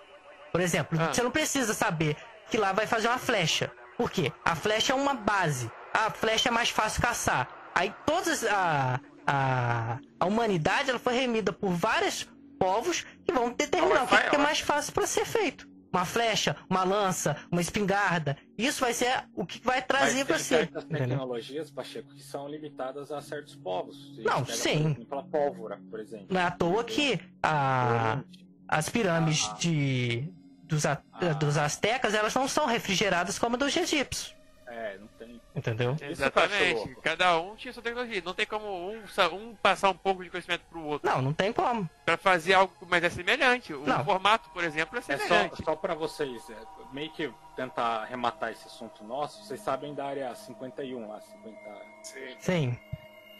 Por 0.50 0.60
exemplo, 0.60 0.98
Ah. 1.00 1.14
você 1.14 1.22
não 1.22 1.30
precisa 1.30 1.72
saber 1.72 2.16
que 2.50 2.58
lá 2.58 2.72
vai 2.72 2.84
fazer 2.86 3.06
uma 3.08 3.18
flecha. 3.18 3.70
Por 3.96 4.10
quê? 4.10 4.32
A 4.44 4.56
flecha 4.56 4.92
é 4.92 4.96
uma 4.96 5.14
base. 5.14 5.70
A 5.94 6.10
flecha 6.10 6.48
é 6.48 6.52
mais 6.52 6.68
fácil 6.70 7.00
caçar. 7.00 7.48
Aí 7.74 7.94
todas 8.04 8.44
a, 8.44 8.98
a, 9.26 9.98
a 10.18 10.26
humanidade 10.26 10.90
ela 10.90 10.98
foi 10.98 11.14
remida 11.14 11.52
por 11.52 11.70
vários 11.70 12.26
povos 12.58 13.04
que 13.24 13.32
vão 13.32 13.50
determinar 13.52 14.04
o 14.04 14.06
que, 14.06 14.14
Rafael, 14.14 14.30
que 14.30 14.36
é 14.36 14.38
mais 14.38 14.60
fácil 14.60 14.92
para 14.92 15.06
ser 15.06 15.24
feito. 15.24 15.70
Uma 15.92 16.06
flecha, 16.06 16.56
uma 16.70 16.84
lança, 16.84 17.36
uma 17.50 17.60
espingarda. 17.60 18.36
Isso 18.56 18.80
vai 18.80 18.94
ser 18.94 19.24
o 19.34 19.44
que 19.44 19.60
vai 19.62 19.82
trazer 19.82 20.24
para 20.24 20.38
você. 20.38 20.56
certas 20.60 20.84
tecnologias, 20.84 21.70
Pacheco, 21.70 22.08
que 22.14 22.22
são 22.22 22.48
limitadas 22.48 23.12
a 23.12 23.20
certos 23.20 23.54
povos. 23.56 24.14
Se 24.16 24.22
Não, 24.22 24.46
sim. 24.46 24.94
Por 24.94 25.00
exemplo, 25.02 25.18
a 25.18 25.22
pólvora, 25.24 25.80
por 25.90 26.00
exemplo. 26.00 26.28
Não 26.30 26.40
é 26.40 26.44
à 26.44 26.50
toa 26.50 26.82
que 26.82 27.20
a, 27.42 28.20
as 28.66 28.88
pirâmides 28.88 29.46
Ah. 29.50 29.56
de, 29.58 30.32
dos, 30.64 30.86
a- 30.86 31.02
Ah. 31.12 31.34
dos 31.34 31.58
astecas 31.58 32.14
elas 32.14 32.32
não 32.34 32.48
são 32.48 32.64
refrigeradas 32.64 33.38
como 33.38 33.56
a 33.56 33.58
dos 33.58 33.76
egípcios. 33.76 34.34
É, 34.74 34.96
não 34.98 35.06
tem. 35.18 35.38
Entendeu? 35.54 35.94
Exatamente. 36.00 36.74
louco. 36.74 37.02
Cada 37.02 37.38
um 37.38 37.54
tinha 37.56 37.74
sua 37.74 37.82
tecnologia. 37.82 38.22
Não 38.24 38.32
tem 38.32 38.46
como 38.46 38.66
um, 38.66 39.02
um 39.32 39.54
passar 39.56 39.90
um 39.90 39.96
pouco 39.96 40.24
de 40.24 40.30
conhecimento 40.30 40.62
pro 40.70 40.82
outro. 40.82 41.08
Não, 41.10 41.20
não 41.20 41.32
tem 41.34 41.52
como. 41.52 41.88
Pra 42.06 42.16
fazer 42.16 42.54
algo, 42.54 42.72
mas 42.88 43.04
é 43.04 43.10
semelhante. 43.10 43.74
O 43.74 43.84
Não. 43.84 44.02
formato, 44.02 44.48
por 44.50 44.64
exemplo, 44.64 44.96
é 44.96 45.00
É 45.00 45.02
semelhante. 45.02 45.56
só, 45.58 45.64
só 45.64 45.76
para 45.76 45.94
vocês, 45.94 46.48
é, 46.48 46.56
meio 46.90 47.12
que 47.12 47.30
tentar 47.54 48.02
arrematar 48.02 48.50
esse 48.50 48.66
assunto 48.66 49.04
nosso, 49.04 49.44
vocês 49.44 49.60
sabem 49.60 49.94
da 49.94 50.06
área 50.06 50.34
51, 50.34 51.06
lá, 51.06 51.20
50. 51.20 51.58
Sim. 52.02 52.36
Sim. 52.38 52.78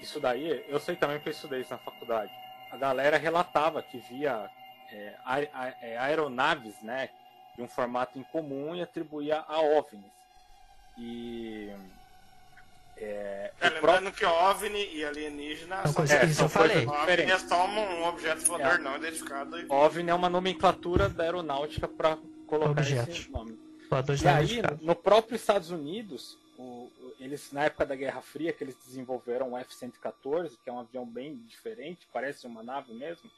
Isso 0.00 0.20
daí, 0.20 0.64
eu 0.68 0.78
sei 0.78 0.96
também 0.96 1.18
que 1.18 1.28
eu 1.28 1.32
estudei 1.32 1.62
isso 1.62 1.70
na 1.72 1.78
faculdade. 1.78 2.30
A 2.70 2.76
galera 2.76 3.16
relatava 3.16 3.82
que 3.82 3.96
via 3.98 4.50
é, 4.90 5.14
é, 5.80 5.96
aeronaves, 5.96 6.74
né, 6.82 7.08
de 7.56 7.62
um 7.62 7.68
formato 7.68 8.18
incomum 8.18 8.74
e 8.74 8.82
atribuía 8.82 9.42
a 9.48 9.60
OVNIs. 9.60 10.21
E. 10.98 11.70
É, 12.96 13.52
É, 13.61 13.68
lembrando 13.70 14.12
que 14.12 14.24
OVNI 14.24 14.94
e 14.96 15.05
alienígena 15.05 15.83
são 15.85 15.94
coisa- 15.94 16.14
É, 16.16 16.24
isso 16.26 16.35
são 16.35 16.44
eu 16.46 16.48
falei. 16.50 16.85
coisas 16.87 17.02
OVNI 17.02 17.31
é 17.33 17.38
só 17.38 17.66
um, 17.66 17.78
um 17.78 18.05
objeto 18.07 18.44
voador 18.44 18.74
É. 18.74 18.78
não 18.78 18.96
identificado. 18.96 19.59
e- 19.61 19.66
OVNI 19.68 20.11
é 20.11 20.14
uma 20.14 20.28
nomenclatura 20.31 21.09
da 21.09 21.24
aeronáutica 21.24 21.88
para 21.88 22.16
colocar 22.46 22.70
Objetos. 22.70 23.18
esse 23.18 23.31
nome. 23.31 23.59
Voadores 23.90 24.22
E 24.22 24.28
aí, 24.28 24.62
no 24.81 24.94
próprio 24.94 25.35
Estados 25.37 25.70
Unidos, 25.70 26.38
o- 26.59 26.90
eles 27.18 27.50
na 27.52 27.64
época 27.64 27.85
da 27.87 27.96
Guerra 27.96 28.20
Fria, 28.22 28.52
que 28.52 28.62
eles 28.62 28.76
desenvolveram 28.87 29.52
o 29.52 29.59
F-114, 29.59 30.57
que 30.62 30.70
é 30.70 30.72
um 30.72 30.81
avião 30.81 31.05
bem 31.05 31.37
diferente, 31.48 32.07
parece 32.12 32.46
uma 32.46 32.62
nave 32.62 32.92
mesmo. 32.94 33.28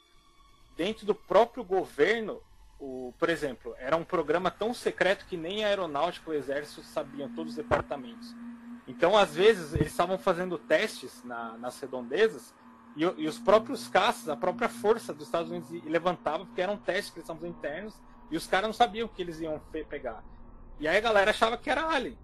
Dentro 0.77 1.05
do 1.05 1.15
próprio 1.15 1.63
governo, 1.63 2.41
o, 2.79 3.13
por 3.17 3.29
exemplo, 3.29 3.73
era 3.77 3.95
um 3.95 4.03
programa 4.03 4.51
tão 4.51 4.73
secreto 4.73 5.25
que 5.25 5.37
nem 5.37 5.63
a 5.63 5.67
aeronáutica 5.67 6.29
e 6.31 6.35
o 6.35 6.37
exército 6.37 6.83
sabiam, 6.83 7.29
todos 7.33 7.51
os 7.51 7.57
departamentos. 7.57 8.35
Então, 8.87 9.17
às 9.17 9.33
vezes, 9.35 9.73
eles 9.73 9.87
estavam 9.87 10.17
fazendo 10.17 10.57
testes 10.57 11.23
na- 11.23 11.57
nas 11.57 11.79
redondezas 11.79 12.53
e, 12.95 13.01
e 13.03 13.27
os 13.27 13.39
próprios 13.39 13.87
caças, 13.87 14.29
a 14.29 14.35
própria 14.35 14.69
força 14.69 15.13
dos 15.13 15.25
Estados 15.25 15.49
Unidos 15.51 15.69
levantava, 15.85 16.45
porque 16.45 16.61
eram 16.61 16.77
testes 16.77 17.09
que 17.11 17.19
eles 17.19 17.29
estavam 17.29 17.49
internos, 17.49 17.95
e 18.29 18.37
os 18.37 18.47
caras 18.47 18.67
não 18.67 18.73
sabiam 18.73 19.05
o 19.05 19.09
que 19.09 19.21
eles 19.21 19.39
iam 19.39 19.59
pegar. 19.89 20.23
E 20.79 20.87
aí 20.87 20.97
a 20.97 21.01
galera 21.01 21.31
achava 21.31 21.57
que 21.57 21.69
era 21.69 21.87
Alien. 21.87 22.17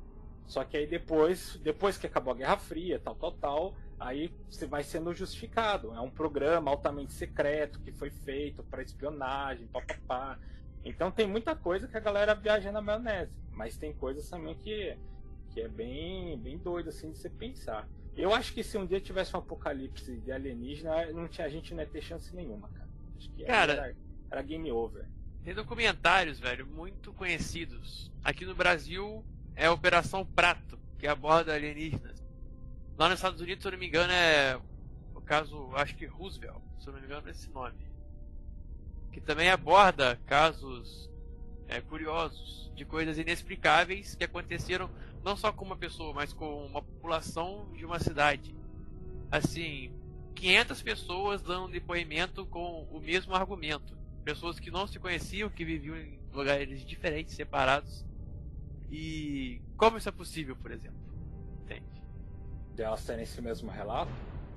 Só 0.47 0.64
que 0.64 0.76
aí 0.76 0.86
depois, 0.86 1.56
depois 1.64 1.97
que 1.97 2.08
acabou 2.08 2.34
a 2.34 2.36
Guerra 2.36 2.58
Fria, 2.58 2.99
tal, 2.99 3.16
tal, 3.16 3.32
tal, 3.34 3.76
aí 4.02 4.34
você 4.49 4.66
vai 4.66 4.84
sendo 4.84 5.14
justificado. 5.14 5.93
É 5.93 6.02
um 6.02 6.10
programa 6.10 6.72
altamente 6.72 7.14
secreto 7.14 7.80
que 7.80 7.91
foi 7.91 8.10
feito 8.10 8.64
para 8.64 8.82
espionagem, 8.82 9.68
papapá. 9.68 10.39
Então 10.84 11.12
tem 11.12 11.28
muita 11.28 11.56
coisa 11.56 11.88
que 11.88 11.95
a 11.95 11.99
galera 11.99 12.34
viaja 12.34 12.72
na 12.72 12.82
maionese. 12.82 13.32
Mas 13.52 13.78
tem 13.78 13.93
coisas 13.93 14.28
também 14.28 14.56
que, 14.56 14.97
que 15.52 15.62
é 15.62 15.68
bem, 15.68 16.38
bem 16.39 16.58
doido 16.58 16.89
assim 16.89 17.12
de 17.12 17.20
você 17.20 17.30
pensar. 17.30 17.88
Eu 18.18 18.34
acho 18.34 18.54
que 18.54 18.64
se 18.64 18.78
um 18.78 18.86
dia 18.86 18.99
tivesse 18.99 19.36
um 19.36 19.39
apocalipse 19.39 20.18
de 20.18 20.32
alienígena, 20.32 21.12
não 21.12 21.28
tinha, 21.28 21.45
a 21.45 21.49
gente 21.49 21.74
não 21.74 21.82
ia 21.82 21.89
ter 21.89 22.02
chance 22.02 22.36
nenhuma, 22.36 22.68
cara. 22.70 22.89
Acho 23.16 23.30
que 23.32 23.45
Cara, 23.45 23.74
era, 23.74 23.95
era 24.32 24.41
game 24.41 24.72
over. 24.72 25.08
Tem 25.43 25.54
documentários, 25.54 26.39
velho, 26.39 26.66
muito 26.68 27.14
conhecidos. 27.14 28.12
Aqui 28.24 28.45
no 28.45 28.56
Brasil 28.56 29.24
é 29.56 29.68
a 29.68 29.72
Operação 29.72 30.26
Prato. 30.26 30.80
que 30.97 31.08
aborda 31.08 31.54
alienígenas. 31.54 32.20
Lá 32.98 33.10
nos 33.10 33.20
Estados 33.20 33.42
Unidos, 33.42 33.62
se 33.62 33.68
eu 33.68 33.72
não 33.72 33.80
me 33.80 33.88
engano, 33.88 34.12
é 34.12 34.60
o 35.16 35.22
caso, 35.22 35.72
acho 35.76 35.96
que 35.96 36.06
Roosevelt, 36.06 36.62
se 36.80 36.88
eu 36.88 36.94
não 36.94 37.00
me 37.00 37.06
engano, 37.06 37.28
é 37.28 37.32
esse 37.32 37.50
nome. 37.50 37.76
Que 39.12 39.20
também 39.20 39.50
aborda 39.50 40.20
casos 40.26 41.10
é, 41.68 41.82
curiosos 41.82 42.72
de 42.76 42.86
coisas 42.86 43.18
inexplicáveis 43.18 44.16
que 44.16 44.24
aconteceram 44.24 44.89
não 45.24 45.36
só 45.36 45.52
com 45.52 45.66
uma 45.66 45.76
pessoa, 45.76 46.14
mas 46.14 46.34
com 46.34 46.66
uma 46.66 46.82
população 46.82 47.72
de 47.76 47.86
uma 47.86 48.00
cidade. 48.00 48.56
Assim, 49.32 49.94
500 50.36 50.82
pessoas 50.82 51.42
dando 51.42 51.72
depoimento 51.72 52.46
com 52.46 52.84
o 52.92 53.00
mesmo 53.00 53.34
argumento. 53.34 53.96
Pessoas 54.24 54.60
que 54.60 54.72
não 54.72 54.88
se 54.88 55.00
conheciam, 55.00 55.50
que 55.50 55.64
viviam 55.64 55.98
em 55.98 56.20
lugares 56.34 56.86
diferentes, 56.86 57.36
separados. 57.36 58.06
E 58.92 59.62
como 59.78 59.98
isso 59.98 60.10
é 60.10 60.12
possível, 60.12 60.56
por 60.56 60.72
exemplo? 60.72 61.01
Entende? 62.72 62.76
De 62.76 62.82
elas 62.84 63.05
terem 63.05 63.24
esse 63.24 63.41
mesmo 63.41 63.69
relato? 63.69 64.11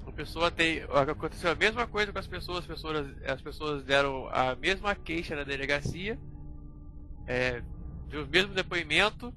A 0.06 0.12
pessoa 0.12 0.50
tem. 0.50 0.82
Aconteceu 0.82 1.50
a 1.50 1.54
mesma 1.54 1.86
coisa 1.86 2.12
com 2.12 2.18
as 2.18 2.26
pessoas, 2.26 2.58
as 2.58 2.66
pessoas, 2.66 3.06
as 3.26 3.42
pessoas 3.42 3.84
deram 3.84 4.28
a 4.28 4.54
mesma 4.54 4.94
queixa 4.94 5.34
na 5.34 5.44
delegacia, 5.44 6.18
é, 7.26 7.62
o 8.12 8.26
mesmo 8.26 8.54
depoimento, 8.54 9.32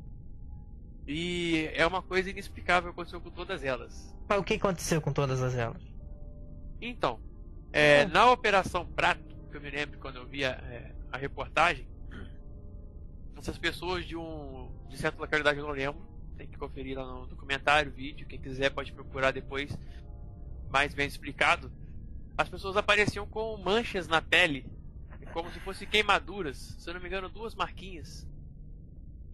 e 1.08 1.70
é 1.74 1.86
uma 1.88 2.02
coisa 2.02 2.30
inexplicável 2.30 2.90
que 2.90 2.96
aconteceu 2.96 3.22
com 3.22 3.30
todas 3.30 3.64
elas. 3.64 4.14
Mas 4.28 4.40
o 4.40 4.44
que 4.44 4.56
aconteceu 4.56 5.02
com 5.02 5.14
todas 5.14 5.42
as 5.42 5.56
elas? 5.56 5.82
Então, 6.82 7.20
é, 7.72 8.06
na 8.06 8.30
Operação 8.30 8.86
Prato, 8.86 9.24
que 9.50 9.56
eu 9.56 9.62
me 9.62 9.70
lembro 9.70 9.98
quando 10.00 10.18
eu 10.18 10.28
via 10.28 10.50
é, 10.70 10.92
a 11.12 11.18
reportagem, 11.18 11.88
essas 13.38 13.58
pessoas 13.58 14.06
de 14.06 14.18
um 14.18 14.70
de 14.90 14.98
certa 14.98 15.20
localidade 15.20 15.60
eu 15.60 15.66
não 15.66 15.74
lembro, 15.74 16.02
tem 16.38 16.48
que 16.48 16.58
conferir 16.58 16.98
lá 16.98 17.06
no 17.06 17.28
documentário, 17.28 17.92
vídeo, 17.92 18.28
quem 18.28 18.40
quiser 18.40 18.70
pode 18.70 18.94
procurar 18.94 19.32
depois, 19.32 19.78
mais 20.70 20.94
bem 20.94 21.08
explicado. 21.08 21.72
As 22.38 22.48
pessoas 22.48 22.78
apareciam 22.78 23.26
com 23.26 23.58
manchas 23.58 24.08
na 24.08 24.22
pele, 24.22 24.66
como 25.34 25.52
se 25.52 25.60
fossem 25.60 25.88
queimaduras, 25.88 26.76
se 26.80 26.90
eu 26.90 26.94
não 26.94 27.02
me 27.02 27.08
engano, 27.08 27.30
duas 27.30 27.56
marquinhas. 27.56 28.28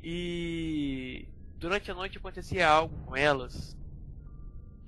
E 0.04 1.28
durante 1.58 1.90
a 1.90 1.94
noite 1.94 2.18
acontecia 2.18 2.68
algo 2.68 2.98
com 3.06 3.16
elas. 3.16 3.78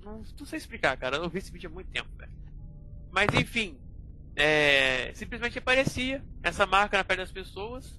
Não, 0.02 0.22
não 0.38 0.46
sei 0.46 0.58
explicar, 0.58 0.96
cara. 0.96 1.16
Eu 1.16 1.22
não 1.22 1.28
vi 1.28 1.38
esse 1.38 1.50
vídeo 1.50 1.70
há 1.70 1.72
muito 1.72 1.90
tempo, 1.90 2.08
velho. 2.16 2.32
Mas 3.10 3.28
enfim, 3.34 3.78
é, 4.36 5.10
simplesmente 5.14 5.58
aparecia 5.58 6.22
essa 6.42 6.66
marca 6.66 6.98
na 6.98 7.04
pele 7.04 7.22
das 7.22 7.32
pessoas. 7.32 7.98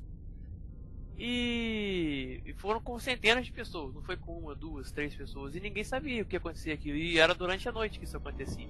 E, 1.19 2.41
e 2.45 2.53
foram 2.53 2.79
com 2.79 2.99
centenas 2.99 3.45
de 3.45 3.51
pessoas, 3.51 3.93
não 3.95 4.03
foi 4.03 4.15
com 4.15 4.37
uma, 4.37 4.53
duas, 4.53 4.91
três 4.91 5.15
pessoas, 5.15 5.55
e 5.55 5.59
ninguém 5.59 5.83
sabia 5.83 6.21
o 6.21 6.25
que 6.25 6.37
acontecia 6.37 6.73
aqui. 6.73 6.91
E 6.91 7.17
era 7.17 7.33
durante 7.33 7.67
a 7.67 7.71
noite 7.71 7.97
que 7.97 8.05
isso 8.05 8.17
acontecia. 8.17 8.67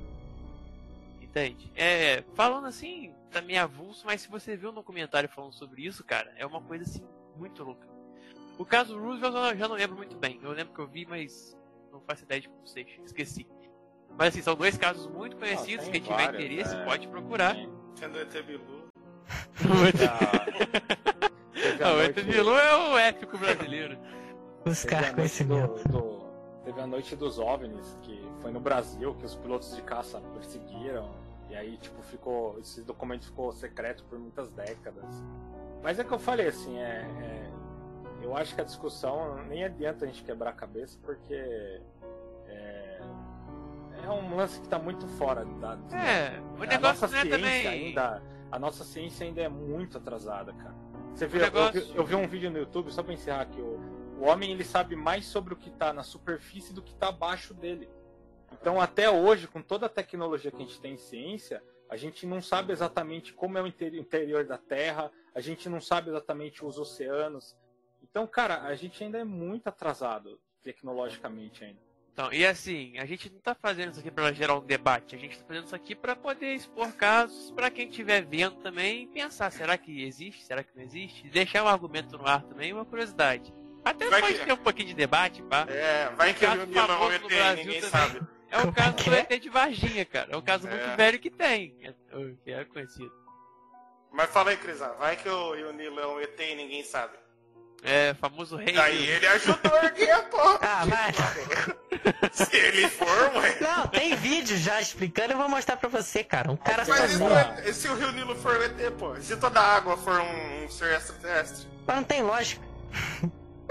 Entende? 1.22 1.70
É, 1.76 2.24
falando 2.36 2.68
assim, 2.68 3.14
tá 3.32 3.42
meio 3.42 3.62
avulso, 3.62 4.06
mas 4.06 4.22
se 4.22 4.30
você 4.30 4.56
viu 4.56 4.70
um 4.70 4.74
documentário 4.74 5.28
falando 5.28 5.54
sobre 5.54 5.86
isso, 5.86 6.04
cara, 6.04 6.34
é 6.38 6.46
uma 6.46 6.62
coisa 6.62 6.86
assim 6.86 7.04
muito 7.36 7.64
louca. 7.64 7.86
O 8.58 8.66
caso 8.66 8.98
Roosevelt 8.98 9.36
eu 9.52 9.58
já 9.58 9.68
não 9.68 9.76
lembro 9.76 9.98
muito 9.98 10.16
bem. 10.16 10.40
Eu 10.42 10.52
lembro 10.52 10.74
que 10.74 10.80
eu 10.80 10.88
vi, 10.88 11.06
mas 11.06 11.56
não 11.92 12.02
faço 12.02 12.24
ideia 12.24 12.42
de 12.42 12.50
como 12.50 12.66
vocês. 12.66 12.88
Esqueci. 13.06 13.46
Mas 14.18 14.30
assim, 14.30 14.42
são 14.42 14.56
dois 14.56 14.78
casos 14.78 15.06
muito 15.08 15.36
conhecidos. 15.36 15.88
Ah, 15.88 15.92
Quem 15.92 16.02
tiver 16.02 16.16
vários, 16.16 16.44
interesse 16.44 16.76
né? 16.76 16.86
pode 16.86 17.08
procurar. 17.08 17.56
Sendo 17.96 18.20
ET 18.20 18.34
Bilu. 18.44 18.88
A 21.84 21.92
o 21.92 21.96
noite- 21.98 22.22
Bilu 22.24 22.56
é 22.58 22.90
o 22.94 22.98
épico 22.98 23.38
brasileiro. 23.38 23.98
Buscar 24.66 24.90
Teve 24.90 24.96
a 24.96 25.02
noite 25.02 25.16
conhecimento. 25.16 25.88
do- 25.90 25.98
do- 26.02 26.28
teve 26.66 26.82
a 26.82 26.88
noite 26.88 27.16
dos 27.16 27.40
OVNIs, 27.40 27.98
que 28.02 28.28
foi 28.42 28.52
no 28.52 28.60
Brasil, 28.60 29.14
que 29.16 29.26
os 29.26 29.36
pilotos 29.36 29.76
de 29.76 29.82
caça 29.82 30.20
perseguiram. 30.34 31.10
E 31.50 31.56
aí, 31.56 31.78
tipo, 31.78 32.02
ficou. 32.04 32.60
Esse 32.60 32.82
documento 32.82 33.26
ficou 33.26 33.52
secreto 33.54 34.04
por 34.06 34.20
muitas 34.20 34.50
décadas. 34.52 35.06
Mas 35.82 35.98
é 36.00 36.04
que 36.04 36.12
eu 36.14 36.20
falei 36.20 36.48
assim, 36.48 36.78
é. 36.78 37.08
é- 37.22 37.52
eu 38.22 38.36
acho 38.36 38.54
que 38.56 38.60
a 38.60 38.64
discussão 38.66 39.42
nem 39.46 39.64
adianta 39.64 40.04
a 40.04 40.08
gente 40.08 40.24
quebrar 40.24 40.50
a 40.50 40.54
cabeça, 40.54 40.98
porque. 41.04 41.82
É, 42.48 43.00
é 44.04 44.10
um 44.10 44.36
lance 44.36 44.60
que 44.60 44.68
tá 44.68 44.78
muito 44.80 45.08
fora 45.08 45.46
da. 45.46 45.78
É, 45.96 46.40
o 46.60 46.64
a 46.64 46.66
negócio 46.66 47.02
nossa 47.02 47.08
não 47.08 47.18
é 47.18 47.22
ciência 47.22 47.38
também. 47.38 47.68
ainda. 47.68 48.22
A 48.52 48.58
nossa 48.60 48.84
ciência 48.84 49.26
ainda 49.26 49.42
é 49.42 49.50
muito 49.50 49.98
atrasada, 49.98 50.54
cara. 50.54 50.76
Você 51.18 51.26
vê, 51.26 51.40
eu, 51.80 51.96
eu 51.96 52.06
vi 52.06 52.16
um 52.16 52.28
vídeo 52.28 52.52
no 52.52 52.60
YouTube, 52.60 52.92
só 52.92 53.02
pra 53.02 53.12
encerrar 53.14 53.42
aqui, 53.42 53.60
o, 53.60 53.80
o 54.20 54.24
homem 54.26 54.52
ele 54.52 54.64
sabe 54.64 54.96
mais 54.96 55.26
sobre 55.26 55.54
o 55.54 55.58
que 55.58 55.72
tá 55.72 55.92
na 55.92 56.04
superfície 56.04 56.74
do 56.74 56.82
que 56.82 56.94
tá 56.94 57.10
abaixo 57.10 57.54
dele. 57.56 57.90
Então 58.52 58.80
até 58.80 59.10
hoje, 59.10 59.48
com 59.48 59.62
toda 59.62 59.88
a 59.88 59.90
tecnologia 59.90 60.52
que 60.52 60.58
a 60.58 60.60
gente 60.66 60.80
tem 60.80 60.94
em 60.94 60.98
ciência, 60.98 61.64
a 61.90 61.98
gente 61.98 62.26
não 62.28 62.42
sabe 62.42 62.72
exatamente 62.72 63.34
como 63.34 63.58
é 63.58 63.62
o 63.62 63.68
interi- 63.68 64.00
interior 64.00 64.46
da 64.46 64.58
Terra, 64.58 65.12
a 65.34 65.42
gente 65.42 65.68
não 65.68 65.82
sabe 65.82 66.10
exatamente 66.10 66.64
os 66.64 66.78
oceanos. 66.78 67.58
Então, 68.04 68.28
cara, 68.28 68.62
a 68.64 68.76
gente 68.76 69.04
ainda 69.04 69.18
é 69.18 69.24
muito 69.24 69.68
atrasado 69.68 70.40
tecnologicamente 70.62 71.64
ainda. 71.64 71.80
Então, 72.20 72.34
e 72.34 72.44
assim, 72.48 72.98
a 72.98 73.06
gente 73.06 73.30
não 73.32 73.40
tá 73.40 73.54
fazendo 73.54 73.92
isso 73.92 74.00
aqui 74.00 74.10
pra 74.10 74.32
gerar 74.34 74.56
um 74.56 74.66
debate, 74.66 75.16
a 75.16 75.20
gente 75.20 75.38
tá 75.38 75.46
fazendo 75.48 75.66
isso 75.68 75.76
aqui 75.76 75.94
pra 75.94 76.16
poder 76.16 76.56
expor 76.56 76.92
casos 76.94 77.52
pra 77.52 77.70
quem 77.70 77.88
estiver 77.88 78.26
vendo 78.26 78.56
também 78.56 79.06
pensar, 79.10 79.52
será 79.52 79.78
que 79.78 80.04
existe, 80.04 80.44
será 80.44 80.64
que 80.64 80.76
não 80.76 80.82
existe? 80.82 81.30
Deixar 81.30 81.64
um 81.64 81.68
argumento 81.68 82.18
no 82.18 82.28
ar 82.28 82.42
também, 82.42 82.74
uma 82.74 82.84
curiosidade. 82.86 83.54
Até 83.86 84.10
Vai 84.10 84.22
pode 84.22 84.40
que- 84.40 84.46
ter 84.46 84.52
um 84.52 84.58
pouquinho 84.58 84.88
de 84.88 84.94
debate, 84.96 85.44
pá. 85.44 85.68
É, 85.70 86.10
vai 86.16 86.34
que 86.34 86.44
o 86.44 86.48
é 86.50 86.54
um 86.56 86.74
famoso 86.74 87.14
ET, 87.14 87.56
ninguém 87.58 87.82
também. 87.82 87.82
sabe. 87.82 88.22
É 88.50 88.58
o 88.62 88.74
caso 88.74 88.94
que 88.96 89.10
do 89.12 89.16
é? 89.16 89.20
ET 89.20 89.40
de 89.40 89.50
Varginha, 89.50 90.04
cara. 90.06 90.30
É 90.32 90.38
um 90.38 90.42
caso 90.42 90.68
É. 90.68 90.72
muito 90.72 90.98
velho 90.98 91.20
que 91.20 91.30
tem. 91.30 91.78
É, 91.84 91.94
que 92.44 92.52
é 92.52 92.66
conhecido. 92.66 93.12
Mas 94.12 94.32
fala 94.32 94.50
aí, 94.50 94.58
Crisão, 94.58 94.92
vai 94.98 95.16
que 95.18 95.30
o, 95.30 95.56
e 95.56 95.64
o 95.66 95.72
Nilo 95.72 96.00
é 96.00 96.08
um 96.08 96.20
ET 96.20 96.40
e 96.40 96.56
ninguém 96.56 96.84
sabe. 96.84 97.16
É 97.84 98.16
famoso 98.16 98.56
rei. 98.56 98.76
Aí 98.76 98.98
Nilo. 99.02 99.12
ele 99.14 99.28
ajudou 99.28 99.76
a 99.76 99.86
erguer 99.86 100.10
a 100.12 100.24
porra. 100.24 100.60
Ah, 100.64 100.84
mas. 100.88 101.16
Não, 103.62 103.88
tem 103.88 104.16
vídeo 104.18 104.58
já 104.58 104.80
explicando, 104.82 105.34
eu 105.34 105.38
vou 105.38 105.50
mostrar 105.50 105.78
pra 105.78 105.90
você, 105.90 106.24
cara. 106.24 106.52
Um 106.52 106.58
cara 106.58 106.84
Mas 106.88 106.98
sozinho. 107.12 107.30
e 107.66 107.74
se 107.74 107.88
o 107.88 107.96
Rio 107.96 108.12
Nilo 108.12 108.36
for 108.36 108.56
um 108.58 108.64
ET, 108.64 108.92
pô? 108.98 109.16
E 109.16 109.24
se 109.24 109.36
toda 109.38 109.60
a 109.60 109.76
água 109.76 109.98
for 109.98 110.20
um, 110.20 110.66
um 110.66 110.70
ser 110.70 110.96
extraterrestre? 110.96 111.68
Mas 111.86 111.96
não 111.96 112.04
tem 112.04 112.22
lógica. 112.22 112.66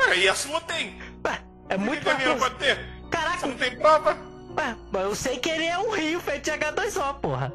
Ué, 0.00 0.16
e 0.18 0.28
a 0.28 0.34
sua 0.34 0.61
tem? 0.62 1.00
Ué, 1.26 1.40
é 1.68 1.76
muito 1.76 1.98
que 2.00 2.04
que 2.04 2.11
a 2.11 2.14
minha 2.14 2.28
mais. 2.30 2.40
pode 2.40 2.54
ter? 2.57 2.78
Caraca, 3.11 3.38
Você 3.38 3.46
não 3.46 3.57
tem 3.57 3.78
prova? 3.78 4.16
ué, 4.57 4.76
mas 4.92 5.02
eu 5.02 5.14
sei 5.14 5.38
que 5.38 5.48
ele 5.48 5.64
é 5.64 5.78
um 5.78 5.90
rio 5.90 6.20
feito 6.20 6.44
de 6.44 6.50
H2O, 6.50 7.14
porra. 7.20 7.52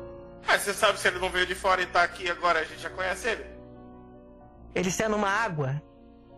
Mas 0.47 0.61
você 0.63 0.73
sabe 0.73 0.99
se 0.99 1.07
ele 1.07 1.19
não 1.19 1.29
veio 1.29 1.45
de 1.45 1.53
fora 1.55 1.81
e 1.81 1.85
tá 1.85 2.01
aqui 2.03 2.29
agora, 2.29 2.59
a 2.59 2.63
gente 2.63 2.81
já 2.81 2.89
conhece 2.89 3.27
ele? 3.29 3.45
Ele 4.73 4.89
sendo 4.89 5.15
uma 5.15 5.29
água. 5.29 5.81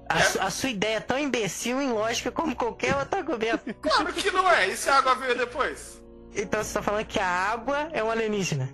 A, 0.09 0.19
É? 0.19 0.41
a 0.41 0.49
sua 0.49 0.69
ideia 0.69 0.97
é 0.97 0.99
tão 0.99 1.17
imbecil 1.17 1.81
e 1.81 1.85
ilógica 1.85 2.31
como 2.31 2.55
qualquer 2.55 2.95
outro 2.95 3.17
argumento. 3.19 3.73
Claro 3.81 4.13
que 4.13 4.31
não 4.31 4.49
é. 4.49 4.67
E 4.67 4.77
se 4.77 4.89
a 4.89 4.97
água 4.97 5.15
veio 5.15 5.35
depois? 5.37 6.01
Então 6.35 6.63
você 6.63 6.73
tá 6.73 6.81
falando 6.81 7.05
que 7.05 7.19
a 7.19 7.27
água 7.27 7.89
é 7.93 8.03
um 8.03 8.09
alienígena. 8.09 8.69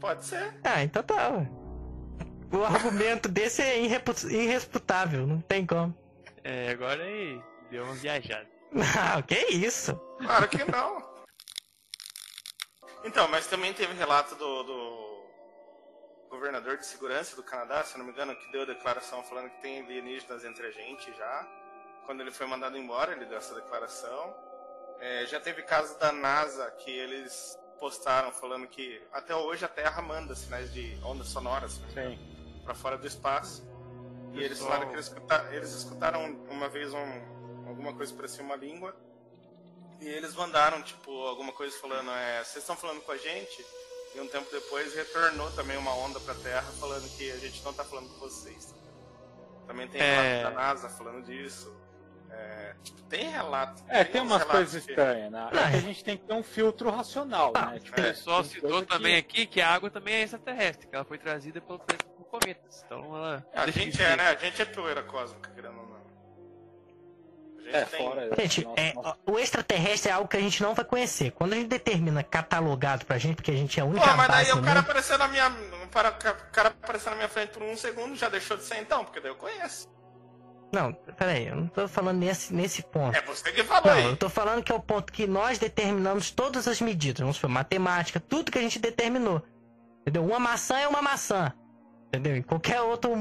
Pode 0.00 0.24
ser. 0.24 0.54
Ah, 0.64 0.82
então 0.82 1.02
tá. 1.02 1.30
O 2.52 2.64
argumento 2.64 3.28
desse 3.28 3.62
é 3.62 3.80
irresputável, 3.80 5.26
não 5.26 5.40
tem 5.40 5.64
como. 5.64 5.94
É, 6.42 6.70
agora 6.70 7.02
aí 7.02 7.40
deu 7.70 7.84
uma 7.84 7.94
viajada. 7.94 8.48
Não, 8.72 9.22
que 9.22 9.34
isso? 9.52 9.94
Claro 10.18 10.48
que 10.48 10.64
não. 10.70 11.10
Então, 13.04 13.28
mas 13.28 13.46
também 13.46 13.72
teve 13.72 13.94
relato 13.94 14.34
do, 14.34 14.62
do 14.62 15.09
governador 16.30 16.76
de 16.78 16.86
segurança 16.86 17.34
do 17.36 17.42
Canadá, 17.42 17.82
se 17.84 17.98
não 17.98 18.04
me 18.06 18.12
engano, 18.12 18.34
que 18.36 18.50
deu 18.52 18.62
a 18.62 18.64
declaração 18.66 19.22
falando 19.24 19.50
que 19.50 19.60
tem 19.60 19.80
alienígenas 19.82 20.44
entre 20.44 20.66
a 20.66 20.70
gente 20.70 21.12
já. 21.14 21.46
Quando 22.06 22.20
ele 22.22 22.30
foi 22.30 22.46
mandado 22.46 22.78
embora, 22.78 23.12
ele 23.12 23.26
deu 23.26 23.36
essa 23.36 23.54
declaração. 23.54 24.34
É, 25.00 25.26
já 25.26 25.40
teve 25.40 25.62
casos 25.62 25.96
da 25.96 26.12
NASA 26.12 26.70
que 26.72 26.90
eles 26.90 27.58
postaram 27.78 28.30
falando 28.32 28.66
que 28.66 29.02
até 29.12 29.34
hoje 29.34 29.64
a 29.64 29.68
Terra 29.68 30.00
manda 30.02 30.34
sinais 30.34 30.72
de 30.72 30.98
ondas 31.04 31.28
sonoras 31.28 31.80
Sim. 31.94 32.18
para 32.64 32.74
fora 32.74 32.96
do 32.98 33.06
espaço. 33.06 33.68
E 34.32 34.42
eles 34.42 34.58
falaram 34.60 34.86
que 34.88 34.94
eles, 34.94 35.06
escuta- 35.06 35.48
eles 35.52 35.70
escutaram 35.72 36.24
uma 36.48 36.68
vez 36.68 36.92
um- 36.94 37.66
alguma 37.68 37.92
coisa 37.94 38.14
parecia 38.14 38.44
uma 38.44 38.54
língua. 38.56 38.94
E 40.00 40.08
eles 40.08 40.34
mandaram, 40.34 40.80
tipo, 40.82 41.10
alguma 41.26 41.52
coisa 41.52 41.76
falando, 41.78 42.10
é, 42.12 42.38
vocês 42.44 42.56
estão 42.62 42.76
falando 42.76 43.00
com 43.02 43.12
a 43.12 43.16
gente? 43.16 43.66
E 44.14 44.20
um 44.20 44.26
tempo 44.26 44.50
depois 44.50 44.94
retornou 44.94 45.50
também 45.52 45.76
uma 45.76 45.94
onda 45.94 46.18
pra 46.20 46.34
Terra 46.34 46.66
falando 46.80 47.08
que 47.16 47.30
a 47.30 47.36
gente 47.36 47.62
não 47.64 47.72
tá 47.72 47.84
falando 47.84 48.08
com 48.08 48.18
vocês. 48.18 48.74
Também 49.66 49.86
tem 49.88 50.00
É. 50.00 50.38
relato 50.42 50.42
da 50.54 50.62
NASA 50.62 50.88
falando 50.88 51.24
disso. 51.24 51.76
É, 52.32 52.74
tipo, 52.82 53.02
tem 53.02 53.28
relato. 53.28 53.82
É, 53.88 54.04
tem 54.04 54.20
uns 54.20 54.30
umas 54.30 54.44
coisas 54.44 54.74
estranhas, 54.74 55.30
né? 55.32 55.48
É 55.52 55.76
a 55.76 55.80
gente 55.80 56.02
tem 56.04 56.16
que 56.16 56.24
ter 56.24 56.32
um 56.34 56.42
filtro 56.44 56.88
racional, 56.90 57.52
Ah, 57.56 57.66
né? 57.72 57.80
Tipo, 57.80 58.00
O 58.00 58.02
pessoal 58.04 58.42
tem 58.42 58.50
citou 58.52 58.86
também 58.86 59.16
aqui 59.16 59.46
que 59.46 59.60
a 59.60 59.68
água 59.68 59.90
também 59.90 60.14
é 60.14 60.22
extraterrestre, 60.22 60.86
que 60.86 60.94
ela 60.94 61.04
foi 61.04 61.18
trazida 61.18 61.60
pelo, 61.60 61.78
por 61.80 61.96
cometas. 62.26 62.82
Então 62.86 63.16
ela. 63.16 63.44
A 63.52 63.68
gente 63.70 64.00
é, 64.00 64.16
né? 64.16 64.28
A 64.28 64.34
gente 64.36 64.62
é 64.62 64.64
poeira 64.64 65.02
cósmica, 65.02 65.50
querendo 65.50 65.78
ou 65.78 65.86
não. 65.88 65.99
É, 67.72 67.84
tem- 67.84 68.04
fora. 68.06 68.30
Gente, 68.38 68.64
nossa, 68.64 68.80
é, 68.80 68.94
nossa, 68.94 69.16
o 69.26 69.38
extraterrestre 69.38 70.10
é 70.10 70.14
algo 70.14 70.28
que 70.28 70.36
a 70.36 70.40
gente 70.40 70.62
não 70.62 70.74
vai 70.74 70.84
conhecer. 70.84 71.30
Quando 71.32 71.52
a 71.52 71.56
gente 71.56 71.68
determina 71.68 72.22
catalogado 72.22 73.04
pra 73.06 73.18
gente, 73.18 73.36
porque 73.36 73.50
a 73.50 73.56
gente 73.56 73.78
é 73.78 73.82
a 73.82 73.86
única 73.86 74.06
Pô, 74.08 74.16
mas 74.16 74.28
daí 74.28 74.46
base 74.46 74.58
o 74.58 74.62
cara 74.62 74.80
apareceu 74.80 75.18
na 75.18 75.28
minha. 75.28 75.48
O 75.48 75.88
cara, 75.88 76.08
o 76.10 76.52
cara 76.52 76.68
apareceu 76.68 77.10
na 77.10 77.16
minha 77.16 77.28
frente 77.28 77.50
por 77.50 77.62
um 77.62 77.76
segundo, 77.76 78.14
já 78.16 78.28
deixou 78.28 78.56
de 78.56 78.64
ser 78.64 78.78
então, 78.80 79.04
porque 79.04 79.20
daí 79.20 79.30
eu 79.30 79.36
conheço. 79.36 79.88
Não, 80.72 80.92
peraí, 80.92 81.48
eu 81.48 81.56
não 81.56 81.66
tô 81.66 81.88
falando 81.88 82.18
nesse, 82.18 82.54
nesse 82.54 82.80
ponto. 82.82 83.16
É 83.16 83.22
você 83.22 83.50
que 83.50 83.64
falou 83.64 83.86
Não, 83.90 83.92
aí. 83.92 84.04
eu 84.04 84.16
tô 84.16 84.28
falando 84.30 84.62
que 84.62 84.70
é 84.70 84.74
o 84.74 84.78
ponto 84.80 85.12
que 85.12 85.26
nós 85.26 85.58
determinamos 85.58 86.30
todas 86.30 86.68
as 86.68 86.80
medidas. 86.80 87.18
Vamos 87.20 87.36
supor, 87.36 87.50
matemática, 87.50 88.20
tudo 88.20 88.52
que 88.52 88.58
a 88.58 88.62
gente 88.62 88.78
determinou. 88.78 89.42
Entendeu? 90.02 90.24
Uma 90.24 90.38
maçã 90.38 90.78
é 90.78 90.86
uma 90.86 91.02
maçã. 91.02 91.52
Entendeu? 92.12 92.36
Em 92.36 92.42
qualquer 92.42 92.80
outro, 92.82 93.12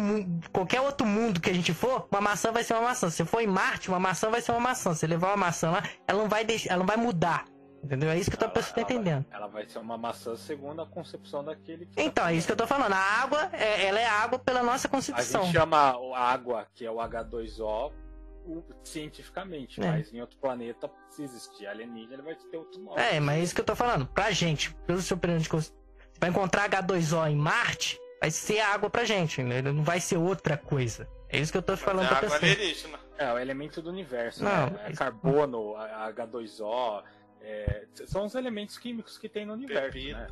qualquer 0.52 0.82
outro 0.82 1.06
mundo 1.06 1.40
que 1.40 1.50
a 1.50 1.54
gente 1.54 1.74
for, 1.74 2.08
uma 2.12 2.20
maçã 2.22 2.52
vai 2.52 2.64
ser 2.64 2.74
uma 2.74 2.82
maçã. 2.82 3.08
Se 3.10 3.24
for 3.24 3.40
em 3.40 3.46
Marte, 3.48 3.88
uma 3.88 4.00
maçã 4.00 4.30
vai 4.32 4.42
ser 4.42 4.52
uma 4.52 4.60
maçã. 4.60 4.96
Se 4.96 5.06
levar 5.06 5.28
uma 5.28 5.38
maçã 5.38 5.70
lá, 5.70 5.84
ela 6.08 6.20
não 6.24 6.28
vai 6.28 6.44
deixar, 6.44 6.72
ela 6.72 6.80
não 6.80 6.88
vai 6.88 6.98
mudar. 6.98 7.46
Entendeu? 7.84 8.10
É 8.10 8.18
isso 8.18 8.30
que 8.32 8.44
a 8.44 8.50
pessoa 8.50 8.74
tá 8.74 8.82
ela 8.82 8.88
vai- 8.88 8.96
entendendo. 8.98 9.26
Ela 9.32 9.48
vai 9.48 9.70
ser 9.70 9.78
uma 9.80 9.96
maçã 9.98 10.36
segundo 10.36 10.82
a 10.82 10.88
concepção 10.88 11.44
daquele 11.44 11.86
que. 11.86 12.02
Então, 12.02 12.26
é 12.28 12.34
isso 12.34 12.48
que 12.48 12.52
eu 12.52 12.58
tô 12.58 12.66
falando. 12.68 12.94
A 12.94 12.98
água, 12.98 13.48
é- 13.54 13.86
ela 13.86 14.00
é 14.00 14.06
água 14.08 14.40
pela 14.40 14.64
nossa 14.64 14.88
A 14.88 14.90
concepção. 14.92 15.44
gente 15.44 15.54
chama 15.54 15.96
a 16.16 16.20
água, 16.32 16.66
que 16.74 16.84
é 16.84 16.92
o 16.92 17.00
H2O, 17.00 17.92
o- 18.46 18.64
cientificamente, 18.84 19.80
É. 19.82 19.86
mas 19.86 20.12
em 20.14 20.20
outro 20.20 20.38
planeta, 20.40 20.90
se 21.10 21.24
existir 21.24 21.68
alienígena, 21.68 22.16
ele 22.16 22.22
vai 22.24 22.36
ter 22.36 22.58
outro 22.58 22.82
nome. 22.82 23.00
É, 23.00 23.20
mas 23.20 23.40
é 23.40 23.44
isso 23.44 23.56
que 23.56 23.62
eu 23.62 23.66
tô 23.66 23.76
falando. 23.76 24.08
Pra 24.08 24.32
gente, 24.32 24.74
pelo 24.88 25.00
seu 25.00 25.16
período 25.16 25.42
de 25.44 25.48
Você 25.50 25.72
vai 26.20 26.32
encontrar 26.32 26.64
H2O 26.66 27.28
em 27.30 27.36
Marte, 27.38 27.98
vai 28.20 28.32
ser 28.32 28.60
água 28.60 28.90
pra 28.90 29.04
gente, 29.06 29.42
né? 29.44 29.62
Não 29.62 29.84
vai 29.84 30.00
ser 30.00 30.18
outra 30.18 30.58
coisa. 30.58 31.08
É 31.30 31.38
isso 31.40 31.52
que 31.52 31.58
eu 31.58 31.62
tô 31.62 31.78
falando 31.78 32.06
é 32.06 32.08
pra 32.08 32.18
água 32.18 32.30
pessoa. 32.30 32.52
alienígena. 32.52 33.00
É, 33.18 33.34
o 33.34 33.38
elemento 33.38 33.82
do 33.82 33.90
universo, 33.90 34.44
Não, 34.44 34.68
né? 34.70 34.80
É 34.88 34.94
carbono, 34.94 35.76
a- 35.76 36.08
H2O, 36.14 37.04
é, 37.42 37.84
são 38.08 38.26
os 38.26 38.34
elementos 38.36 38.78
químicos 38.78 39.18
que 39.18 39.28
tem 39.28 39.46
no 39.46 39.54
universo, 39.54 39.92
Pepita. 39.92 40.18
né? 40.20 40.28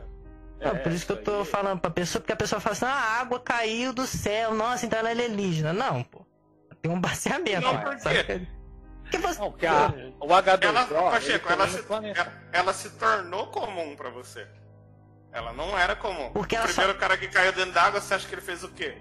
Não, 0.59 0.71
É, 0.71 0.75
por 0.79 0.91
isso 0.91 1.05
que 1.05 1.11
eu 1.11 1.21
tô 1.23 1.39
aí- 1.39 1.45
falando 1.45 1.79
pra 1.81 1.91
pessoa, 1.91 2.19
porque 2.21 2.33
a 2.33 2.35
pessoa 2.37 2.59
fala 2.59 2.73
assim, 2.73 2.85
ah, 2.85 2.89
a 2.89 3.19
água 3.21 3.39
caiu 3.39 3.93
do 3.93 4.07
céu, 4.07 4.53
nossa, 4.55 4.85
então 4.85 4.97
ela 4.97 5.09
é 5.09 5.11
alienígena. 5.11 5.71
Não, 5.73 6.01
pô. 6.03 6.25
Tem 6.81 6.89
um 6.91 6.99
baseamento. 6.99 7.61
Não, 7.61 7.73
né? 7.73 7.81
por 7.83 7.95
quê? 7.97 8.23
que- 8.23 8.57
que 9.11 9.17
você... 9.19 9.39
Não, 9.39 9.51
porque 9.51 9.65
a, 9.67 9.93
o 10.19 10.27
H2O, 10.27 10.63
Ela, 10.65 11.11
Pacheco, 11.11 11.51
ela 11.51 11.67
se, 11.67 11.85
ela, 11.89 12.33
ela 12.53 12.73
se 12.73 12.89
tornou 12.91 13.47
comum 13.47 13.95
pra 13.95 14.09
você. 14.09 14.47
Ela 15.37 15.53
não 15.53 15.77
era 15.77 15.95
comum. 15.95 16.31
Porque 16.31 16.57
o 16.57 16.63
primeiro 16.63 16.95
cara 16.95 17.15
que 17.15 17.27
caiu 17.27 17.53
dentro 17.53 17.71
d'água, 17.71 18.01
você 18.01 18.15
acha 18.15 18.27
que 18.27 18.33
ele 18.33 18.41
fez 18.41 18.63
o 18.63 18.69
quê? 18.69 18.97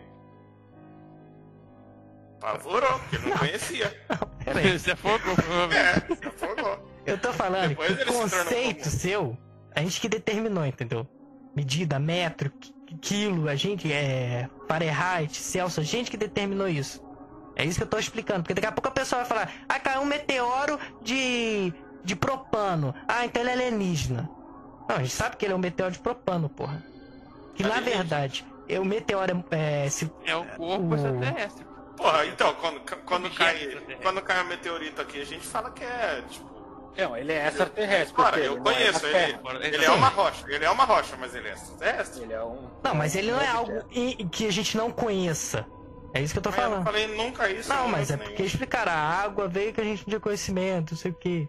Pavorou, 2.39 2.99
porque 3.01 3.17
ele 3.17 3.31
não 3.31 3.39
conhecia. 3.39 4.05
Peraí, 4.45 4.79
Você 4.79 4.91
afogou, 4.93 5.35
provavelmente. 5.35 6.13
É, 6.13 6.15
se 6.15 6.27
afogou. 6.27 6.93
eu 7.07 7.17
tô 7.19 7.33
falando 7.33 7.71
Depois 7.71 7.97
que 7.97 8.03
o 8.11 8.13
se 8.13 8.19
conceito 8.21 8.89
seu, 8.91 9.37
a 9.75 9.81
gente 9.81 9.99
que 9.99 10.11
determinou, 10.11 10.67
entendeu? 10.67 11.09
Medida, 11.57 11.99
metro, 11.99 12.51
qui- 12.51 12.75
quilo, 13.01 13.49
a 13.49 13.57
gente 13.57 13.91
é 13.91 14.47
Fahrenheit, 14.69 15.35
Celsius, 15.39 15.89
a 15.89 15.91
gente 15.91 16.11
que 16.11 16.19
determinou 16.19 16.69
isso. 16.69 17.03
É 17.57 17.65
isso 17.65 17.79
que 17.79 17.83
eu 17.85 17.89
tô 17.89 17.99
explicando, 17.99 18.43
porque 18.43 18.53
daqui 18.53 18.67
a 18.67 18.73
pouco 18.73 18.89
a 18.89 18.93
pessoa 18.93 19.23
vai 19.25 19.29
falar, 19.29 19.51
ah, 19.67 19.81
caiu 19.81 20.03
um 20.03 20.05
meteoro 20.05 20.79
de, 21.01 21.73
de 22.05 22.15
propano. 22.15 22.95
Ah, 23.09 23.25
então 23.25 23.41
ele 23.41 23.51
é 23.51 23.55
alienígena. 23.55 24.29
Não, 24.89 24.97
a 24.97 24.99
gente 25.01 25.13
sabe 25.13 25.37
que 25.37 25.45
ele 25.45 25.53
é 25.53 25.57
um 25.57 25.61
meteoro 25.61 25.93
de 25.93 25.99
propano, 25.99 26.49
porra. 26.49 26.83
Que 27.55 27.63
na 27.63 27.71
Alienígena. 27.77 27.97
verdade, 28.03 28.47
é, 28.69 28.79
o 28.79 28.85
meteoro 28.85 29.45
é, 29.51 29.89
se, 29.89 30.11
É 30.25 30.37
um 30.37 30.45
corpo 30.47 30.87
O- 30.87 30.95
extraterrestre. 30.95 31.67
Porra, 31.97 32.27
então, 32.27 32.55
quando, 32.57 32.81
quando, 33.07 33.27
Objeto 33.27 33.85
cai, 33.87 33.97
quando 34.03 34.21
cai 34.23 34.43
um 34.45 34.49
meteorito 34.49 35.01
aqui, 35.01 35.21
a 35.23 35.25
gente 35.25 35.47
fala 35.47 35.71
que 35.71 35.83
é, 35.83 36.23
tipo... 36.29 36.55
Não, 36.99 37.17
ele 37.17 37.33
é 37.33 37.47
extraterrestre. 37.49 38.15
Cara, 38.17 38.39
eu 38.39 38.53
ele 38.53 38.61
é 38.61 38.63
conheço 38.63 39.07
ele. 39.07 39.13
Terra. 39.15 39.39
Fora- 39.43 39.67
Ele 39.67 39.85
é 39.85 39.91
uma 39.91 40.09
rocha. 40.09 40.45
Ele 40.49 40.65
é 40.65 40.71
uma 40.71 40.85
rocha, 40.85 41.17
mas 41.19 41.35
ele 41.35 41.49
é 41.49 41.53
extraterrestre. 41.53 42.23
Ele 42.23 42.33
é 42.33 42.43
um. 42.43 42.71
Não, 42.83 42.95
mas 42.95 43.15
ele 43.15 43.31
não 43.33 43.39
é 43.41 43.49
algo 43.49 43.85
que 44.31 44.47
a 44.47 44.51
gente 44.53 44.77
não 44.79 44.91
conheça. 44.91 45.67
É 46.15 46.23
isso 46.23 46.33
que 46.33 46.39
eu 46.39 46.43
tô 46.43 46.49
Mas 46.51 46.59
eu 46.59 46.65
não 46.65 46.71
falando. 46.71 46.85
falei 46.87 47.07
nunca 47.15 47.51
isso. 47.51 47.69
Não, 47.69 47.87
mas 47.89 48.11
é 48.11 48.15
momento 48.15 48.29
porque 48.29 48.43
nenhum. 48.43 48.47
explicaram, 48.47 48.93
a 48.93 48.95
água 48.97 49.47
veio 49.47 49.75
que 49.75 49.81
a 49.83 49.85
gente 49.85 49.99
não 49.99 50.05
tinha 50.07 50.21
conhecimento, 50.21 50.93
não 50.93 50.99
sei 50.99 51.11
o 51.11 51.15
quê. 51.15 51.47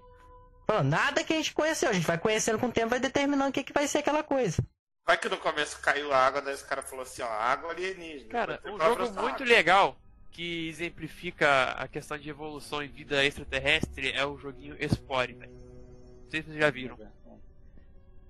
Nada 0.84 1.24
que 1.24 1.34
a 1.34 1.38
gente 1.38 1.54
conheceu, 1.54 1.90
a 1.90 1.94
gente 1.94 2.06
vai 2.06 2.18
conhecendo 2.18 2.60
com 2.60 2.68
o 2.68 2.72
tempo, 2.72 2.90
vai 2.90 3.00
determinando 3.00 3.50
o 3.50 3.54
que, 3.54 3.64
que 3.64 3.74
vai 3.74 3.88
ser 3.88 4.00
aquela 4.00 4.22
coisa. 4.22 4.62
Vai 5.06 5.18
que 5.18 5.30
no 5.30 5.38
começo 5.38 5.80
caiu 5.80 6.12
a 6.12 6.18
água, 6.18 6.42
daí 6.42 6.54
os 6.54 6.64
caras 6.64 6.84
falaram 6.90 7.10
assim, 7.10 7.22
ó, 7.22 7.28
água 7.30 7.72
alienígena. 7.72 8.30
Cara, 8.30 8.62
um 8.66 8.78
jogo 8.78 9.04
muito 9.22 9.44
água. 9.44 9.46
legal 9.46 9.98
que 10.32 10.68
exemplifica 10.68 11.72
a 11.72 11.88
questão 11.88 12.18
de 12.18 12.30
evolução 12.30 12.84
e 12.84 12.88
vida 12.88 13.26
extraterrestre 13.26 14.12
é 14.12 14.26
o 14.26 14.38
joguinho 14.38 14.76
Spore, 14.94 15.34
velho. 15.34 15.52
Não 15.52 16.30
sei 16.30 16.42
se 16.42 16.50
vocês 16.50 16.60
já 16.60 16.70
viram. 16.70 16.98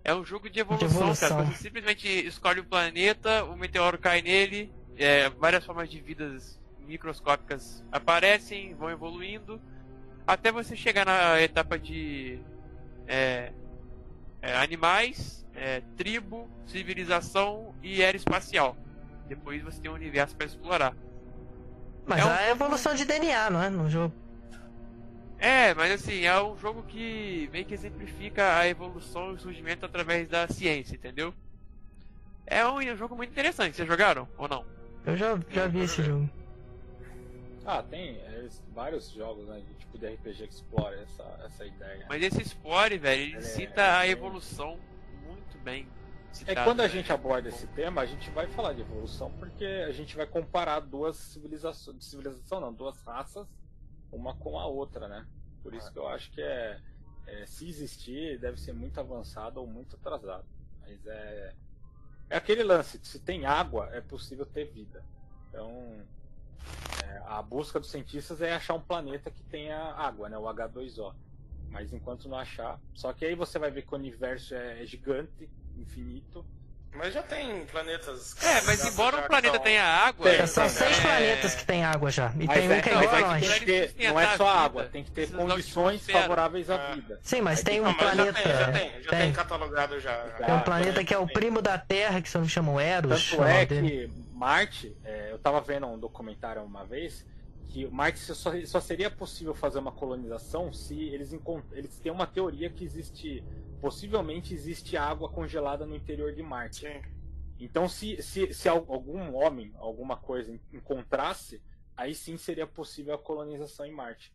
É 0.04 0.14
um 0.14 0.24
jogo 0.24 0.50
de 0.50 0.60
evolução, 0.60 0.88
evolução. 0.88 1.30
cara. 1.30 1.44
Você 1.46 1.64
simplesmente 1.64 2.08
escolhe 2.08 2.62
o 2.62 2.64
planeta, 2.64 3.44
o 3.44 3.58
meteoro 3.58 3.98
cai 3.98 4.22
nele, 4.22 4.72
é, 4.96 5.30
várias 5.32 5.66
formas 5.66 5.90
de 5.90 6.00
vidas 6.00 6.58
microscópicas 6.80 7.84
aparecem, 7.92 8.74
vão 8.76 8.90
evoluindo, 8.90 9.62
até 10.28 10.52
você 10.52 10.76
chegar 10.76 11.06
na 11.06 11.42
etapa 11.42 11.80
de 11.80 12.40
é, 13.08 13.54
é, 14.42 14.58
animais, 14.58 15.48
é, 15.56 15.82
tribo, 15.96 16.50
civilização 16.66 17.74
e 17.82 18.02
era 18.02 18.18
espacial. 18.18 18.76
Depois 19.28 19.64
você 19.64 19.82
tem 19.82 19.90
um 19.90 19.96
universo 19.96 20.36
para 20.36 20.46
explorar. 20.46 20.94
Mas 22.06 22.20
É 22.20 22.26
um 22.26 22.30
a 22.30 22.50
evolução 22.50 22.94
de 22.94 23.06
DNA, 23.06 23.50
não 23.50 23.64
é? 23.64 23.70
No 23.70 23.90
jogo. 23.90 24.14
É, 25.40 25.74
mas 25.74 25.92
assim, 25.92 26.24
é 26.26 26.42
um 26.42 26.58
jogo 26.58 26.84
que 26.84 27.50
meio 27.52 27.66
que 27.66 27.74
exemplifica 27.74 28.58
a 28.58 28.68
evolução 28.68 29.32
e 29.32 29.36
o 29.36 29.40
surgimento 29.40 29.86
através 29.86 30.28
da 30.28 30.48
ciência, 30.48 30.96
entendeu? 30.96 31.34
É 32.46 32.66
um, 32.66 32.82
é 32.82 32.94
um 32.94 32.98
jogo 32.98 33.16
muito 33.16 33.32
interessante. 33.32 33.76
Vocês 33.76 33.88
jogaram 33.88 34.28
ou 34.38 34.48
não? 34.48 34.66
Eu 35.06 35.16
já, 35.16 35.38
já 35.52 35.68
vi 35.68 35.82
esse 35.82 36.02
jogo. 36.02 36.30
Ah, 37.70 37.84
tem 37.84 38.16
é, 38.16 38.48
vários 38.74 39.10
jogos 39.10 39.46
né, 39.48 39.60
de 39.60 39.74
tipo 39.74 39.98
de 39.98 40.08
RPG 40.08 40.48
que 40.48 40.54
explora 40.54 41.00
essa, 41.02 41.24
essa 41.46 41.66
ideia. 41.66 42.06
Mas 42.08 42.24
esse 42.24 42.46
Spore, 42.46 42.98
velho, 42.98 43.22
ele 43.22 43.36
É, 43.36 43.42
cita 43.42 43.98
a 43.98 44.08
é. 44.08 44.12
evolução 44.12 44.80
muito 45.26 45.58
bem. 45.60 45.86
É 46.32 46.34
Citado, 46.34 46.58
que 46.58 46.64
quando 46.64 46.80
a 46.80 46.84
né? 46.84 46.90
gente 46.90 47.12
aborda 47.12 47.50
esse 47.50 47.68
tema, 47.68 48.02
a 48.02 48.06
gente 48.06 48.30
vai 48.32 48.48
falar 48.48 48.72
de 48.72 48.82
evolução 48.82 49.32
porque 49.34 49.66
a 49.66 49.92
gente 49.92 50.16
vai 50.16 50.26
comparar 50.26 50.80
duas 50.80 51.18
civilizações, 51.18 52.06
civilização 52.06 52.62
não, 52.62 52.74
duas 52.74 53.02
raças, 53.02 53.46
uma 54.12 54.34
com 54.36 54.58
a 54.58 54.66
outra, 54.66 55.10
né? 55.10 55.28
Por 55.62 55.74
isso 55.74 55.92
que 55.92 56.00
eu 56.00 56.08
acho 56.08 56.32
que 56.32 56.42
é, 56.42 56.80
é, 57.26 57.46
se 57.46 57.68
existir, 57.68 58.40
deve 58.40 58.58
ser 58.62 58.72
muito 58.72 58.98
avançado 59.00 59.60
ou 59.60 59.68
muito 59.68 59.98
atrasado. 59.98 60.46
Mas 60.82 61.06
é 61.06 61.54
é 62.30 62.36
aquele 62.36 62.64
lance, 62.64 63.00
se 63.04 63.20
tem 63.20 63.46
água, 63.46 63.90
é 63.94 64.02
possível 64.02 64.46
ter 64.46 64.66
vida. 64.66 65.04
Então, 65.48 66.02
é, 67.04 67.22
a 67.26 67.42
busca 67.42 67.80
dos 67.80 67.90
cientistas 67.90 68.42
é 68.42 68.54
achar 68.54 68.74
um 68.74 68.82
planeta 68.82 69.32
que 69.32 69.44
tenha 69.44 69.78
água, 69.78 70.30
né? 70.30 70.38
O 70.38 70.44
H2O. 70.44 71.14
Mas 71.70 71.92
enquanto 71.92 72.30
não 72.30 72.38
achar, 72.38 72.80
só 72.94 73.12
que 73.12 73.26
aí 73.26 73.36
você 73.36 73.60
vai 73.60 73.70
ver 73.70 73.84
que 73.84 73.94
o 73.94 73.98
universo 73.98 74.56
é 74.56 74.86
gigante, 74.86 75.50
infinito. 75.76 76.46
Mas 76.96 77.14
já 77.14 77.22
tem 77.22 77.64
planetas... 77.66 78.36
É, 78.44 78.62
mas 78.62 78.84
embora 78.88 79.18
um 79.18 79.22
planeta 79.28 79.56
são- 79.56 79.64
tenha 79.64 79.84
água. 79.84 80.30
Tem, 80.32 80.48
São 80.48 80.64
tem, 80.64 80.74
seis 80.74 80.98
é, 80.98 81.02
planetas 81.02 81.56
que 81.56 81.66
tem 81.66 81.84
água 81.86 82.10
já. 82.10 82.32
E 82.40 82.46
Mas 82.48 82.58
tem 82.58 82.70
um 82.70 82.72
é- 82.74 82.82
que 82.82 82.90
é 82.90 82.94
mas 82.96 83.04
igual 83.04 83.16
é 83.16 83.24
a 83.24 83.40
que 83.40 83.46
nós. 83.48 83.60
ter- 83.60 83.94
não 84.10 84.20
é 84.20 84.38
só 84.38 84.48
água, 84.50 84.84
tem 84.86 85.04
que 85.04 85.12
ter 85.12 85.32
condições 85.32 86.10
favoráveis 86.10 86.70
à 86.72 86.76
É. 86.76 86.96
vida. 86.96 87.20
Sim, 87.22 87.42
mas 87.42 87.60
Aí 87.60 87.66
tem 87.66 87.82
um 87.82 87.84
Não, 87.86 87.94
planeta. 87.94 88.32
já 88.34 88.34
tem, 88.34 88.52
já 88.52 88.72
tem, 88.72 89.04
já 89.04 89.10
tem, 89.12 89.20
tem. 89.20 89.32
catalogado 89.34 90.00
já. 90.00 90.16
Tem 90.24 90.56
um 90.56 90.60
planeta 90.62 91.04
que 91.04 91.14
é 91.14 91.18
o 91.20 91.28
primo 91.28 91.62
da 91.62 91.78
Terra, 91.78 92.20
que 92.20 92.30
se 92.30 92.36
não 92.36 92.44
me 92.44 92.50
chamo 92.50 92.80
Eros. 92.80 93.30
Tanto 93.30 93.44
é 93.44 93.66
que 93.66 94.10
Marte, 94.34 94.96
é, 95.06 95.30
eu 95.32 95.38
tava 95.38 95.62
vendo 95.62 95.86
um 95.88 96.00
documentário 96.00 96.64
uma 96.64 96.84
vez, 96.84 97.24
que 97.68 97.86
Marte 97.88 98.18
só, 98.20 98.52
só 98.66 98.80
seria 98.82 99.12
possível 99.12 99.54
fazer 99.54 99.78
uma 99.78 99.92
colonização 99.92 100.74
se 100.74 101.00
eles, 101.10 101.32
eles 101.74 102.00
têm 102.00 102.12
uma 102.12 102.26
teoria 102.26 102.70
que 102.72 102.84
existe, 102.84 103.44
possivelmente 103.82 104.54
existe 104.54 104.96
água 104.98 105.30
congelada 105.30 105.86
no 105.86 105.96
interior 105.96 106.34
de 106.34 106.42
Marte. 106.44 106.88
Sim. 106.88 107.02
Então, 107.60 107.88
se, 107.90 108.22
se, 108.22 108.54
se 108.54 108.70
al- 108.70 108.86
algum 108.88 109.34
homem, 109.36 109.74
alguma 109.78 110.16
coisa 110.18 110.52
en- 110.52 110.60
encontrasse, 110.74 111.62
aí 111.96 112.14
sim 112.14 112.38
seria 112.38 112.68
possível 112.68 113.16
a 113.16 113.18
colonização 113.18 113.86
em 113.86 113.92
Marte. 113.92 114.32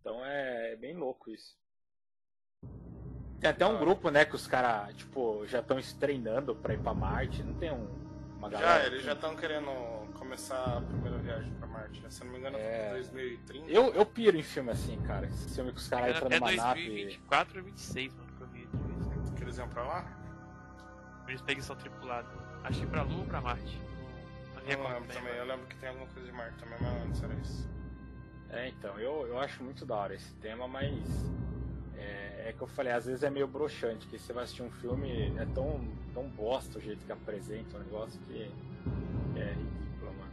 Então 0.00 0.24
é, 0.24 0.72
é 0.72 0.76
bem 0.76 0.96
louco 0.96 1.30
isso. 1.30 1.56
Tem 3.40 3.50
até 3.50 3.66
um 3.66 3.76
Ah. 3.76 3.78
grupo, 3.78 4.10
né, 4.10 4.24
que 4.24 4.34
os 4.34 4.46
caras, 4.46 4.94
tipo, 4.96 5.46
já 5.46 5.60
estão 5.60 5.80
se 5.80 5.94
treinando 5.96 6.56
pra 6.56 6.74
ir 6.74 6.80
pra 6.80 6.94
Marte. 6.94 7.42
Não 7.42 7.54
tem 7.54 7.70
um, 7.70 7.86
uma 8.38 8.50
Já, 8.50 8.60
galera. 8.60 8.86
eles 8.86 9.02
já 9.04 9.12
estão 9.12 9.36
querendo 9.36 9.70
começar 10.18 10.78
a 10.78 10.80
primeira 10.80 11.18
viagem 11.18 11.52
pra 11.54 11.66
Marte. 11.68 12.00
né? 12.00 12.10
Se 12.10 12.22
eu 12.22 12.26
não 12.26 12.32
me 12.32 12.38
engano, 12.40 12.56
É. 12.56 12.92
2030. 12.94 13.70
Eu, 13.70 13.94
eu 13.94 14.06
piro 14.06 14.36
em 14.36 14.42
filme 14.42 14.70
assim, 14.70 15.00
cara. 15.02 15.26
Esse 15.26 15.54
filme 15.54 15.70
que 15.70 15.78
os 15.78 15.88
caras 15.88 16.16
entram 16.16 16.30
numa 16.30 16.52
nave. 16.52 16.80
2024 16.86 17.48
ou 17.58 17.62
2026, 17.62 18.14
mano, 18.14 18.25
eles 19.56 19.58
iam 19.58 19.68
pra 19.68 19.82
lá? 19.82 20.04
Eles 21.26 21.40
expedição 21.40 21.76
tripulada. 21.76 22.28
Acho 22.64 22.80
que 22.80 22.86
pra 22.86 23.02
Lua 23.02 23.20
ou 23.20 23.24
pra 23.24 23.40
Marte. 23.40 23.80
Não 24.54 24.62
Eu 24.62 24.78
não 24.78 24.88
lembro 24.88 25.08
também. 25.08 25.22
mano. 25.22 25.36
Eu 25.36 25.46
lembro 25.46 25.66
que 25.66 25.76
tem 25.76 25.88
alguma 25.88 26.06
coisa 26.08 26.28
de 26.28 26.36
Marte 26.36 26.58
também, 26.58 26.78
mas 26.80 27.06
antes 27.06 27.22
era 27.22 27.34
isso. 27.34 27.68
É, 28.50 28.68
então, 28.68 28.98
eu, 28.98 29.26
eu 29.26 29.38
acho 29.40 29.62
muito 29.62 29.84
da 29.84 29.96
hora 29.96 30.14
esse 30.14 30.32
tema, 30.34 30.68
mas 30.68 30.92
é, 31.96 32.48
é 32.48 32.54
que 32.56 32.62
eu 32.62 32.66
falei, 32.68 32.92
às 32.92 33.06
vezes 33.06 33.22
é 33.22 33.30
meio 33.30 33.48
broxante, 33.48 34.06
que 34.06 34.18
você 34.18 34.32
vai 34.32 34.44
assistir 34.44 34.62
um 34.62 34.70
filme, 34.70 35.36
é 35.36 35.46
tão, 35.46 35.80
tão 36.14 36.28
bosta 36.28 36.78
o 36.78 36.80
jeito 36.80 37.04
que 37.04 37.10
apresenta 37.12 37.76
o 37.76 37.80
negócio 37.80 38.20
que 38.20 38.50
é 39.36 39.52
ridículo, 39.52 40.12
mano. 40.16 40.32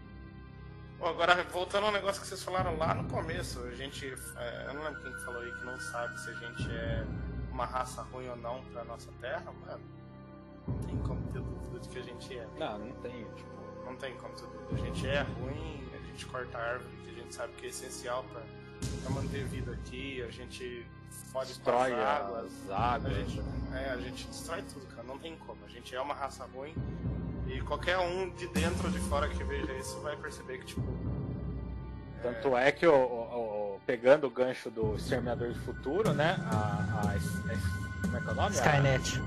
Bom, 1.00 1.08
agora 1.08 1.44
voltando 1.46 1.88
ao 1.88 1.92
negócio 1.92 2.22
que 2.22 2.28
vocês 2.28 2.44
falaram 2.44 2.78
lá 2.78 2.94
no 2.94 3.10
começo, 3.10 3.60
a 3.64 3.72
gente. 3.72 4.14
é, 4.38 4.66
eu 4.68 4.74
não 4.76 4.84
lembro 4.84 5.02
quem 5.02 5.12
que 5.12 5.26
falou 5.26 5.42
aí 5.42 5.52
que 5.52 5.66
não 5.66 5.80
sabe 5.80 6.20
se 6.20 6.30
a 6.30 6.34
gente 6.34 6.70
é 6.72 7.06
uma 7.54 7.66
raça 7.66 8.02
ruim 8.12 8.28
ou 8.30 8.36
não 8.36 8.62
pra 8.66 8.84
nossa 8.84 9.12
terra, 9.22 9.52
mano. 9.66 9.82
Não 10.68 10.80
tem 10.80 10.98
como 11.00 11.22
ter 11.32 11.40
dúvida 11.40 11.80
de 11.80 11.90
que 11.90 12.00
a 12.00 12.02
gente 12.02 12.38
é. 12.38 12.48
Não, 12.58 12.80
não 12.80 12.92
tem, 13.02 13.24
tipo. 13.36 13.54
Não 13.86 13.96
tem 13.96 14.14
como 14.16 14.34
ter 14.34 14.48
dúvida. 14.48 14.74
A 14.74 14.78
gente 14.86 15.08
é 15.08 15.22
ruim, 15.22 15.88
a 15.94 15.98
gente 16.08 16.26
corta 16.26 16.58
árvore, 16.58 16.96
que 17.04 17.10
a 17.10 17.14
gente 17.14 17.36
sabe 17.36 17.54
que 17.54 17.66
é 17.66 17.70
essencial 17.70 18.24
pra, 18.32 18.42
pra 19.02 19.10
manter 19.12 19.44
vida 19.46 19.72
aqui, 19.74 20.22
a 20.24 20.32
gente 20.32 20.86
fode 21.32 21.50
Destrói 21.50 21.94
as 21.94 22.00
águas. 22.00 22.46
as 22.66 22.72
A 22.72 22.94
águas. 22.96 23.14
gente, 23.14 23.42
é, 23.74 23.90
a 23.92 23.98
gente 23.98 24.28
destrói 24.28 24.62
tudo, 24.64 24.86
cara. 24.88 25.04
Não 25.04 25.18
tem 25.20 25.36
como. 25.38 25.64
A 25.66 25.70
gente 25.70 25.94
é 25.96 26.02
uma 26.02 26.14
raça 26.14 26.46
ruim. 26.54 26.74
E 27.48 27.60
qualquer 27.62 27.98
um 28.00 28.30
de 28.30 28.48
dentro 28.48 28.86
ou 28.88 28.92
de 28.92 29.00
fora 29.00 29.28
que 29.28 29.44
veja 29.44 29.72
isso 29.74 30.00
vai 30.00 30.16
perceber 30.16 30.60
que, 30.60 30.66
tipo. 30.66 30.82
Tanto 32.22 32.56
é 32.56 32.72
que, 32.72 32.88
o, 32.88 32.94
o- 32.96 32.96
o- 32.96 33.63
pegando 33.86 34.28
o 34.28 34.30
gancho 34.30 34.70
do 34.70 34.96
Exterminador 34.96 35.50
do 35.50 35.60
Futuro, 35.62 36.14
né? 36.14 36.38
A, 36.52 36.56
a- 36.56 37.02
a- 37.12 38.02
como 38.02 38.18
é 38.18 38.22
que 38.22 38.28
é 38.28 38.32
o 38.32 38.36
nome? 38.36 38.48
A- 38.48 38.60
Skynet. 38.60 39.22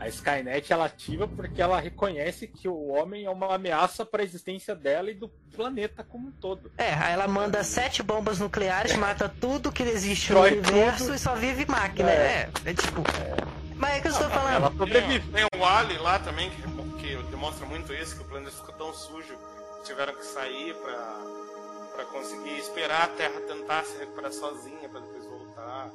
A, 0.00 0.08
Skynet 0.08 0.72
ela 0.72 0.86
ativa 0.86 1.28
porque 1.28 1.62
ela 1.62 1.78
reconhece 1.78 2.48
que 2.48 2.66
o 2.68 2.88
homem 2.88 3.24
é 3.24 3.30
uma 3.30 3.54
ameaça 3.54 4.04
para 4.04 4.22
a 4.22 4.24
existência 4.24 4.74
dela 4.74 5.10
e 5.10 5.14
do 5.14 5.28
planeta 5.54 6.02
como 6.02 6.26
um 6.28 6.32
todo. 6.32 6.72
É, 6.76 6.92
aí 6.92 7.12
ela 7.12 7.28
manda 7.28 7.62
sete 7.62 8.02
bombas 8.02 8.40
nucleares, 8.40 8.96
mata 8.96 9.28
tudo 9.28 9.70
que 9.70 9.82
existe 9.84 10.32
no 10.32 10.40
universo 10.40 11.04
tudo. 11.04 11.14
e 11.14 11.18
só 11.20 11.36
vive 11.36 11.64
máquina. 11.68 12.10
É, 12.10 12.50
é, 12.64 12.74
tipo. 12.74 13.00
Mas 13.76 13.94
é 13.96 14.00
que 14.00 14.08
eu 14.08 14.12
estou 14.12 14.28
falando. 14.30 14.54
Ela 14.54 14.68
Tem, 14.70 14.78
sobrevive. 14.78 15.28
tem 15.32 15.44
o 15.54 15.58
Wally 15.58 15.98
lá 15.98 16.18
também, 16.18 16.50
que, 16.50 16.62
que 17.00 17.16
demonstra 17.30 17.64
muito 17.66 17.92
isso, 17.92 18.16
que 18.16 18.22
o 18.22 18.24
planeta 18.24 18.50
ficou 18.50 18.74
tão 18.74 18.92
sujo 18.92 19.36
que 19.78 19.84
tiveram 19.84 20.14
que 20.14 20.24
sair 20.24 20.74
pra, 20.82 21.20
pra 21.92 22.04
conseguir 22.06 22.58
esperar 22.58 23.04
a 23.04 23.08
Terra 23.08 23.40
tentar 23.42 23.84
se 23.84 23.98
recuperar 23.98 24.32
sozinha 24.32 24.88
pra 24.88 25.00
depois 25.00 25.24
voltar. 25.26 25.90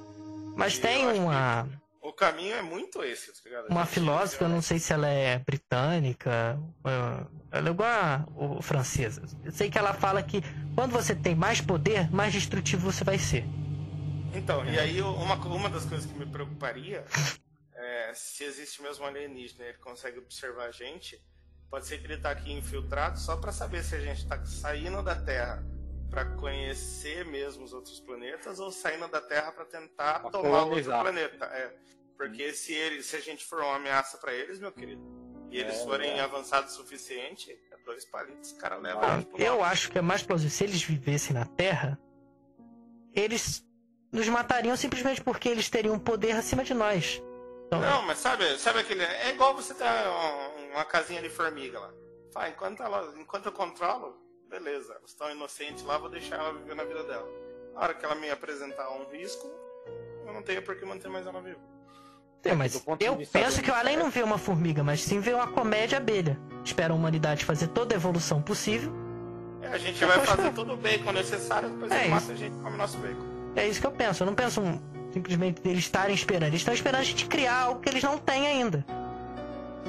Mas 0.55 0.77
E 0.77 0.81
tem 0.81 1.05
uma, 1.19 1.67
O 2.01 2.13
caminho 2.13 2.55
é 2.55 2.61
muito 2.61 3.03
esse, 3.03 3.31
tá 3.31 3.65
uma 3.69 3.85
filósofa, 3.85 4.45
eu 4.45 4.49
não 4.49 4.61
sei 4.61 4.79
se 4.79 4.93
ela 4.93 5.07
é 5.07 5.39
britânica, 5.39 6.57
ela 7.51 7.69
é 7.69 7.71
igual 7.71 7.89
a 7.89 8.25
o 8.35 8.61
francesa. 8.61 9.23
Eu 9.43 9.51
sei 9.51 9.69
que 9.69 9.77
ela 9.77 9.93
fala 9.93 10.23
que 10.23 10.41
quando 10.73 10.91
você 10.91 11.15
tem 11.15 11.35
mais 11.35 11.61
poder, 11.61 12.09
mais 12.11 12.33
destrutivo 12.33 12.91
você 12.91 13.03
vai 13.03 13.19
ser. 13.19 13.45
Então, 14.33 14.65
e 14.65 14.79
aí 14.79 15.01
uma, 15.01 15.35
uma 15.35 15.69
das 15.69 15.85
coisas 15.85 16.05
que 16.05 16.17
me 16.17 16.25
preocuparia 16.25 17.03
é 17.75 18.11
se 18.13 18.43
existe 18.43 18.81
mesmo 18.81 19.03
um 19.03 19.07
alienígena 19.07 19.65
ele 19.65 19.77
consegue 19.77 20.19
observar 20.19 20.65
a 20.65 20.71
gente, 20.71 21.21
pode 21.69 21.85
ser 21.85 21.99
que 21.99 22.05
ele 22.05 22.17
tá 22.17 22.31
aqui 22.31 22.51
infiltrado 22.51 23.19
só 23.19 23.37
pra 23.37 23.51
saber 23.51 23.83
se 23.83 23.95
a 23.95 23.99
gente 23.99 24.25
tá 24.27 24.43
saindo 24.45 25.03
da 25.03 25.15
Terra 25.15 25.63
pra 26.09 26.25
conhecer 26.35 27.25
mesmo 27.25 27.63
os 27.63 27.73
outros 27.73 27.99
planetas 27.99 28.59
ou 28.59 28.71
saindo 28.71 29.07
da 29.07 29.21
Terra 29.21 29.51
pra 29.51 29.65
tentar 29.65 30.19
Pra 30.21 30.29
tomar 30.31 30.63
colonizar. 30.63 30.99
outro 30.99 31.13
planeta. 31.13 31.45
É. 31.45 31.75
Porque 32.17 32.53
se 32.53 32.73
ele, 32.73 33.03
se 33.03 33.15
a 33.15 33.19
gente 33.19 33.45
for 33.45 33.61
uma 33.61 33.75
ameaça 33.75 34.17
pra 34.17 34.33
eles, 34.33 34.59
meu 34.59 34.71
querido, 34.71 35.01
e 35.51 35.59
eles 35.59 35.75
É, 35.75 35.83
forem 35.83 36.11
é. 36.17 36.19
avançados 36.21 36.73
o 36.73 36.77
suficiente, 36.77 37.51
é 37.71 37.77
dois 37.85 38.05
palitos, 38.05 38.51
os 38.51 38.57
caras 38.57 38.81
levam 38.81 39.01
eu 39.37 39.63
acho 39.63 39.91
que 39.91 39.97
é 39.97 40.01
mais 40.01 40.23
plausível. 40.23 40.51
Se 40.51 40.63
eles 40.63 40.81
vivessem 40.81 41.33
na 41.35 41.45
Terra, 41.45 41.99
eles 43.13 43.63
nos 44.11 44.27
matariam 44.29 44.75
simplesmente 44.75 45.21
porque 45.23 45.47
eles 45.49 45.69
teriam 45.69 45.95
um 45.95 45.99
poder 45.99 46.31
acima 46.31 46.63
de 46.63 46.73
nós. 46.73 47.21
Então, 47.67 47.81
Não, 47.81 48.01
mas 48.03 48.17
sabe, 48.19 48.57
sabe 48.57 48.79
aquele. 48.79 49.03
É 49.03 49.29
igual 49.29 49.53
você 49.53 49.73
ter 49.73 49.83
um- 49.83 50.71
uma 50.73 50.85
casinha 50.85 51.21
de 51.21 51.29
formiga 51.29 51.79
lá. 51.79 51.93
Fala, 52.33 52.49
enquanto, 52.49 52.81
ela, 52.81 53.13
enquanto 53.19 53.45
eu 53.47 53.51
controlo, 53.51 54.17
beleza, 54.49 54.93
elas 54.93 55.09
estão 55.09 55.29
inocentes 55.31 55.83
lá, 55.83 55.97
vou 55.97 56.09
deixar 56.09 56.37
ela 56.37 56.53
viver 56.53 56.75
na 56.75 56.83
vida 56.83 57.03
dela. 57.03 57.27
Na 57.73 57.81
hora 57.81 57.93
que 57.93 58.03
ela 58.05 58.15
me 58.15 58.29
apresentar 58.29 58.89
um 58.91 59.05
risco, 59.11 59.47
eu 60.25 60.33
não 60.33 60.41
tenho 60.41 60.61
por 60.61 60.75
que 60.75 60.85
manter 60.85 61.09
mais 61.09 61.25
ela 61.27 61.41
viva. 61.41 61.59
É, 62.43 62.53
mas 62.53 62.77
ponto 62.79 62.99
de 62.99 63.05
eu 63.05 63.17
penso 63.31 63.61
que 63.61 63.69
o 63.69 63.73
Além 63.73 63.97
não 63.97 64.09
vê 64.09 64.23
uma 64.23 64.37
formiga, 64.37 64.81
mas 64.83 65.01
sim 65.01 65.19
vê 65.19 65.33
uma 65.33 65.47
comédia 65.47 65.97
abelha. 65.97 66.39
Espera 66.63 66.93
a 66.93 66.95
humanidade 66.95 67.43
fazer 67.43 67.67
toda 67.67 67.93
a 67.93 67.97
evolução 67.97 68.41
possível. 68.41 68.91
É, 69.61 69.67
a 69.67 69.77
gente 69.77 70.03
vai 70.05 70.19
fazer 70.25 70.53
todo 70.53 70.73
o 70.73 70.77
bacon 70.77 71.11
necessário, 71.11 71.69
depois 71.69 71.91
É 71.91 72.07
mata 72.07 72.31
a 72.31 72.35
gente 72.35 72.53
e 72.55 72.61
come 72.63 72.77
nosso 72.77 72.97
bacon. 72.99 73.21
É 73.55 73.67
isso 73.67 73.81
que 73.81 73.87
eu 73.87 73.91
penso. 73.91 74.23
Eu 74.23 74.27
não 74.27 74.35
penso 74.35 74.61
um- 74.61 74.79
simplesmente 75.11 75.61
eles 75.65 75.79
estarem 75.79 76.15
esperando. 76.15 76.49
Eles 76.49 76.61
estão 76.61 76.73
esperando 76.73 77.01
a 77.01 77.03
gente 77.03 77.25
criar 77.25 77.63
algo 77.63 77.81
que 77.81 77.89
eles 77.89 78.03
não 78.03 78.17
têm 78.17 78.47
ainda. 78.47 78.85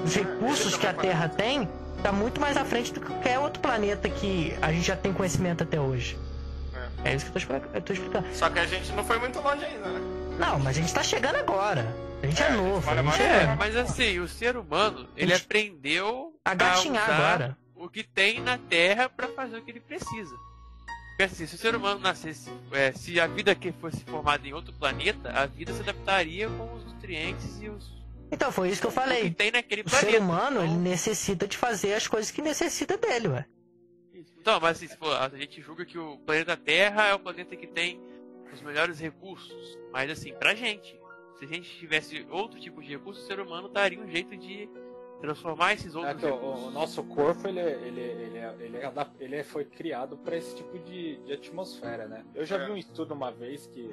Os 0.05 0.17
É, 0.17 0.21
recursos 0.21 0.77
que 0.77 0.87
a 0.87 0.95
Terra 0.95 1.29
tem 1.29 1.69
tá 2.03 2.13
muito 2.13 2.41
mais 2.41 2.57
à 2.57 2.65
frente 2.65 2.93
do 2.93 3.01
que 3.01 3.07
qualquer 3.07 3.39
outro 3.39 3.61
planeta 3.61 4.09
que 4.09 4.57
a 4.63 4.73
gente 4.73 4.87
já 4.87 4.97
tem 4.97 5.13
conhecimento 5.13 5.63
até 5.63 5.81
hoje. 5.81 6.19
É 7.05 7.15
isso 7.15 7.27
que 7.27 7.31
eu 7.31 7.83
tô, 7.83 7.93
explicando. 7.93 8.27
Só 8.35 8.51
que 8.51 8.59
a 8.59 8.67
gente 8.67 8.93
não 8.93 9.05
foi 9.05 9.19
muito 9.19 9.41
longe 9.41 9.65
ainda, 9.65 9.89
né? 9.89 10.01
Não, 10.39 10.59
mas 10.59 10.77
a 10.77 10.81
gente 10.81 10.93
tá 10.93 11.03
chegando 11.03 11.37
agora. 11.37 11.87
A 12.23 12.27
gente 12.27 12.43
é, 12.43 12.47
É, 12.47 12.53
novo. 12.53 12.91
A 12.91 12.95
gente 12.95 13.05
mas 13.05 13.21
é 13.21 13.43
É, 13.43 13.57
mas 13.57 13.77
assim, 13.77 14.19
o 14.19 14.29
ser 14.29 14.57
humano, 14.57 15.09
ele 15.17 15.33
aprendeu 15.33 16.35
a 16.45 16.55
gatinhar 16.55 17.11
agora. 17.11 17.57
o 17.75 17.89
que 17.89 18.03
tem 18.03 18.41
na 18.41 18.59
Terra 18.59 19.09
pra 19.09 19.29
fazer 19.29 19.59
o 19.59 19.63
que 19.63 19.71
ele 19.71 19.81
precisa. 19.81 20.35
Porque 21.11 21.23
assim, 21.25 21.47
se 21.47 21.55
o 21.55 21.59
ser 21.59 21.75
humano 21.75 22.01
nascesse, 22.01 22.51
é, 22.73 22.93
se 22.93 23.19
a 23.19 23.27
vida 23.27 23.55
que 23.55 23.73
fosse 23.73 24.05
formada 24.05 24.47
em 24.47 24.53
outro 24.53 24.73
planeta, 24.73 25.31
a 25.31 25.47
vida 25.47 25.73
se 25.73 25.81
adaptaria 25.81 26.49
com 26.49 26.75
os 26.75 26.85
nutrientes 26.85 27.61
e 27.61 27.69
os 27.69 27.98
Então, 28.31 28.53
foi 28.53 28.69
isso 28.69 28.81
que 28.81 28.87
eu 28.87 28.91
que 28.91 28.97
falei. 28.97 29.31
tem 29.31 29.51
naquele 29.51 29.83
O 29.83 29.85
planeta. 29.85 30.11
ser 30.13 30.21
humano, 30.21 30.61
ele 30.61 30.69
Então- 30.71 30.81
necessita 30.83 31.47
de 31.47 31.57
fazer 31.57 31.95
as 31.95 32.07
coisas 32.07 32.31
que 32.31 32.43
necessita 32.43 32.97
dele, 32.97 33.29
ué. 33.29 33.47
Então, 34.41 34.61
mas 34.61 34.77
assim, 34.77 34.89
se 34.89 34.97
for, 34.97 35.13
a 35.15 35.29
gente 35.31 35.61
julga 35.61 35.85
que 35.85 35.99
o 35.99 36.17
planeta 36.19 36.57
Terra 36.57 37.07
é 37.09 37.15
o 37.15 37.19
planeta 37.19 37.55
que 37.57 37.67
tem 37.67 38.01
os 38.53 38.61
melhores 38.63 38.99
recursos. 38.99 39.79
Mas 39.93 40.11
assim, 40.11 40.33
pra 40.35 40.55
gente, 40.55 40.99
se 41.39 41.45
a 41.45 41.49
gente 41.49 41.69
tivesse 41.79 42.27
outro 42.31 42.59
tipo 42.61 42.83
de 42.83 42.89
recurso, 42.91 43.21
o 43.23 43.27
ser 43.27 43.41
humano 43.41 43.69
daria 43.69 44.01
um 44.01 44.09
jeito 44.11 44.37
de 44.37 44.69
transformar 45.21 45.75
esses 45.75 45.95
É 45.95 45.99
outros 45.99 46.17
que 46.21 46.27
o, 46.27 46.33
recursos. 46.35 46.67
o 46.67 46.71
nosso 46.71 47.03
corpo 47.05 47.49
ele, 47.49 47.61
ele, 47.61 48.01
ele, 48.01 48.39
ele, 48.61 48.77
é 48.79 48.93
ele 49.19 49.43
foi 49.43 49.65
criado 49.65 50.17
para 50.17 50.37
esse 50.37 50.55
tipo 50.57 50.79
de, 50.79 51.17
de 51.25 51.33
atmosfera, 51.33 52.07
né? 52.07 52.25
Eu 52.35 52.45
já 52.47 52.57
É. 52.57 52.65
vi 52.67 52.73
um 52.73 52.77
estudo 52.77 53.13
uma 53.15 53.31
vez 53.33 53.67
que, 53.67 53.91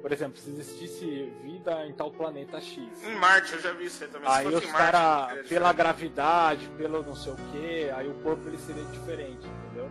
por 0.00 0.12
exemplo, 0.12 0.38
se 0.38 0.50
existisse 0.50 1.32
vida 1.42 1.86
em 1.86 1.92
tal 1.92 2.10
planeta 2.10 2.60
X, 2.60 2.78
Em 3.04 3.14
Marte, 3.16 3.52
eu 3.54 3.60
já 3.60 3.72
vi 3.72 3.86
isso 3.86 4.02
aí 4.04 4.10
também. 4.10 4.28
Aí 4.30 4.46
os 4.46 4.64
caras, 4.66 5.26
pela 5.26 5.42
diferente. 5.72 5.76
gravidade, 5.76 6.70
pelo 6.76 7.02
não 7.02 7.14
sei 7.14 7.32
o 7.32 7.36
que, 7.36 7.90
aí 7.90 8.08
o 8.08 8.14
corpo 8.22 8.48
ele 8.48 8.58
seria 8.58 8.84
diferente, 8.84 9.46
entendeu? 9.46 9.88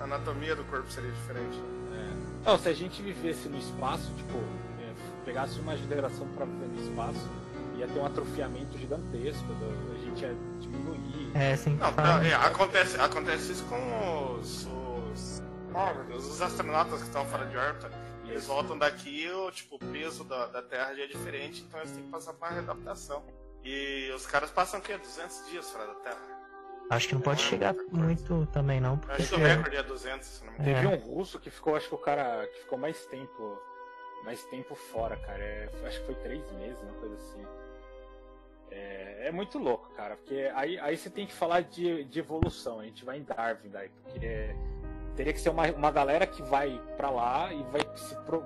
A 0.00 0.04
anatomia 0.04 0.56
do 0.56 0.64
corpo 0.64 0.90
seria 0.90 1.10
diferente. 1.12 1.60
É. 1.94 2.50
Não, 2.50 2.58
se 2.58 2.68
a 2.68 2.74
gente 2.74 3.00
vivesse 3.02 3.48
no 3.48 3.56
espaço, 3.58 4.12
tipo, 4.16 4.36
é, 4.80 4.92
pegasse 5.24 5.60
uma 5.60 5.76
geração 5.76 6.26
para 6.34 6.44
viver 6.44 6.66
no 6.66 6.82
espaço, 6.90 7.30
ia 7.76 7.86
ter 7.86 7.98
um 8.00 8.06
atrofiamento 8.06 8.76
gigantesco, 8.76 9.44
do- 9.54 9.92
a 9.94 9.98
gente 10.04 10.22
ia 10.22 10.34
diminuir. 10.60 11.30
É, 11.34 11.52
assim, 11.52 11.76
Não, 11.76 11.90
não, 11.92 12.18
é, 12.22 12.34
acontece, 12.34 13.00
acontece 13.00 13.52
isso 13.52 13.64
com 13.66 14.36
os, 14.40 14.66
os, 15.12 15.42
oh, 15.72 15.94
meu 15.94 16.04
Deus, 16.04 16.26
os 16.26 16.42
astronautas 16.42 16.98
que 17.00 17.06
estão 17.06 17.24
fora 17.26 17.46
de 17.46 17.56
órbita. 17.56 17.90
Eles 18.24 18.46
voltam 18.46 18.78
daqui, 18.78 19.28
o, 19.28 19.50
tipo, 19.50 19.76
o 19.76 19.78
peso 19.78 20.24
da, 20.24 20.46
da 20.46 20.62
Terra 20.62 20.94
já 20.94 21.02
é 21.04 21.06
diferente, 21.06 21.62
então 21.62 21.80
eles 21.80 21.92
têm 21.92 22.02
que 22.02 22.10
passar 22.10 22.32
por 22.32 22.46
uma 22.46 22.54
readaptação. 22.54 23.24
E 23.64 24.10
os 24.14 24.26
caras 24.26 24.50
passam 24.50 24.80
o 24.80 24.82
quê? 24.82 24.96
200 24.96 25.46
dias 25.48 25.70
fora 25.70 25.86
da 25.86 25.94
Terra. 25.96 26.42
Acho 26.90 27.08
que 27.08 27.14
não 27.14 27.22
pode 27.22 27.40
chegar 27.40 27.74
muito 27.90 28.46
também, 28.52 28.80
não. 28.80 29.00
Acho 29.08 29.28
que 29.28 29.34
o 29.34 29.38
recorde 29.38 29.76
é 29.76 29.82
200, 29.82 30.26
se 30.26 30.44
não 30.44 30.52
me 30.52 30.58
engano. 30.58 30.76
É. 30.76 30.82
Teve 30.90 30.94
um 30.94 31.14
russo 31.14 31.38
que 31.38 31.50
ficou, 31.50 31.76
acho 31.76 31.88
que 31.88 31.94
o 31.94 31.98
cara 31.98 32.46
que 32.48 32.60
ficou 32.60 32.78
mais 32.78 33.06
tempo, 33.06 33.58
mais 34.24 34.44
tempo 34.44 34.74
fora, 34.74 35.16
cara. 35.16 35.42
É, 35.42 35.70
acho 35.86 36.00
que 36.00 36.06
foi 36.06 36.14
três 36.16 36.52
meses, 36.52 36.80
uma 36.82 36.92
coisa 36.94 37.14
assim. 37.14 37.46
É, 38.70 39.28
é 39.28 39.32
muito 39.32 39.58
louco, 39.58 39.88
cara, 39.94 40.16
porque 40.16 40.50
aí, 40.54 40.78
aí 40.80 40.96
você 40.96 41.08
tem 41.08 41.26
que 41.26 41.32
falar 41.32 41.62
de, 41.62 42.04
de 42.04 42.18
evolução. 42.18 42.80
A 42.80 42.84
gente 42.84 43.04
vai 43.04 43.18
em 43.18 43.22
Darwin 43.22 43.68
daí, 43.70 43.88
porque 43.88 44.54
teria 45.16 45.32
que 45.32 45.40
ser 45.40 45.50
uma, 45.50 45.66
uma 45.72 45.90
galera 45.90 46.26
que 46.26 46.42
vai 46.42 46.80
pra 46.96 47.10
lá 47.10 47.52
e 47.52 47.62
vai 47.64 47.80
se, 47.96 48.14
pro- 48.26 48.44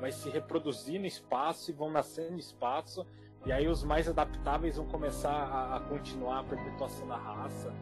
vai 0.00 0.12
se 0.12 0.28
reproduzir 0.30 1.00
no 1.00 1.06
espaço 1.06 1.70
e 1.70 1.74
vão 1.74 1.90
nascer 1.90 2.30
no 2.30 2.38
espaço. 2.38 3.06
E 3.44 3.50
aí 3.52 3.66
os 3.66 3.82
mais 3.82 4.08
adaptáveis 4.08 4.76
vão 4.76 4.86
começar 4.86 5.32
a, 5.32 5.76
a 5.76 5.80
continuar 5.80 6.40
a 6.40 6.44
perpetuação 6.44 7.06
da 7.08 7.16
raça. 7.16 7.72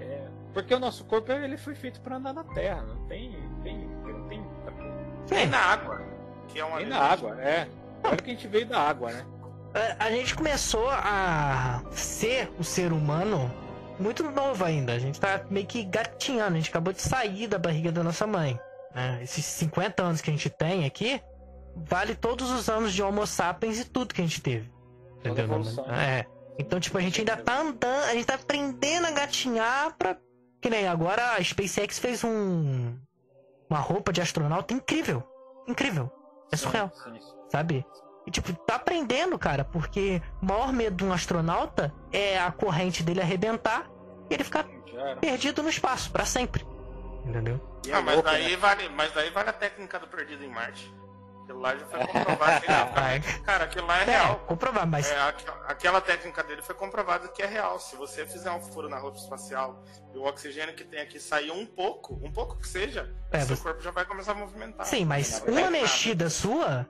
É, 0.00 0.28
porque 0.54 0.72
o 0.72 0.78
nosso 0.78 1.04
corpo 1.04 1.32
ele 1.32 1.56
foi 1.56 1.74
feito 1.74 2.00
para 2.00 2.16
andar 2.16 2.32
na 2.32 2.44
Terra, 2.44 2.82
não 2.82 3.04
tem, 3.06 3.32
tem, 3.64 3.78
não 4.04 4.28
tem 4.28 5.46
na 5.48 5.58
água, 5.58 6.00
que 6.46 6.60
é 6.60 6.64
uma 6.64 6.80
na 6.80 6.98
água, 7.00 7.40
é. 7.42 7.68
Olha 8.04 8.16
que 8.16 8.30
a 8.30 8.34
gente 8.34 8.46
veio 8.46 8.66
da 8.66 8.80
água, 8.80 9.10
né? 9.10 9.26
É, 9.74 9.96
A 9.98 10.10
gente 10.10 10.34
começou 10.36 10.88
a 10.88 11.82
ser 11.90 12.48
o 12.58 12.64
ser 12.64 12.92
humano 12.92 13.50
muito 13.98 14.22
novo 14.30 14.64
ainda. 14.64 14.92
A 14.92 14.98
gente 14.98 15.20
tá 15.20 15.44
meio 15.50 15.66
que 15.66 15.84
gatinhando. 15.84 16.54
A 16.54 16.58
gente 16.58 16.70
acabou 16.70 16.92
de 16.92 17.02
sair 17.02 17.46
da 17.46 17.58
barriga 17.58 17.90
da 17.92 18.02
nossa 18.02 18.26
mãe. 18.26 18.58
né, 18.94 19.20
esses 19.22 19.44
50 19.44 20.02
anos 20.02 20.20
que 20.20 20.30
a 20.30 20.32
gente 20.32 20.50
tem 20.50 20.84
aqui, 20.84 21.20
vale 21.76 22.14
todos 22.14 22.50
os 22.50 22.68
anos 22.68 22.92
de 22.92 23.02
Homo 23.02 23.26
sapiens 23.26 23.78
e 23.78 23.84
tudo 23.84 24.14
que 24.14 24.20
a 24.20 24.24
gente 24.24 24.40
teve. 24.40 24.70
Entendeu? 25.18 25.62
É. 25.90 26.24
Então, 26.58 26.80
tipo, 26.80 26.98
a 26.98 27.00
gente 27.00 27.20
ainda 27.20 27.36
tá 27.36 27.60
andando, 27.60 28.04
a 28.04 28.14
gente 28.14 28.26
tá 28.26 28.34
aprendendo 28.34 29.06
a 29.06 29.10
gatinhar 29.10 29.94
pra. 29.96 30.16
Que 30.60 30.68
nem 30.68 30.88
agora 30.88 31.34
a 31.36 31.42
SpaceX 31.42 31.98
fez 31.98 32.24
um. 32.24 32.96
Uma 33.70 33.78
roupa 33.78 34.12
de 34.12 34.20
astronauta 34.20 34.74
incrível. 34.74 35.22
Incrível. 35.68 36.10
É 36.50 36.56
surreal, 36.56 36.90
sabe? 37.50 37.84
E, 38.28 38.30
tipo, 38.30 38.52
tá 38.52 38.74
aprendendo, 38.74 39.38
cara, 39.38 39.64
porque 39.64 40.20
o 40.42 40.44
maior 40.44 40.70
medo 40.70 40.96
de 40.96 41.04
um 41.06 41.14
astronauta 41.14 41.94
é 42.12 42.38
a 42.38 42.52
corrente 42.52 43.02
dele 43.02 43.22
arrebentar 43.22 43.88
e 44.28 44.34
ele 44.34 44.44
ficar 44.44 44.66
era. 44.92 45.16
perdido 45.16 45.62
no 45.62 45.70
espaço, 45.70 46.10
pra 46.12 46.26
sempre. 46.26 46.62
Entendeu? 47.24 47.58
E 47.86 47.90
Ah, 47.90 47.98
é 47.98 48.02
mas 48.02 48.14
louco, 48.16 48.28
daí 48.30 48.50
né? 48.50 48.56
vale, 48.58 48.88
mas 48.90 49.10
daí 49.14 49.30
vale 49.30 49.48
a 49.48 49.52
técnica 49.54 49.98
do 49.98 50.06
perdido 50.08 50.44
em 50.44 50.48
Marte. 50.50 50.94
Aquilo 51.44 51.58
lá 51.60 51.74
já 51.74 51.86
foi 51.86 52.00
comprovado. 52.06 52.60
que 52.60 52.66
Vai. 53.00 53.20
Cara, 53.46 53.64
aquilo 53.64 53.86
lá 53.86 53.98
é 54.00 54.02
É, 54.02 54.04
real. 54.04 54.36
comprovar, 54.40 54.86
mas. 54.86 55.10
É, 55.10 55.18
aqu- 55.22 55.50
aquela 55.66 56.00
técnica 56.02 56.42
dele 56.42 56.60
foi 56.60 56.74
comprovado 56.74 57.30
que 57.30 57.42
é 57.42 57.46
real. 57.46 57.80
Se 57.80 57.96
você 57.96 58.26
fizer 58.26 58.50
um 58.50 58.60
furo 58.60 58.90
na 58.90 58.98
roupa 58.98 59.16
espacial 59.16 59.82
e 60.14 60.18
o 60.18 60.24
oxigênio 60.24 60.74
que 60.74 60.84
tem 60.84 61.00
aqui 61.00 61.18
sair 61.18 61.50
um 61.50 61.64
pouco, 61.64 62.20
um 62.22 62.30
pouco 62.30 62.58
que 62.58 62.68
seja, 62.68 63.10
É, 63.32 63.40
seu 63.40 63.56
você- 63.56 63.62
corpo 63.62 63.80
já 63.80 63.90
vai 63.90 64.04
começar 64.04 64.32
a 64.32 64.34
movimentar. 64.34 64.84
Sim, 64.84 65.06
mas 65.06 65.42
uma 65.48 65.54
nada. 65.62 65.70
mexida 65.70 66.28
sua 66.28 66.86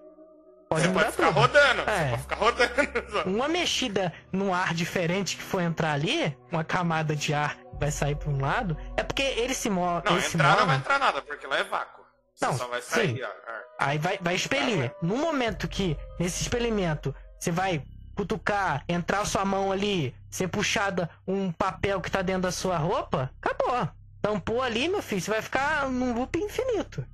pode 0.68 0.82
Você 0.82 0.88
mudar 0.88 1.00
pode 1.04 1.12
ficar 1.16 1.28
tudo. 1.28 1.40
rodando. 1.40 1.80
É. 1.82 1.84
Você 2.04 2.10
pode 2.10 2.22
ficar 2.22 2.36
rodando. 2.36 3.10
só. 3.12 3.22
Uma 3.24 3.48
mexida 3.48 4.12
num 4.32 4.52
ar 4.54 4.74
diferente 4.74 5.36
que 5.36 5.42
for 5.42 5.60
entrar 5.60 5.92
ali, 5.92 6.36
uma 6.52 6.64
camada 6.64 7.14
de 7.16 7.32
ar 7.34 7.56
vai 7.78 7.90
sair 7.90 8.16
pra 8.16 8.28
um 8.30 8.40
lado, 8.40 8.76
é 8.96 9.02
porque 9.02 9.22
ele 9.22 9.54
se 9.54 9.70
move. 9.70 10.02
Não, 10.04 10.18
entrar 10.18 10.48
não 10.50 10.56
vai 10.56 10.66
move, 10.66 10.76
entrar 10.78 10.98
nada, 10.98 11.22
porque 11.22 11.46
lá 11.46 11.58
é 11.58 11.64
vácuo. 11.64 12.04
Você 12.34 12.46
Não, 12.46 12.56
só 12.56 12.66
vai 12.68 12.80
sair. 12.82 13.16
sim. 13.16 13.22
ó, 13.22 13.26
ar. 13.26 13.62
aí 13.78 13.98
vai, 13.98 14.18
vai 14.20 14.34
expelir. 14.34 14.92
No 15.02 15.16
momento 15.16 15.66
que, 15.68 15.96
nesse 16.20 16.42
experimento, 16.42 17.14
você 17.38 17.50
vai 17.50 17.82
cutucar, 18.16 18.84
entrar 18.88 19.24
sua 19.24 19.44
mão 19.44 19.70
ali, 19.72 20.14
ser 20.30 20.48
puxada 20.48 21.08
um 21.26 21.50
papel 21.52 22.00
que 22.00 22.10
tá 22.10 22.20
dentro 22.22 22.42
da 22.42 22.52
sua 22.52 22.76
roupa, 22.76 23.30
acabou. 23.40 23.88
Tampou 24.20 24.60
ali, 24.62 24.88
meu 24.88 25.00
filho, 25.02 25.20
você 25.20 25.30
vai 25.30 25.40
ficar 25.42 25.88
num 25.88 26.12
loop 26.14 26.36
infinito. 26.38 27.04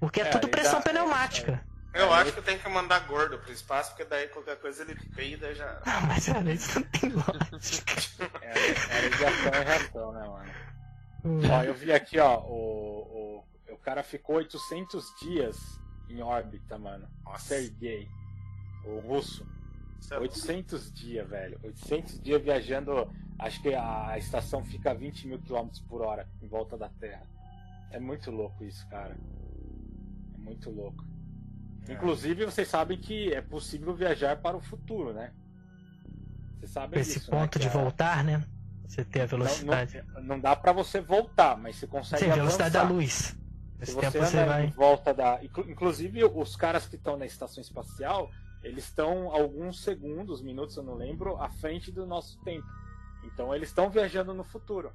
Porque 0.00 0.20
é, 0.20 0.24
É, 0.24 0.30
tudo 0.30 0.48
pressão 0.48 0.80
dá- 0.80 0.90
é, 0.90 0.92
pneumática. 0.92 1.64
Eu 1.94 2.12
Aí- 2.12 2.22
acho 2.22 2.32
que 2.32 2.42
tem 2.42 2.58
que 2.58 2.68
mandar 2.68 3.00
gordo 3.06 3.38
pro 3.38 3.52
espaço, 3.52 3.90
porque 3.90 4.04
daí 4.04 4.26
qualquer 4.28 4.56
coisa 4.58 4.82
ele 4.82 4.96
peida 5.14 5.50
e 5.50 5.54
já. 5.54 5.80
Não, 5.86 6.06
mas 6.08 6.28
olha, 6.28 6.52
isso 6.52 6.80
não 6.80 6.86
tem 6.88 7.10
lógica. 7.10 7.94
É, 8.42 8.98
é 8.98 9.08
ligação 9.08 9.52
e 9.60 9.64
reação, 9.64 10.12
né, 10.12 10.26
mano? 10.26 10.50
Ó, 11.52 11.62
eu 11.62 11.74
vi 11.74 11.92
aqui, 11.92 12.18
ó, 12.18 12.38
o, 12.40 13.44
o, 13.68 13.72
o 13.74 13.78
cara 13.78 14.02
ficou 14.02 14.36
800 14.36 15.04
dias 15.20 15.56
em 16.08 16.20
órbita, 16.22 16.78
mano. 16.78 17.08
Nossa. 17.24 17.54
Sergei, 17.54 18.08
o 18.84 18.98
russo. 19.00 19.46
Isso 20.00 20.12
é 20.12 20.18
800 20.18 20.92
dias, 20.92 21.28
velho. 21.28 21.58
800 21.62 22.20
dias 22.20 22.42
viajando. 22.42 23.10
Acho 23.38 23.60
que 23.62 23.74
a 23.74 24.16
estação 24.18 24.64
fica 24.64 24.90
a 24.90 24.94
20 24.94 25.26
mil 25.26 25.38
quilômetros 25.40 25.80
por 25.82 26.02
hora 26.02 26.28
em 26.42 26.46
volta 26.46 26.76
da 26.76 26.88
Terra. 26.88 27.26
É 27.90 27.98
muito 27.98 28.30
louco 28.30 28.62
isso, 28.64 28.86
cara. 28.88 29.16
É 30.34 30.38
muito 30.38 30.70
louco. 30.70 31.04
Inclusive, 31.88 32.44
vocês 32.46 32.68
sabem 32.68 32.98
que 32.98 33.32
é 33.32 33.40
possível 33.42 33.94
viajar 33.94 34.36
para 34.38 34.56
o 34.56 34.60
futuro, 34.60 35.12
né? 35.12 35.32
Vocês 36.58 36.70
sabem 36.70 37.00
Esse 37.00 37.18
disso, 37.18 37.30
né? 37.30 37.40
ponto 37.40 37.52
Que 37.52 37.58
de 37.58 37.68
a- 37.68 37.70
voltar, 37.70 38.24
né? 38.24 38.42
Você 38.86 39.04
ter 39.04 39.20
a 39.20 39.22
não- 39.22 39.28
velocidade. 39.28 40.04
Não, 40.14 40.22
não 40.22 40.40
dá 40.40 40.54
pra 40.56 40.72
você 40.72 41.00
voltar, 41.00 41.56
mas 41.56 41.76
você 41.76 41.86
consegue 41.86 42.24
Sim, 42.24 42.30
a 42.30 42.34
velocidade 42.34 42.72
da 42.72 42.80
avançar. 42.80 42.94
luz. 42.94 43.12
Se 43.14 43.36
Esse 43.82 43.92
você 43.92 44.00
tempo 44.02 44.18
anda 44.18 44.26
você 44.28 44.40
em 44.42 44.46
vai. 44.46 44.66
volta 44.70 45.12
da. 45.12 45.42
inclu- 45.44 45.68
Inclusive, 45.70 46.24
os 46.24 46.56
caras 46.56 46.86
que 46.86 46.96
estão 46.96 47.16
na 47.18 47.26
estação 47.26 47.60
espacial, 47.60 48.30
eles 48.62 48.84
estão 48.84 49.30
alguns 49.30 49.82
segundos, 49.82 50.40
minutos, 50.42 50.76
eu 50.76 50.82
não 50.82 50.94
lembro, 50.94 51.36
à 51.42 51.50
frente 51.50 51.90
do 51.92 52.06
nosso 52.06 52.38
tempo. 52.44 52.66
Então, 53.24 53.54
eles 53.54 53.68
estão 53.68 53.90
viajando 53.90 54.32
no 54.32 54.44
futuro. 54.44 54.92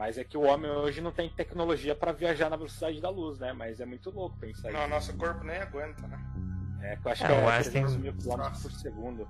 Mas 0.00 0.16
é 0.16 0.24
que 0.24 0.34
o 0.34 0.40
homem 0.44 0.70
hoje 0.70 1.02
não 1.02 1.12
tem 1.12 1.28
tecnologia 1.28 1.94
para 1.94 2.10
viajar 2.10 2.48
na 2.48 2.56
velocidade 2.56 2.98
da 3.02 3.10
luz, 3.10 3.38
né? 3.38 3.52
Mas 3.52 3.80
é 3.80 3.84
muito 3.84 4.10
louco 4.10 4.34
pensar 4.38 4.72
Não, 4.72 4.80
isso. 4.80 4.88
nosso 4.88 5.14
corpo 5.18 5.44
nem 5.44 5.58
aguenta, 5.58 6.06
né? 6.08 6.18
É, 6.80 6.96
que 6.96 7.06
eu 7.06 7.12
acho 7.12 7.22
É, 7.22 7.26
que 7.26 7.32
é 7.34 7.36
Einstein- 7.50 7.82
300 7.84 7.96
mil 7.98 8.12
quilômetros 8.14 8.62
por 8.62 8.72
segundo. 8.72 9.28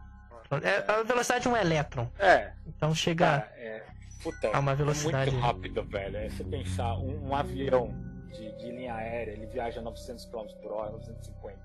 É 0.62 0.92
a 0.92 1.02
velocidade 1.02 1.42
de 1.42 1.48
um 1.48 1.56
elétron. 1.56 2.08
É, 2.20 2.52
Então 2.68 2.94
chega 2.94 3.26
cara, 3.40 3.52
é. 3.56 3.84
Puta, 4.22 4.48
a 4.56 4.60
uma 4.60 4.72
velocidade. 4.76 5.30
É 5.30 5.32
muito 5.32 5.44
rápido, 5.44 5.82
velho. 5.82 6.16
É 6.16 6.28
você 6.28 6.44
pensar, 6.44 6.94
um, 6.98 7.30
um 7.30 7.34
avião 7.34 7.92
de, 8.28 8.52
de 8.58 8.70
linha 8.70 8.94
aérea, 8.94 9.32
ele 9.32 9.46
viaja 9.46 9.80
900 9.82 10.24
km 10.26 10.46
por 10.62 10.70
hora, 10.70 10.92
950. 10.92 11.58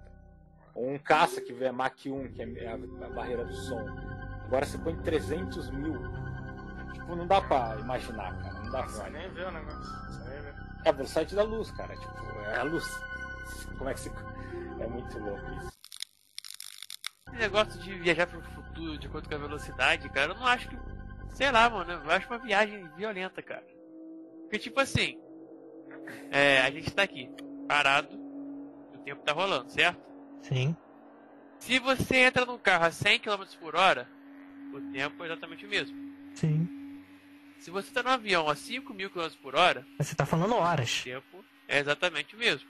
Ou 0.74 0.89
um 0.89 0.97
caça 0.97 1.39
que 1.41 1.53
vê 1.53 1.70
Mach 1.72 1.93
1, 2.08 2.30
que 2.30 2.41
é 2.41 2.68
a, 2.70 2.74
a 2.74 3.10
barreira 3.10 3.45
do 3.45 3.53
som. 3.53 3.86
Agora 4.45 4.66
você 4.66 4.80
põe 4.80 4.95
300 4.95 5.70
mil. 5.70 5.93
Tipo, 6.96 7.16
não 7.16 7.28
dá 7.28 7.41
pra 7.41 7.78
imaginar, 7.80 8.41
cara. 8.41 8.54
Não 8.62 8.72
dá 8.72 8.82
Você 8.84 9.02
pra 9.02 9.10
nem 9.10 9.30
vê 9.30 9.43
o 9.43 9.52
negócio. 9.52 9.84
Você 9.84 10.30
nem 10.30 10.41
vê. 10.41 10.54
É 10.86 10.89
a 10.89 10.91
velocidade 10.91 11.36
da 11.36 11.43
luz, 11.43 11.72
cara. 11.72 11.96
Tipo, 11.96 12.39
é 12.48 12.60
a 12.60 12.64
luz. 12.64 12.86
Como 13.78 13.89
é 13.89 13.93
que 13.93 14.00
se. 14.00 14.12
É 14.80 14.88
muito 14.88 15.20
louco 15.20 15.52
isso. 15.60 15.72
Esse 17.28 17.38
negócio 17.38 17.80
de 17.82 17.93
viajar 17.96 18.28
pro 18.28 18.41
futuro 18.41 18.98
de 18.98 19.08
acordo 19.08 19.30
com 19.30 19.36
a 19.36 19.39
velocidade, 19.39 20.10
cara, 20.10 20.34
eu 20.34 20.38
não 20.38 20.48
acho 20.48 20.70
que. 20.70 20.78
Sei 21.34 21.52
lá, 21.52 21.70
mano, 21.70 21.91
eu 21.91 22.12
acho 22.12 22.28
uma 22.28 22.39
viagem 22.39 22.88
violenta, 22.96 23.41
cara. 23.41 23.66
Porque, 24.43 24.60
tipo 24.60 24.80
assim. 24.80 25.20
É, 26.32 26.62
a 26.62 26.72
gente 26.72 26.91
tá 26.91 27.04
aqui, 27.04 27.30
parado, 27.68 28.16
o 28.93 28.98
tempo 29.00 29.24
tá 29.24 29.34
rolando, 29.34 29.70
certo? 29.70 30.00
Sim. 30.41 30.76
Se 31.60 31.80
você 31.80 32.18
entra 32.18 32.46
num 32.46 32.58
carro 32.58 32.86
a 32.86 32.91
100 32.91 33.20
km 33.20 33.43
por 33.60 33.76
hora, 33.76 34.08
o 34.74 34.80
tempo 34.91 35.24
é 35.24 35.28
exatamente 35.28 35.66
o 35.66 35.70
mesmo. 35.70 35.98
Sim. 36.36 36.74
Se 37.66 37.72
você 37.72 37.91
tá 37.91 38.03
num 38.03 38.11
avião 38.11 38.47
a 38.47 38.53
5 38.55 38.93
mil 38.93 39.09
km 39.09 39.28
por 39.41 39.55
hora, 39.55 39.84
você 39.97 40.13
tá 40.13 40.24
falando 40.24 40.51
o 40.53 40.57
horas. 40.59 41.01
tempo 41.03 41.43
é 41.68 41.80
exatamente 41.80 42.36
o 42.36 42.38
mesmo. 42.38 42.70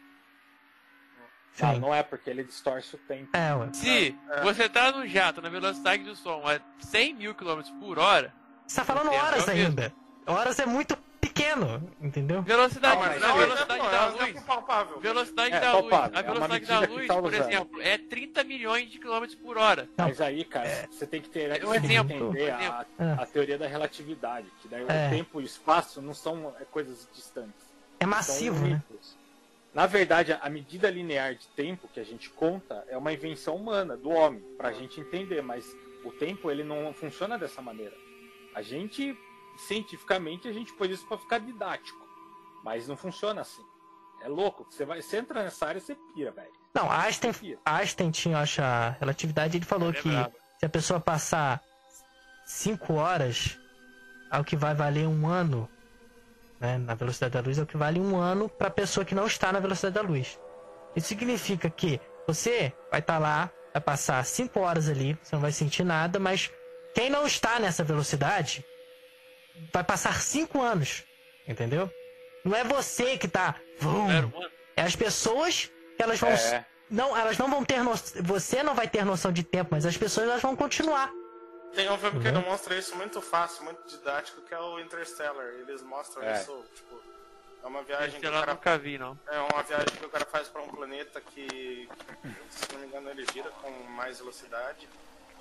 Ah, 1.62 1.74
Sim. 1.74 1.80
não 1.82 1.94
é 1.94 2.02
porque 2.02 2.30
ele 2.30 2.46
distorce 2.46 2.96
o 2.96 3.00
tempo. 3.00 3.36
É, 3.36 3.54
ué. 3.54 3.74
Se 3.74 4.18
É. 4.32 4.42
você 4.42 4.70
tá 4.70 4.94
num 4.94 5.06
jato 5.06 5.42
na 5.42 5.50
velocidade 5.50 6.02
do 6.06 6.16
som 6.16 6.42
a 6.48 6.62
100 6.82 7.14
mil 7.14 7.36
km 7.36 7.60
por 7.78 8.00
hora, 8.00 8.34
Você 8.66 8.78
tá 8.80 8.86
falando 8.86 9.08
O 9.08 9.10
tempo 9.12 9.26
horas 9.26 9.48
é 9.50 9.52
o 9.52 9.56
ainda. 9.56 9.94
Horas 10.26 10.60
é 10.60 10.66
muito 10.66 10.98
pequeno, 11.28 11.82
entendeu? 12.02 12.42
velocidade, 12.42 13.20
Não, 13.20 13.28
é 13.30 13.34
um 13.34 13.38
velocidade 13.38 13.80
exemplo, 13.80 13.92
da 13.92 13.98
é 13.98 14.10
luz, 14.10 14.22
exemplo 14.22 14.42
palpável. 14.44 15.00
velocidade 15.00 15.54
É, 15.56 15.60
da 15.60 15.72
palpável, 15.72 16.06
luz, 16.06 16.16
a 16.16 16.20
é 16.20 16.24
velocidade 16.24 16.66
da 16.66 16.94
luz, 16.94 17.08
tá 17.08 17.22
por 17.22 17.34
exemplo, 17.34 17.82
é 17.82 17.98
30 17.98 18.44
milhões 18.44 18.90
de 18.92 19.00
quilômetros 19.00 19.36
por 19.40 19.58
hora. 19.58 19.90
Não. 19.98 20.06
Mas 20.06 20.22
aí, 20.22 20.44
cara, 20.46 20.88
você 20.92 21.08
tem 21.08 21.22
que 21.22 21.30
ter 21.30 21.62
É 21.62 21.66
um 21.66 21.74
exemplo, 21.74 22.16
entender 22.30 22.54
um 22.54 22.56
a, 22.58 22.86
É. 23.00 23.12
a 23.24 23.26
teoria 23.26 23.58
da 23.58 23.68
relatividade, 23.68 24.48
que 24.62 24.68
daí 24.68 24.82
É. 24.82 25.08
o 25.08 25.10
tempo 25.10 25.42
e 25.42 25.44
o 25.44 25.46
espaço 25.46 26.02
não 26.02 26.14
são 26.14 26.54
é, 26.60 26.66
coisas 26.66 27.08
distantes. 27.14 27.66
É 28.00 28.06
massivo, 28.06 28.66
né? 28.68 28.82
Na 29.74 29.86
verdade, 29.88 30.32
a 30.32 30.40
a 30.42 30.50
medida 30.50 30.90
linear 30.90 31.36
de 31.36 31.48
tempo 31.50 31.90
que 31.94 32.00
a 32.00 32.04
gente 32.06 32.30
conta 32.30 32.86
é 32.88 32.96
uma 32.98 33.12
invenção 33.12 33.56
humana, 33.56 33.98
do 33.98 34.10
homem, 34.10 34.42
pra 34.58 34.72
gente 34.72 35.02
entender, 35.02 35.42
mas 35.42 35.66
o 36.06 36.12
tempo 36.12 36.50
ele 36.50 36.64
não 36.64 36.94
funciona 36.94 37.38
dessa 37.38 37.62
maneira. 37.62 37.94
A 38.54 38.62
gente, 38.62 39.18
cientificamente, 39.58 40.48
a 40.48 40.54
gente 40.54 40.74
pôs 40.74 40.92
isso 40.92 41.06
pra 41.08 41.18
ficar 41.18 41.40
didático, 41.40 42.00
mas 42.64 42.88
não 42.88 42.98
funciona 42.98 43.42
assim. 43.42 43.64
É 44.22 44.28
louco, 44.28 44.66
você, 44.70 44.86
vai, 44.86 45.02
você 45.02 45.18
entra 45.18 45.44
nessa 45.44 45.68
área, 45.68 45.80
você 45.80 45.96
pira, 46.14 46.32
velho. 46.32 46.52
Não, 46.74 46.92
Einstein. 46.92 47.34
Einstein 47.64 48.12
tinha, 48.12 48.40
acho, 48.40 48.62
a 48.62 48.90
relatividade, 49.00 49.58
ele 49.58 49.66
falou 49.66 49.90
é 49.90 49.94
que 49.94 50.10
brabo. 50.10 50.36
se 50.60 50.66
a 50.66 50.70
pessoa 50.70 51.00
passar 51.00 51.62
5 52.46 52.94
horas, 52.94 53.60
é 54.32 54.40
o 54.40 54.44
que 54.44 54.56
vai 54.56 54.74
valer 54.74 55.08
um 55.08 55.28
ano, 55.28 55.70
né, 56.60 56.78
na 56.78 56.96
velocidade 56.96 57.34
da 57.34 57.40
luz, 57.40 57.58
é 57.58 57.64
o 57.64 57.66
que 57.66 57.78
vale 57.78 58.00
um 58.00 58.18
ano 58.18 58.50
pra 58.50 58.70
pessoa 58.70 59.06
que 59.06 59.16
não 59.16 59.28
está 59.28 59.52
na 59.52 59.60
velocidade 59.60 59.96
da 59.96 60.02
luz. 60.02 60.40
Isso 60.96 61.08
significa 61.08 61.70
que 61.70 62.00
você 62.28 62.74
vai 62.90 63.02
estar 63.02 63.20
lá, 63.20 63.52
vai 63.74 63.82
passar 63.82 64.24
5 64.26 64.60
horas 64.60 64.90
ali, 64.90 65.18
você 65.22 65.36
não 65.36 65.42
vai 65.42 65.52
sentir 65.52 65.84
nada, 65.84 66.20
mas 66.20 66.52
quem 66.94 67.10
não 67.10 67.26
está 67.28 67.60
nessa 67.60 67.84
velocidade 67.84 68.66
vai 69.74 69.84
passar 69.84 70.22
5 70.22 70.62
anos, 70.62 71.04
entendeu? 71.48 71.92
Não 72.44 72.56
é 72.56 72.64
você 72.64 73.18
que 73.18 73.28
tá. 73.28 73.56
vum, 73.80 74.08
é 74.76 74.82
as 74.84 74.96
pessoas 74.96 75.70
que 75.98 76.04
elas 76.04 76.20
vão. 76.20 76.30
É, 76.32 76.66
Não, 76.90 77.18
elas 77.18 77.38
não 77.38 77.50
vão 77.50 77.66
ter 77.66 77.84
noção. 77.84 78.22
Você 78.24 78.62
não 78.62 78.76
vai 78.76 78.88
ter 78.88 79.04
noção 79.04 79.32
de 79.32 79.44
tempo, 79.44 79.70
mas 79.72 79.86
as 79.86 79.98
pessoas 79.98 80.28
elas 80.30 80.42
vão 80.42 80.56
continuar. 80.56 81.10
Tem 81.74 81.90
um 81.92 81.98
filme 81.98 82.22
que 82.22 82.28
Uhum. 82.28 82.42
demonstra 82.42 82.78
isso 82.78 82.96
muito 82.96 83.22
fácil, 83.22 83.64
muito 83.66 83.86
didático, 83.90 84.42
que 84.44 84.54
é 84.54 84.60
o 84.60 84.80
Interstellar. 84.80 85.46
Eles 85.68 85.82
mostram 85.82 86.24
É. 86.24 86.34
isso, 86.40 86.64
tipo, 86.76 87.02
é 87.64 87.68
uma 87.68 87.82
viagem 87.84 88.20
que 88.22 88.28
o 88.28 88.32
cara 88.32 88.54
nunca 88.54 88.78
vi, 88.78 88.98
não. 88.98 89.20
É 89.28 89.40
uma 89.40 89.64
viagem 89.64 89.88
que 90.00 90.06
o 90.06 90.10
cara 90.10 90.26
faz 90.26 90.48
para 90.48 90.62
um 90.62 90.70
planeta 90.70 91.20
que, 91.20 91.90
se 92.52 92.72
não 92.74 92.80
me 92.80 92.88
engano, 92.88 93.10
ele 93.10 93.26
gira 93.34 93.50
com 93.62 93.72
mais 93.90 94.20
velocidade. 94.20 94.88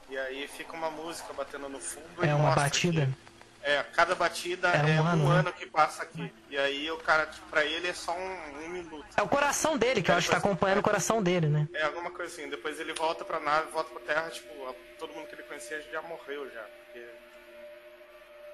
E 0.09 0.17
aí 0.19 0.49
fica 0.49 0.73
uma 0.73 0.91
música 0.91 1.33
batendo 1.35 1.69
no 1.69 1.79
fundo. 1.79 2.07
e 2.25 2.27
É 2.29 2.35
uma 2.35 2.55
batida. 2.55 3.07
que- 3.07 3.34
É, 3.67 3.83
cada 3.95 4.15
batida 4.15 4.69
um 4.69 4.73
é 4.73 4.97
ano, 4.99 5.25
um 5.25 5.29
né? 5.31 5.39
ano 5.39 5.53
que 5.53 5.65
passa 5.65 6.03
aqui. 6.03 6.31
E 6.51 6.57
aí 6.59 6.91
o 6.91 6.99
cara, 6.99 7.25
tipo, 7.27 7.47
pra 7.49 7.65
ele 7.65 7.89
é 7.89 7.95
só 7.95 8.15
um, 8.15 8.65
um 8.65 8.69
minuto. 8.69 9.07
É 9.17 9.23
o 9.23 9.29
coração 9.29 9.79
dele, 9.79 10.03
que 10.03 10.11
eu 10.11 10.15
acho 10.17 10.27
que 10.29 10.33
tá 10.33 10.39
acompanhando 10.39 10.81
o 10.81 10.83
coração 10.83 11.23
dele, 11.23 11.47
né? 11.49 11.67
É 11.73 11.85
alguma 11.85 12.11
coisa 12.11 12.31
assim. 12.31 12.51
Depois 12.51 12.79
ele 12.79 12.93
volta 12.93 13.25
pra 13.25 13.41
nave, 13.41 13.71
volta 13.71 13.91
pra 13.91 14.01
terra, 14.15 14.29
tipo, 14.29 14.49
a- 14.69 14.75
todo 14.99 15.15
mundo 15.15 15.27
que 15.29 15.35
ele 15.35 15.45
conhecia 15.45 15.81
já 15.91 16.03
morreu 16.03 16.51
já. 16.53 16.63
Porque... 16.63 17.07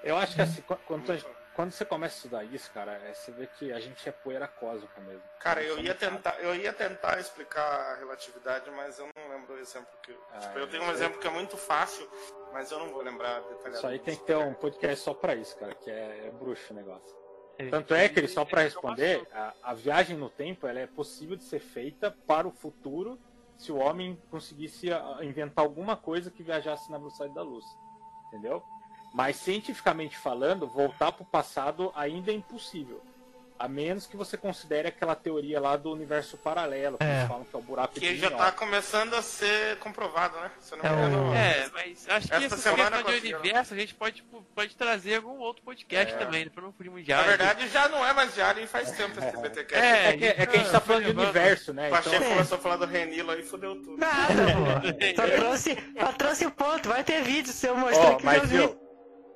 Eu 0.05 0.17
acho 0.17 0.35
que 0.37 0.43
assim, 0.43 0.63
qu- 0.63 0.79
quando, 0.87 1.07
Muito. 1.07 1.27
Quando 1.61 1.73
você 1.73 1.85
começa 1.85 2.15
a 2.15 2.17
estudar 2.17 2.45
isso, 2.45 2.71
cara, 2.73 2.93
é, 2.93 3.13
você 3.13 3.31
vê 3.33 3.47
que 3.47 3.71
a 3.71 3.79
gente 3.79 4.09
é 4.09 4.13
poeira 4.13 4.49
cósmica 4.49 4.99
mesmo. 5.03 5.23
Cara, 5.39 5.63
eu 5.63 5.79
ia 5.79 5.95
tentar, 5.95 6.41
eu 6.41 6.55
ia 6.57 6.73
tentar 6.73 7.21
explicar 7.21 7.63
a 7.63 7.97
relatividade, 7.97 8.71
mas 8.71 8.99
eu 8.99 9.07
não 9.15 9.29
lembro 9.29 9.53
o 9.53 9.59
exemplo 9.59 9.91
que. 10.03 10.17
Ah, 10.33 10.39
tipo, 10.39 10.59
eu 10.59 10.71
tenho 10.71 10.85
um 10.85 10.91
exemplo 10.91 11.21
que 11.21 11.27
é 11.27 11.31
muito 11.31 11.59
fácil, 11.59 12.09
mas 12.51 12.71
eu 12.71 12.79
não 12.79 12.89
vou 12.89 13.03
lembrar 13.03 13.41
detalhadamente. 13.41 13.77
Isso 13.77 13.87
aí 13.87 13.99
tem 13.99 14.17
que 14.17 14.25
ter 14.25 14.39
um 14.39 14.55
podcast 14.55 15.05
só 15.05 15.13
pra 15.13 15.35
isso, 15.35 15.55
cara, 15.59 15.75
que 15.75 15.91
é, 15.91 16.29
é 16.29 16.31
bruxo 16.31 16.73
o 16.73 16.77
negócio. 16.77 17.15
É, 17.59 17.69
Tanto 17.69 17.93
é 17.93 18.09
que 18.09 18.21
ele, 18.21 18.29
só 18.29 18.43
pra 18.43 18.63
responder, 18.63 19.29
a, 19.31 19.53
a 19.63 19.75
viagem 19.75 20.17
no 20.17 20.31
tempo 20.31 20.67
ela 20.67 20.81
é 20.81 20.87
possível 20.87 21.37
de 21.37 21.45
ser 21.45 21.61
feita 21.61 22.11
para 22.27 22.49
o 22.49 22.51
futuro 22.51 23.21
se 23.59 23.71
o 23.71 23.77
homem 23.77 24.19
conseguisse 24.31 24.91
ah, 24.91 25.19
inventar 25.21 25.63
alguma 25.63 25.95
coisa 25.95 26.31
que 26.31 26.43
viajasse 26.43 26.91
na 26.91 26.97
velocidade 26.97 27.35
da 27.35 27.43
luz. 27.43 27.67
Entendeu? 28.29 28.65
Mas 29.13 29.37
cientificamente 29.37 30.17
falando, 30.17 30.67
voltar 30.67 31.11
para 31.13 31.23
o 31.23 31.27
passado 31.27 31.93
ainda 31.97 32.31
é 32.31 32.35
impossível. 32.35 33.03
A 33.59 33.69
menos 33.69 34.07
que 34.07 34.17
você 34.17 34.39
considere 34.39 34.89
aquela 34.89 35.15
teoria 35.15 35.61
lá 35.61 35.77
do 35.77 35.93
universo 35.93 36.39
paralelo, 36.39 36.97
que 36.97 37.05
É. 37.05 37.19
eles 37.19 37.29
falam 37.29 37.45
que 37.45 37.55
é 37.55 37.59
o 37.59 37.63
buraco 37.63 37.93
Que 37.93 38.01
de 38.01 38.17
já 38.17 38.31
tá 38.31 38.37
minhoca. 38.37 38.53
começando 38.53 39.13
a 39.13 39.21
ser 39.21 39.77
comprovado, 39.81 40.41
né? 40.41 40.51
Se 40.61 40.75
não 40.77 40.83
É 40.83 40.89
me 40.89 40.97
engano. 41.07 41.35
É, 41.35 41.69
mas 41.75 42.09
acho 42.09 42.27
que 42.29 42.35
Essa 42.37 42.47
essa 42.47 42.57
semana 42.57 42.83
questão 42.93 42.99
de 42.99 43.05
conseguiu. 43.19 43.39
universo 43.41 43.75
a 43.75 43.77
gente 43.77 43.95
pode, 43.95 44.17
tipo, 44.17 44.43
pode 44.55 44.75
trazer 44.77 45.17
algum 45.17 45.39
outro 45.41 45.63
podcast 45.63 46.15
É. 46.15 46.17
também, 46.17 46.49
pra 46.49 46.63
não 46.63 46.73
fugir 46.73 46.89
muito 46.89 47.05
de 47.05 47.13
Na 47.13 47.21
verdade, 47.23 47.69
já 47.69 47.87
não 47.91 48.07
é 48.07 48.15
mais 48.15 48.33
de 48.33 48.41
Alien 48.41 48.67
faz 48.67 48.93
tempo 48.93 49.19
esse 49.23 49.37
BTQ. 49.37 49.75
É, 49.75 50.07
É 50.09 50.17
que, 50.17 50.25
é 50.25 50.47
que 50.47 50.57
a 50.57 50.59
gente 50.61 50.71
tá 50.73 50.81
falando 50.81 51.05
de 51.05 51.11
universo, 51.11 51.75
né? 51.75 51.89
O 51.89 51.91
Pacheco 51.91 52.17
Então, 52.17 52.29
começou 52.31 52.57
a 52.57 52.61
falar 52.63 52.77
do 52.77 52.87
Renilo 52.87 53.31
aí, 53.31 53.43
fudeu 53.43 53.75
tudo. 53.77 53.99
Nada, 53.99 54.33
pô. 54.33 54.81
Só 55.21 55.29
trouxe, 55.37 55.77
só 56.01 56.13
trouxe 56.13 56.47
o 56.47 56.51
ponto. 56.51 56.89
Vai 56.89 57.05
ter 57.05 57.23
vídeo 57.23 57.53
se 57.53 57.67
eu 57.67 57.77
mostrar 57.77 58.13
Ó, 58.13 58.15
que 58.15 58.25
mas 58.25 58.43
eu 58.43 58.49
vi. 58.49 58.57
viu, 58.57 58.90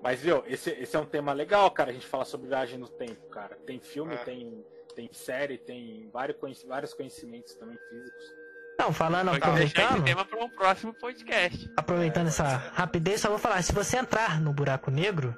mas 0.04 0.20
viu, 0.20 0.44
esse, 0.46 0.70
esse 0.70 0.94
é 0.94 0.98
um 1.00 1.04
tema 1.06 1.32
legal, 1.32 1.68
cara, 1.72 1.90
a 1.90 1.92
gente 1.92 2.06
falar 2.06 2.26
sobre 2.26 2.46
viagem 2.46 2.78
no 2.78 2.86
tempo, 2.88 3.26
cara. 3.28 3.56
Tem 3.66 3.80
filme, 3.80 4.14
É. 4.14 4.18
tem, 4.18 4.64
tem 4.94 5.08
série, 5.12 5.58
tem 5.58 6.08
vários, 6.12 6.38
conheci- 6.38 6.66
vários 6.66 6.94
conhecimentos 6.94 7.54
também 7.56 7.76
físicos. 7.90 8.24
Não, 8.78 8.92
falando, 8.92 9.30
Pode 9.30 9.40
deixar 9.40 9.64
esse 9.64 9.76
aproveitando, 9.80 10.04
tema 10.04 10.24
para 10.24 10.44
um 10.44 10.48
próximo 10.50 10.94
podcast. 10.94 11.70
aproveitando 11.76 12.26
essa 12.28 12.44
rapidez, 12.44 13.20
só 13.20 13.28
vou 13.30 13.38
falar, 13.38 13.62
se 13.62 13.72
você 13.72 13.96
entrar 13.96 14.40
no 14.40 14.52
buraco 14.52 14.90
negro, 14.90 15.34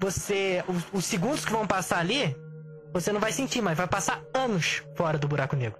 você. 0.00 0.64
Os, 0.68 0.84
os 0.92 1.04
segundos 1.04 1.44
que 1.44 1.52
vão 1.52 1.66
passar 1.66 1.98
ali, 1.98 2.36
você 2.92 3.12
não 3.12 3.20
vai 3.20 3.32
sentir, 3.32 3.60
mas 3.62 3.76
vai 3.76 3.86
passar 3.88 4.22
anos 4.32 4.82
fora 4.96 5.18
do 5.18 5.26
buraco 5.28 5.56
negro. 5.56 5.78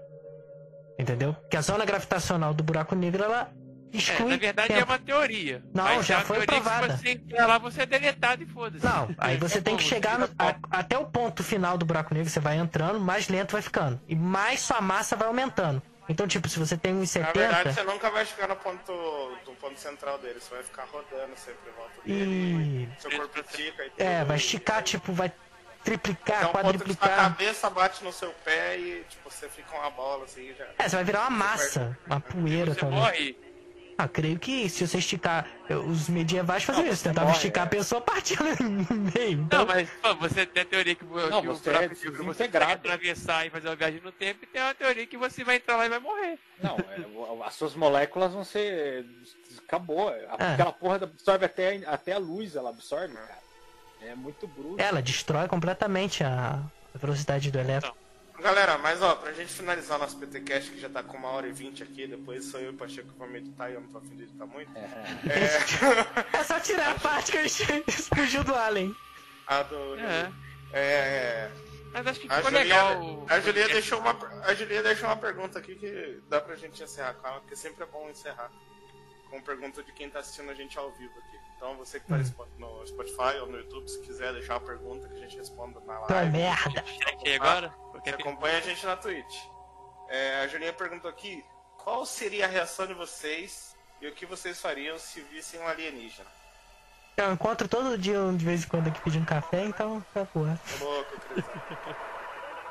Entendeu? 0.99 1.35
Porque 1.35 1.57
a 1.57 1.61
zona 1.63 1.85
gravitacional 1.85 2.55
do 2.55 2.63
buraco 2.63 2.95
negro, 2.95 3.23
ela 3.25 3.51
É, 3.95 3.99
exclui. 3.99 4.31
na 4.31 4.37
verdade 4.37 4.69
tempo. 4.69 4.81
é 4.81 4.85
uma 4.85 4.99
teoria. 4.99 5.63
Não, 5.73 6.03
já 6.03 6.21
é 6.21 6.25
foi 6.25 6.45
provada. 6.47 6.87
Que 6.89 6.93
se 6.95 6.99
você 7.03 7.09
entrar 7.11 7.47
lá, 7.47 7.59
você 7.59 7.83
é 7.83 7.87
deletado 7.87 8.43
e 8.43 8.47
foda-se. 8.47 8.85
Não, 8.85 9.09
aí 9.19 9.37
você 9.37 9.59
É 9.59 9.61
tem 9.61 9.77
que 9.77 9.83
bom, 9.85 9.89
chegar 9.89 10.19
no- 10.19 10.29
a- 10.39 10.57
até 10.71 10.99
o 10.99 11.05
ponto 11.07 11.43
final 11.43 11.77
do 11.79 11.85
buraco 11.87 12.13
negro, 12.15 12.29
você 12.31 12.41
vai 12.41 12.57
entrando, 12.57 12.99
mais 13.01 13.29
lento 13.29 13.53
vai 13.53 13.63
ficando. 13.63 14.01
E 14.09 14.15
mais 14.15 14.61
sua 14.61 14.81
massa 14.81 15.15
vai 15.17 15.29
aumentando. 15.29 15.83
Então, 16.07 16.27
tipo, 16.29 16.47
se 16.51 16.59
você 16.59 16.77
tem 16.77 16.93
Na 16.93 17.01
verdade, 17.33 17.71
1,70 17.71 17.73
você 17.73 17.83
nunca 17.85 18.11
vai 18.11 18.27
chegar 18.27 18.47
no 18.49 18.57
ponto, 18.57 18.93
do 19.47 19.53
ponto 19.53 19.81
central 19.81 20.19
dele, 20.19 20.39
você 20.39 20.55
vai 20.55 20.63
ficar 20.63 20.85
rodando 20.93 21.33
sempre 21.37 21.71
em 21.71 21.75
volta 21.75 21.93
e. 22.05 22.13
dele. 22.13 22.89
Seu 22.99 23.11
corpo 23.13 23.41
estica 23.41 23.87
e 23.87 23.91
tudo. 23.91 24.01
É, 24.03 24.23
vai 24.25 24.37
esticar, 24.37 24.83
tipo, 24.83 25.13
vai 25.15 25.33
triplicar, 25.83 26.37
Até 26.45 26.47
um 26.47 26.53
ponto 26.53 26.63
que 26.63 26.63
sua 26.63 26.73
quadriplicar. 26.73 27.17
cabeça 27.17 27.71
bate 27.71 28.05
no 28.05 28.13
seu 28.13 28.31
pé 28.45 28.79
e 28.79 29.05
tipo, 29.09 29.31
você 29.31 29.49
fica 29.49 29.75
uma 29.77 29.91
bola 29.91 30.25
assim 30.25 30.53
já. 30.59 30.67
É, 30.79 30.89
você 30.89 30.97
vai 30.97 31.05
virar 31.05 31.21
uma 31.23 31.31
massa, 31.31 31.99
uma 32.07 32.21
poeira 32.21 32.73
Você 32.75 32.81
talvez. 32.81 33.01
morre. 33.03 33.37
Ah, 33.97 34.09
creio 34.09 34.39
que 34.39 34.69
se 34.69 34.87
você 34.87 34.99
esticar. 34.99 35.47
Os 35.89 36.09
medievais 36.09 36.65
faziam 36.65 36.85
Não, 36.85 36.93
isso, 36.93 37.05
tentavam 37.05 37.29
morre, 37.31 37.37
esticar 37.39 37.65
é. 37.65 37.67
a 37.67 37.71
pessoa 37.71 38.01
partindo 38.01 38.43
no 38.91 38.95
meio. 39.13 39.41
Então, 39.43 39.61
Não, 39.61 39.67
mas 39.67 39.89
pô, 40.03 40.15
você 40.17 40.45
tem 40.45 40.63
a 40.63 40.67
teoria 40.67 40.95
que, 40.95 41.05
o- 41.05 41.31
Não, 41.31 41.41
que 41.41 41.49
o 41.49 41.55
você 41.55 41.71
buraco 41.71 41.85
é 41.85 41.89
negro 41.89 42.25
você 42.25 42.45
atravessar 42.45 43.47
e 43.47 43.51
fazer 43.51 43.69
uma 43.69 43.77
viagem 43.77 44.01
no 44.03 44.11
tempo, 44.13 44.41
e 44.43 44.47
tem 44.47 44.61
uma 44.61 44.75
teoria 44.75 45.07
que 45.07 45.17
você 45.17 45.45
vai 45.45 45.57
entrar 45.57 45.77
lá 45.77 45.87
e 45.87 45.89
vai 45.89 46.01
morrer. 46.01 46.39
Não, 46.63 46.77
é, 46.77 47.01
o- 47.17 47.43
as 47.45 47.55
suas 47.55 47.75
moléculas 47.75 48.33
vão 48.33 48.45
ser. 48.45 49.07
Acabou. 49.67 50.11
É. 50.11 50.27
Aquela 50.29 50.73
porra 50.73 50.97
absorve 50.97 51.45
até, 51.47 51.77
até 51.87 52.13
a 52.13 52.19
luz, 52.19 52.57
ela 52.57 52.71
absorve, 52.71 53.15
cara. 53.15 53.39
É 54.03 54.15
muito 54.15 54.47
bruto. 54.47 54.77
ela 54.83 55.01
destrói 55.01 55.49
completamente 55.49 56.23
a 56.23 56.61
a 56.95 56.99
velocidade 56.99 57.51
do 57.51 57.59
elétron. 57.59 57.93
Galera, 58.41 58.77
mas 58.79 59.01
ó, 59.01 59.15
pra 59.15 59.33
gente 59.33 59.53
finalizar 59.53 59.99
nosso 59.99 60.19
PTcast, 60.19 60.71
que 60.73 60.81
já 60.81 60.89
tá 60.89 61.03
com 61.03 61.17
uma 61.17 61.29
hora 61.29 61.47
e 61.47 61.53
vinte 61.53 61.83
aqui, 61.83 62.07
depois 62.07 62.45
sou 62.47 62.61
eu 62.61 62.73
e 62.73 62.75
o 62.75 62.77
Pacheco 62.77 63.09
que 63.13 63.19
vou 63.19 63.29
meditar 63.29 63.71
e 63.71 63.75
eu 63.75 63.81
não 63.81 63.89
tô 63.89 63.99
afim 63.99 64.17
de 64.17 64.25
editar 64.25 64.47
muito. 64.47 64.71
É, 64.77 66.39
É 66.39 66.43
só 66.45 66.59
tirar 66.61 66.91
a 66.97 66.99
parte 66.99 67.31
que 67.33 67.39
a 67.39 67.47
gente 67.47 67.65
fugiu 68.15 68.43
do 68.45 68.55
Alien. 68.55 68.95
a 69.47 69.63
do. 69.63 69.99
É. 70.01 70.33
É, 70.73 71.51
Mas 71.93 72.07
acho 72.09 72.21
que 72.21 72.27
a 72.27 72.37
ficou 72.37 72.51
Julia, 72.51 72.65
legal. 72.65 73.27
a, 73.31 73.41
Julia 73.41 73.69
deixou 73.69 74.01
uma, 74.01 74.19
a 74.45 74.55
Julia 74.55 74.83
deixou 74.83 75.09
uma 75.09 75.17
pergunta 75.17 75.59
aqui 75.61 75.77
que 75.77 76.21
dá 76.29 76.41
pra 76.41 76.57
gente 76.57 76.83
encerrar 76.83 77.15
com 77.15 77.29
ela, 77.29 77.39
porque 77.41 77.55
sempre 77.55 77.85
é 77.85 77.87
bom 77.87 78.11
encerrar 78.11 78.51
com 79.31 79.41
pergunta 79.41 79.81
de 79.85 79.93
quem 79.93 80.11
tá 80.11 80.19
assistindo 80.19 80.51
a 80.51 80.55
gente 80.55 80.77
ao 80.77 80.91
vivo 80.93 81.13
aqui. 81.21 81.39
Então 81.57 81.77
você 81.77 82.01
que 82.01 82.07
tá 82.07 82.17
Hum. 82.17 82.47
no 82.59 82.87
Spotify 82.87 83.39
ou 83.41 83.47
no 83.47 83.59
YouTube, 83.59 83.89
se 83.89 84.01
quiser 84.03 84.33
deixar 84.33 84.55
uma 84.55 84.61
pergunta 84.67 85.09
que 85.09 85.15
a 85.15 85.19
gente 85.19 85.37
responda 85.37 85.81
na 85.81 85.99
live. 86.01 86.05
Então 86.05 86.19
é 86.19 86.25
merda. 86.27 86.85
Aí 87.25 87.35
agora? 87.35 87.75
Você 87.93 88.11
acompanha 88.11 88.59
a 88.59 88.61
gente 88.61 88.85
na 88.85 88.97
Twitch. 88.97 89.43
É, 90.09 90.41
a 90.43 90.47
Julinha 90.49 90.73
perguntou 90.73 91.09
aqui: 91.11 91.45
qual 91.79 92.05
seria 92.05 92.45
a 92.45 92.49
reação 92.49 92.87
de 92.87 92.95
vocês 92.95 93.75
e 94.01 94.09
o 94.09 94.13
que 94.13 94.27
vocês 94.27 94.61
fariam 94.61 94.99
se 94.99 95.21
vissem 95.23 95.61
um 95.61 95.67
alienígena? 95.67 96.29
Eu 97.17 97.33
encontro 97.33 97.69
todo 97.69 97.97
dia, 97.97 98.19
de 98.37 98.45
vez 98.45 98.65
em 98.65 98.69
quando, 98.69 98.89
aqui 98.89 99.01
pedindo 99.01 99.25
café, 99.25 99.65
então, 99.65 100.05
tá 100.13 100.25
porra. 100.27 100.61
Ô, 100.81 100.85
louco, 100.85 101.21
Cris. 101.21 101.45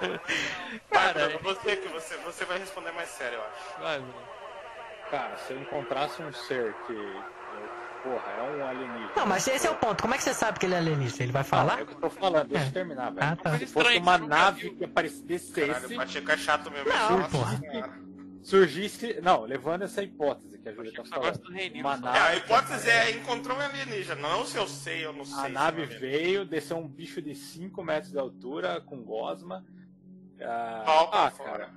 Cara, 0.91 1.37
você 1.39 1.77
que 1.77 1.87
você, 1.87 2.17
você 2.17 2.45
vai 2.45 2.59
responder 2.59 2.91
mais 2.91 3.09
sério, 3.09 3.37
eu 3.37 3.43
acho. 3.43 3.79
vai, 3.81 3.99
Bruno. 3.99 4.27
Cara, 5.09 5.37
se 5.37 5.53
eu 5.53 5.61
encontrasse 5.61 6.21
um 6.21 6.33
ser 6.33 6.73
que. 6.87 7.23
Eu- 8.05 8.11
porra, 8.11 8.31
é 8.31 8.43
um 8.57 8.65
alienígena. 8.67 9.11
Não, 9.15 9.25
mas 9.25 9.47
esse 9.47 9.65
é 9.67 9.71
o 9.71 9.75
ponto. 9.75 10.01
Como 10.01 10.13
é 10.13 10.17
que 10.17 10.23
você 10.23 10.33
sabe 10.33 10.59
que 10.59 10.65
ele 10.65 10.75
é 10.75 10.77
alienígena? 10.77 11.23
Ele 11.23 11.31
vai 11.31 11.41
Não, 11.43 11.49
falar? 11.49 11.79
é 11.79 11.83
o 11.83 11.85
que 11.87 11.93
eu 11.93 11.99
tô 11.99 12.09
falando, 12.09 12.47
deixa 12.49 12.65
É. 12.65 12.67
eu 12.67 12.71
terminar, 12.73 13.11
velho. 13.11 13.27
Ah, 13.31 13.35
tá. 13.35 13.57
Se 13.57 13.65
fosse 13.67 13.97
uma 13.97 14.17
nave 14.17 14.61
viu. 14.61 14.75
que 14.77 14.83
aparecesse, 14.85 15.51
Caralho, 15.51 15.87
o 15.87 15.95
Pacheco 15.95 16.31
é 16.31 16.37
chato 16.37 16.71
mesmo. 16.71 16.89
Não, 16.89 17.17
Nossa 17.17 17.29
porra. 17.29 18.03
Surgisse. 18.43 19.21
Não, 19.21 19.43
levando 19.45 19.83
essa 19.83 20.03
hipótese 20.03 20.57
que 20.59 20.67
a 20.67 20.73
Júlia 20.73 20.91
tá 20.93 21.05
falando. 21.05 21.39
Uma 21.75 21.97
só. 21.97 22.07
É, 22.09 22.11
nave. 22.11 22.17
a 22.19 22.35
hipótese 22.35 22.89
é 22.89 23.11
encontrou 23.11 23.57
um 23.57 23.61
alienígena, 23.61 24.15
não 24.21 24.45
se 24.45 24.57
eu 24.57 24.67
sei 24.67 25.07
ou 25.07 25.13
não 25.13 25.23
sei. 25.23 25.45
A 25.45 25.49
nave 25.49 25.83
é 25.83 25.85
veio, 25.85 26.45
desceu 26.45 26.77
um 26.77 26.87
bicho 26.87 27.21
de 27.21 27.33
5 27.35 27.81
metros 27.81 28.11
de 28.11 28.19
altura, 28.19 28.81
com 28.81 29.01
gosma. 29.01 29.63
Ah, 30.41 30.83
Pau 30.85 31.09
ah, 31.13 31.31
fora. 31.31 31.49
cara, 31.51 31.73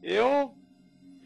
eu. 0.00 0.56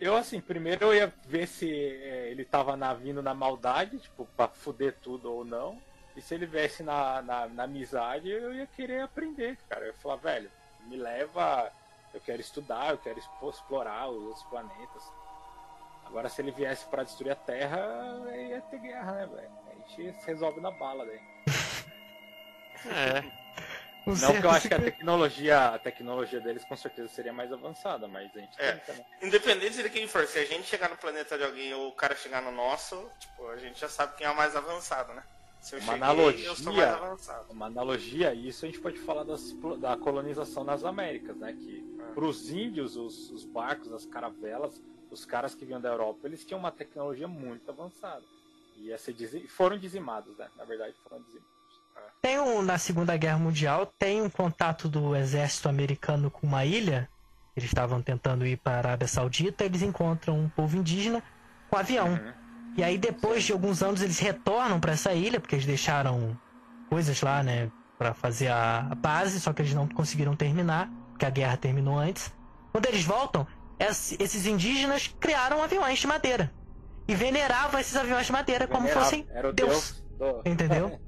Eu, 0.00 0.16
assim, 0.16 0.40
primeiro 0.40 0.86
eu 0.86 0.94
ia 0.94 1.12
ver 1.26 1.46
se 1.46 1.68
eh, 1.68 2.28
ele 2.30 2.44
tava 2.44 2.76
na, 2.76 2.94
vindo 2.94 3.22
na 3.22 3.34
maldade, 3.34 3.98
tipo, 3.98 4.26
pra 4.36 4.48
fuder 4.48 4.94
tudo 5.02 5.32
ou 5.32 5.44
não. 5.44 5.80
E 6.16 6.22
se 6.22 6.34
ele 6.34 6.46
viesse 6.46 6.82
na, 6.82 7.20
na, 7.22 7.46
na 7.48 7.62
amizade, 7.64 8.28
eu 8.28 8.54
ia 8.54 8.66
querer 8.66 9.02
aprender, 9.02 9.56
cara. 9.68 9.82
Eu 9.82 9.88
ia 9.88 9.94
falar, 9.94 10.16
velho, 10.16 10.50
me 10.86 10.96
leva. 10.96 11.72
Eu 12.14 12.20
quero 12.20 12.40
estudar, 12.40 12.90
eu 12.90 12.98
quero 12.98 13.18
explorar 13.18 14.08
os 14.08 14.22
outros 14.22 14.44
planetas. 14.44 15.02
Agora, 16.06 16.28
se 16.28 16.40
ele 16.40 16.52
viesse 16.52 16.86
pra 16.86 17.02
destruir 17.02 17.32
a 17.32 17.36
Terra, 17.36 17.78
ia 18.34 18.60
ter 18.62 18.78
guerra, 18.78 19.12
né, 19.12 19.26
velho? 19.26 19.50
A 19.68 19.74
gente 20.00 20.24
resolve 20.24 20.60
na 20.60 20.70
bala, 20.70 21.04
daí. 21.04 21.20
É. 22.86 23.22
Um 24.08 24.16
Não 24.16 24.40
que 24.40 24.46
eu 24.46 24.50
acho 24.50 24.68
que 24.68 24.74
a 24.74 24.80
tecnologia, 24.80 25.66
a 25.74 25.78
tecnologia 25.78 26.40
deles 26.40 26.64
com 26.64 26.74
certeza 26.76 27.08
seria 27.08 27.32
mais 27.32 27.52
avançada, 27.52 28.08
mas 28.08 28.34
a 28.34 28.38
gente 28.40 28.54
É. 28.58 28.72
tenta, 28.72 28.92
né? 28.94 29.04
Independente 29.22 29.82
de 29.82 29.90
quem 29.90 30.06
for, 30.08 30.26
se 30.26 30.38
a 30.38 30.44
gente 30.46 30.64
chegar 30.66 30.88
no 30.88 30.96
planeta 30.96 31.36
de 31.36 31.44
alguém 31.44 31.74
ou 31.74 31.88
o 31.88 31.92
cara 31.92 32.16
chegar 32.16 32.40
no 32.40 32.50
nosso, 32.50 32.96
tipo, 33.20 33.46
a 33.48 33.56
gente 33.58 33.78
já 33.78 33.88
sabe 33.88 34.16
quem 34.16 34.26
é 34.26 34.30
o 34.30 34.36
mais 34.36 34.56
avançado, 34.56 35.12
né? 35.12 35.22
Se 35.60 35.74
eu 35.74 35.80
Uma 35.80 35.92
cheguei, 35.92 36.02
analogia. 36.02 36.46
eu 36.46 36.56
sou 36.56 36.72
mais 36.72 36.88
avançado. 36.88 37.52
Uma 37.52 37.66
analogia, 37.66 38.32
e 38.32 38.48
isso 38.48 38.64
a 38.64 38.68
gente 38.68 38.80
pode 38.80 38.98
falar 38.98 39.24
das, 39.24 39.52
da 39.78 39.96
colonização 39.96 40.64
nas 40.64 40.84
Américas, 40.84 41.36
né? 41.36 41.52
Que 41.52 41.84
É. 42.00 42.12
para 42.14 42.24
os 42.24 42.48
índios, 42.50 42.96
os, 42.96 43.30
os 43.30 43.44
barcos, 43.44 43.92
as 43.92 44.06
caravelas, 44.06 44.80
os 45.10 45.24
caras 45.26 45.54
que 45.54 45.64
vinham 45.64 45.80
da 45.80 45.88
Europa, 45.90 46.20
eles 46.26 46.44
tinham 46.44 46.60
uma 46.60 46.70
tecnologia 46.70 47.26
muito 47.28 47.70
avançada. 47.70 48.24
E 48.76 48.86
ia 48.86 48.96
ser 48.98 49.12
dizi- 49.12 49.48
foram 49.48 49.76
dizimados, 49.76 50.36
né? 50.38 50.48
Na 50.56 50.64
verdade, 50.64 50.94
foram 51.02 51.20
dizimados. 51.22 51.57
Tem 52.20 52.38
um, 52.40 52.62
na 52.62 52.78
Segunda 52.78 53.16
Guerra 53.16 53.38
Mundial, 53.38 53.86
tem 53.98 54.20
um 54.20 54.28
contato 54.28 54.88
do 54.88 55.14
exército 55.14 55.68
americano 55.68 56.30
com 56.30 56.46
uma 56.46 56.64
ilha. 56.64 57.08
Eles 57.56 57.70
estavam 57.70 58.02
tentando 58.02 58.46
ir 58.46 58.56
para 58.56 58.74
a 58.74 58.78
Arábia 58.78 59.08
Saudita, 59.08 59.64
eles 59.64 59.82
encontram 59.82 60.38
um 60.38 60.48
povo 60.48 60.76
indígena 60.76 61.22
com 61.70 61.76
avião. 61.76 62.08
Uhum. 62.08 62.32
E 62.76 62.84
aí 62.84 62.98
depois 62.98 63.44
de 63.44 63.52
alguns 63.52 63.82
anos 63.82 64.02
eles 64.02 64.18
retornam 64.18 64.78
para 64.80 64.92
essa 64.92 65.12
ilha, 65.12 65.40
porque 65.40 65.54
eles 65.56 65.66
deixaram 65.66 66.36
coisas 66.88 67.20
lá, 67.22 67.42
né? 67.42 67.70
Pra 67.96 68.14
fazer 68.14 68.48
a, 68.48 68.94
base, 68.96 69.40
só 69.40 69.52
que 69.52 69.62
eles 69.62 69.74
não 69.74 69.88
conseguiram 69.88 70.36
terminar, 70.36 70.88
porque 71.10 71.26
a 71.26 71.30
guerra 71.30 71.56
terminou 71.56 71.98
antes. 71.98 72.32
Quando 72.70 72.86
eles 72.86 73.04
voltam, 73.04 73.44
es- 73.78 74.14
esses 74.20 74.46
indígenas 74.46 75.08
criaram 75.18 75.60
aviões 75.62 75.98
de 75.98 76.06
madeira. 76.06 76.52
E 77.08 77.14
veneravam 77.14 77.80
esses 77.80 77.96
aviões 77.96 78.26
de 78.26 78.32
madeira 78.32 78.66
como 78.68 78.82
Venerava. 78.82 79.04
fossem 79.04 79.26
Deus. 79.54 79.54
Deus. 79.54 80.04
do- 80.18 80.42
Entendeu? 80.48 81.00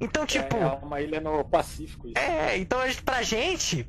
Então, 0.00 0.24
tipo. 0.26 0.56
É, 0.56 0.60
é 0.60 0.66
uma 0.82 1.00
ilha 1.00 1.20
no 1.20 1.44
Pacífico. 1.44 2.08
Isso. 2.08 2.18
É, 2.18 2.56
então 2.58 2.80
a 2.80 2.88
gente- 2.88 3.02
pra 3.02 3.22
gente, 3.22 3.88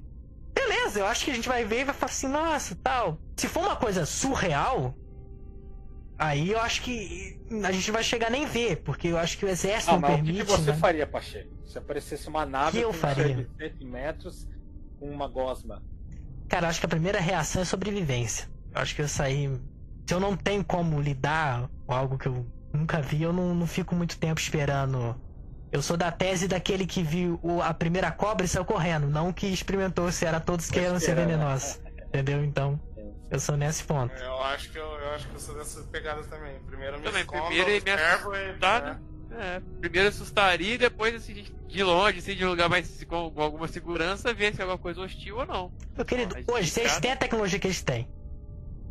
beleza, 0.54 1.00
eu 1.00 1.06
acho 1.06 1.24
que 1.26 1.32
a 1.32 1.34
gente 1.34 1.48
vai 1.48 1.64
ver 1.64 1.82
e 1.82 1.84
vai 1.86 1.94
falar 1.96 2.12
assim, 2.12 2.28
nossa, 2.28 2.76
tal. 2.84 3.18
Se 3.38 3.48
for 3.48 3.62
uma 3.64 3.76
coisa 3.76 4.06
surreal, 4.06 4.94
aí 6.18 6.52
eu 6.52 6.60
acho 6.60 6.82
que 6.82 7.40
a 7.64 7.72
gente 7.72 7.88
não 7.88 7.94
vai 7.94 8.04
chegar 8.04 8.30
nem 8.30 8.46
ver, 8.46 8.78
porque 8.84 9.08
eu 9.08 9.18
acho 9.18 9.38
que 9.38 9.46
o 9.46 9.50
exército 9.50 9.92
Ah, 9.92 9.94
não 9.94 10.02
mas 10.02 10.12
o 10.12 10.18
que, 10.18 10.24
permite. 10.34 10.46
você 10.52 10.72
né? 10.72 10.78
faria, 10.78 11.08
Pacheco? 11.08 11.50
Se 11.66 11.78
aparecesse 11.78 12.28
uma 12.28 12.46
nave 12.46 12.80
Que 12.80 12.84
eu 12.86 12.92
faria? 12.94 13.36
cerca 13.58 13.70
de 13.70 13.78
100 13.80 13.88
metros 13.88 14.48
com 15.00 15.10
uma 15.10 15.28
gosma. 15.28 15.82
Cara, 16.50 16.66
eu 16.66 16.70
acho 16.70 16.80
que 16.82 16.86
a 16.86 16.90
primeira 16.90 17.20
reação 17.20 17.62
é 17.62 17.66
sobrevivência. 17.66 18.50
Eu 18.76 18.82
acho 18.82 18.94
que 18.94 19.02
eu 19.02 19.08
sair. 19.08 19.50
Se 20.06 20.14
eu 20.14 20.20
não 20.20 20.36
tenho 20.36 20.64
como 20.66 21.00
lidar 21.00 21.70
com 21.88 21.94
algo 21.94 22.18
que 22.18 22.28
eu 22.28 22.46
nunca 22.74 23.02
vi, 23.02 23.24
eu 23.24 23.32
não, 23.32 23.56
não 23.56 23.66
fico 23.66 23.96
muito 23.96 24.18
tempo 24.20 24.40
esperando. 24.42 25.16
Eu 25.72 25.82
sou 25.82 25.96
da 25.96 26.12
tese 26.12 26.48
daquele 26.48 26.86
que 26.86 27.02
viu 27.02 27.40
o- 27.42 27.62
a 27.62 27.74
primeira 27.74 28.12
cobra 28.12 28.46
e 28.46 28.50
saiu 28.50 28.66
correndo, 28.66 29.08
não 29.08 29.32
que 29.32 29.48
experimentou 29.48 30.12
se 30.12 30.26
era 30.26 30.40
todos 30.40 30.70
que 30.70 30.80
iam 30.80 31.00
ser 31.00 31.12
esperando. 31.12 31.28
venenosos. 31.30 31.80
Entendeu? 32.08 32.44
Então, 32.44 32.80
eu 33.30 33.40
sou 33.40 33.56
nesse 33.56 33.84
ponto. 33.86 34.14
Eu 34.16 34.42
acho 34.44 34.70
que 34.70 34.78
eu, 34.78 34.84
eu 34.86 35.12
acho 35.12 35.28
que 35.30 35.36
eu 35.36 35.40
sou 35.40 35.56
dessas 35.56 35.86
pegadas 35.86 36.28
também. 36.28 36.60
Primeiro 36.68 36.98
me 37.00 37.04
Também, 37.06 37.22
escondo, 37.22 37.46
primeiro 37.46 37.70
me 37.72 37.78
observo 37.78 38.36
e- 38.36 38.50
assustado. 38.50 39.00
É, 39.40 39.62
primeiro 39.80 40.10
assustaria 40.10 40.74
e 40.74 40.78
depois, 40.78 41.16
assim, 41.16 41.46
de 41.70 41.84
longe, 41.84 42.18
assim, 42.20 42.36
de 42.36 42.46
um 42.46 42.50
lugar 42.50 42.68
mais 42.68 43.02
com, 43.06 43.32
com 43.32 43.42
alguma 43.42 43.66
segurança, 43.70 44.34
ver 44.34 44.54
se 44.54 44.60
é 44.60 44.64
alguma 44.64 44.78
coisa 44.78 45.00
hostil 45.00 45.38
ou 45.38 45.46
não. 45.46 45.72
Meu 45.96 46.04
querido, 46.04 46.36
Mas 46.36 46.46
hoje, 46.50 46.66
de 46.66 46.72
se 46.72 46.80
eles 46.82 46.92
cara- 46.92 47.02
têm 47.02 47.12
a 47.14 47.16
tecnologia 47.16 47.58
que 47.58 47.68
eles 47.68 47.82
têm, 47.82 48.10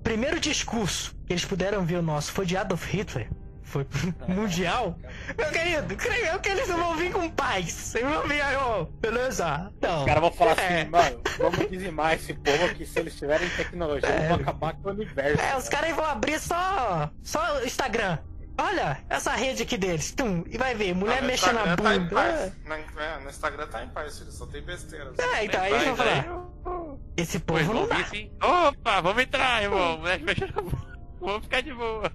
primeiro 0.02 0.40
discurso 0.40 1.14
que 1.26 1.34
eles 1.34 1.44
puderam 1.44 1.84
ver 1.84 1.96
o 1.96 2.02
nosso 2.02 2.32
foi 2.32 2.46
de 2.46 2.56
Adolf 2.56 2.86
Hitler, 2.90 3.28
foi 3.70 3.86
mundial. 4.28 4.98
Meu 5.38 5.50
querido, 5.50 5.96
creio 5.96 6.38
que 6.40 6.48
eles 6.48 6.68
não 6.68 6.76
vão 6.78 6.96
vir 6.96 7.12
com 7.12 7.28
paz. 7.30 7.94
Eles 7.94 8.10
vão 8.10 8.26
vir 8.28 8.40
aí, 8.42 8.56
ó, 8.56 8.84
beleza? 9.00 9.72
Não. 9.80 10.00
Os 10.00 10.04
caras 10.06 10.20
vão 10.20 10.32
falar 10.32 10.58
É. 10.58 10.80
assim, 10.80 10.90
mano, 10.90 11.20
vamos 11.38 11.70
dizimar 11.70 12.14
esse 12.14 12.34
povo 12.34 12.64
aqui, 12.64 12.84
se 12.84 12.98
eles 12.98 13.14
tiverem 13.16 13.48
tecnologia, 13.50 14.08
eles 14.08 14.28
vão 14.28 14.36
acabar 14.36 14.74
com 14.74 14.88
o 14.88 14.92
universo. 14.92 15.42
É, 15.42 15.56
os 15.56 15.68
caras 15.68 15.94
vão 15.94 16.04
abrir 16.04 16.38
só, 16.40 17.10
só 17.22 17.58
o 17.60 17.64
Instagram. 17.64 18.18
Olha, 18.58 18.98
essa 19.08 19.30
rede 19.32 19.62
aqui 19.62 19.78
deles. 19.78 20.12
Tum, 20.12 20.44
e 20.46 20.58
vai 20.58 20.74
ver, 20.74 20.94
mulher 20.94 21.22
mexendo 21.22 21.54
na 21.64 21.76
Tá 21.76 21.94
em 21.94 22.00
bunda. 22.00 22.14
paz. 22.14 22.52
Na- 22.66 22.76
é, 23.02 23.18
no 23.20 23.30
Instagram 23.30 23.66
tá 23.68 23.82
em 23.84 23.88
paz, 23.88 24.18
filho. 24.18 24.30
Só 24.32 24.44
tem 24.46 24.60
besteira. 24.62 25.12
É, 25.16 25.44
então 25.46 25.62
aí 25.62 25.72
eles 25.72 25.84
vão 25.84 25.92
aí 26.06 26.22
falar, 26.22 26.26
eu- 26.26 27.00
esse 27.16 27.38
Pois 27.38 27.66
povo 27.66 27.78
não 27.80 27.86
vão 27.86 27.96
dá. 27.96 28.04
assim, 28.04 28.30
opa, 28.42 29.00
vamos 29.00 29.22
entrar, 29.22 29.62
irmão. 29.62 29.96
Moleque, 29.98 30.24
mexe 30.24 30.44
na 30.54 30.60
boca. 30.60 30.89
Vamos 31.20 31.42
ficar 31.44 31.60
de 31.62 31.72
boa. 31.74 32.10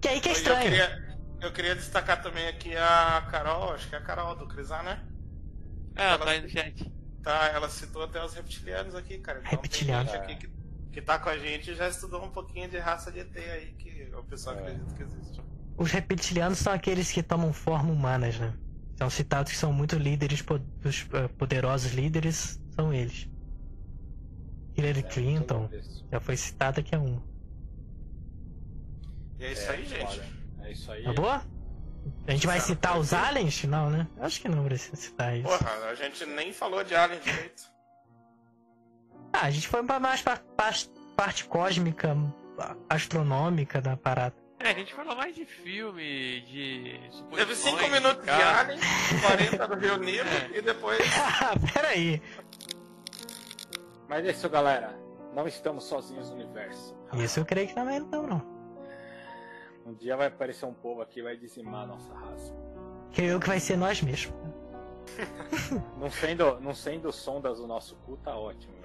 Que 0.00 0.08
aí 0.08 0.20
que 0.20 0.28
é 0.28 0.32
Eu 0.32 0.36
estranho. 0.36 0.62
queria, 0.62 1.18
eu 1.40 1.52
queria 1.52 1.74
destacar 1.76 2.22
também 2.22 2.46
aqui 2.48 2.74
a 2.76 3.26
Carol, 3.30 3.72
acho 3.72 3.88
que 3.88 3.94
é 3.94 3.98
a 3.98 4.02
Carol 4.02 4.34
do 4.36 4.46
Crisar, 4.48 4.82
né? 4.84 5.04
Ah, 5.96 6.18
tá 6.18 6.30
aí 6.30 6.40
no 6.40 6.48
chat. 6.48 6.92
Tá, 7.22 7.48
ela 7.48 7.68
citou 7.68 8.02
até 8.04 8.24
os 8.24 8.34
reptilianos 8.34 8.94
aqui, 8.94 9.18
cara. 9.18 9.40
Então 9.44 9.58
tem 9.60 9.70
gente 9.72 10.16
aqui 10.16 10.36
que, 10.36 10.50
que 10.92 11.02
tá 11.02 11.18
com 11.18 11.28
a 11.28 11.36
gente 11.38 11.70
e 11.70 11.74
já 11.74 11.88
estudou 11.88 12.24
um 12.24 12.30
pouquinho 12.30 12.68
de 12.68 12.78
raça 12.78 13.10
de 13.12 13.20
ET 13.20 13.36
aí, 13.36 13.74
que 13.74 14.10
o 14.14 14.22
pessoal 14.24 14.56
É. 14.56 14.60
acredita 14.60 14.94
que 14.94 15.02
existe. 15.02 15.40
Os 15.76 15.90
reptilianos 15.92 16.58
são 16.58 16.72
aqueles 16.72 17.10
que 17.12 17.22
tomam 17.22 17.52
forma 17.52 17.92
humanas, 17.92 18.38
né? 18.38 18.54
São 18.96 19.08
citados 19.10 19.52
que 19.52 19.58
são 19.58 19.72
muito 19.72 19.96
líderes, 19.96 20.44
os 20.84 21.06
eh, 21.12 21.28
poderosos 21.36 21.92
líderes 21.92 22.60
são 22.74 22.92
eles. 22.92 23.28
Hillary 24.76 25.02
Clinton 25.04 25.68
já 26.10 26.20
foi 26.20 26.36
citada 26.36 26.82
que 26.82 26.94
é 26.94 26.98
um. 26.98 27.20
E 29.38 29.44
é 29.44 29.52
isso 29.52 29.70
aí, 29.70 29.84
gente. 29.86 30.22
É 30.62 30.70
isso 30.72 30.90
aí. 30.92 31.04
Tá 31.04 31.12
boa? 31.12 31.42
A 32.26 32.30
gente 32.32 32.46
vai 32.46 32.56
Cara, 32.56 32.66
citar 32.68 32.98
os 32.98 33.12
aliens? 33.12 33.64
Não, 33.64 33.90
né? 33.90 34.06
Acho 34.20 34.40
que 34.40 34.48
não 34.48 34.64
precisa 34.64 34.96
citar 34.96 35.36
isso. 35.36 35.48
Porra, 35.48 35.70
a 35.90 35.94
gente 35.94 36.24
nem 36.26 36.52
falou 36.52 36.82
de 36.82 36.94
Alien 36.94 37.20
direito. 37.20 37.62
Ah, 39.32 39.42
a 39.46 39.50
gente 39.50 39.68
foi 39.68 39.82
pra 39.84 40.00
mais 40.00 40.22
pra, 40.22 40.36
pra 40.56 40.72
parte 41.16 41.44
cósmica, 41.44 42.16
astronômica 42.88 43.80
da 43.80 43.96
parada. 43.96 44.34
É, 44.60 44.70
a 44.70 44.74
gente 44.74 44.92
falou 44.94 45.14
mais 45.14 45.34
de 45.34 45.44
filme, 45.44 46.40
de. 46.42 46.98
Teve 47.34 47.54
suposições, 47.54 47.80
5 47.80 47.90
minutos 47.90 48.24
de. 48.24 48.30
Alien, 48.30 48.80
40 49.20 49.68
do 49.68 49.74
Rio 49.76 49.96
Negro 49.98 50.28
É. 50.54 50.58
e 50.58 50.62
depois. 50.62 51.00
Ah, 51.18 51.54
peraí. 51.72 52.22
Mas 54.08 54.24
é 54.24 54.30
isso, 54.30 54.48
galera. 54.48 54.98
Não 55.34 55.46
estamos 55.46 55.84
sozinhos 55.84 56.30
no 56.30 56.36
universo. 56.36 56.96
Isso 57.14 57.38
eu 57.40 57.44
creio 57.44 57.68
que 57.68 57.74
também 57.74 58.00
não, 58.00 58.26
não. 58.26 58.57
Um 59.88 59.94
dia 59.94 60.16
vai 60.18 60.26
aparecer 60.26 60.66
um 60.66 60.74
povo 60.74 61.00
aqui 61.00 61.20
e 61.20 61.22
vai 61.22 61.34
dizimar 61.36 61.84
a 61.84 61.86
nossa 61.86 62.12
raça. 62.12 62.54
Creio 63.14 63.40
que 63.40 63.46
vai 63.48 63.58
ser 63.58 63.76
nós 63.78 64.02
mesmos. 64.02 64.34
Não 65.98 66.10
sendo, 66.10 66.60
não 66.60 66.74
sendo 66.74 67.10
sondas 67.10 67.58
do 67.58 67.66
nosso 67.66 67.96
cu, 68.04 68.18
tá 68.18 68.36
ótimo. 68.36 68.74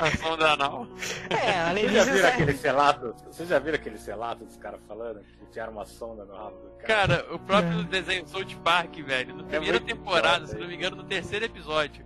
A 0.00 0.16
sonda 0.18 0.50
anal. 0.52 0.86
É, 1.30 1.60
além 1.60 1.84
Vocês 1.84 1.94
já 1.94 2.02
disso, 2.02 2.14
viram 2.16 2.26
é- 2.28 2.32
aquele 2.32 2.52
relato? 2.52 3.14
Vocês 3.26 3.48
já 3.48 3.58
viram 3.60 3.76
aquele 3.76 3.96
relato 3.98 4.44
dos 4.44 4.56
caras 4.56 4.80
falando 4.88 5.20
que 5.20 5.46
tiraram 5.46 5.72
uma 5.72 5.86
sonda 5.86 6.24
no 6.24 6.34
rabo 6.34 6.56
do 6.58 6.70
cara? 6.78 6.86
Cara, 7.22 7.34
o 7.34 7.38
próprio 7.38 7.80
É. 7.80 7.84
desenho 7.84 8.26
South 8.26 8.56
Park, 8.64 8.96
velho, 8.96 9.36
na 9.36 9.44
primeira 9.44 9.78
muito 9.78 9.86
temporada, 9.94 10.40
foda, 10.44 10.46
se 10.48 10.58
não 10.58 10.66
me 10.66 10.74
engano, 10.74 10.96
no 10.96 11.04
terceiro 11.04 11.44
episódio, 11.44 12.04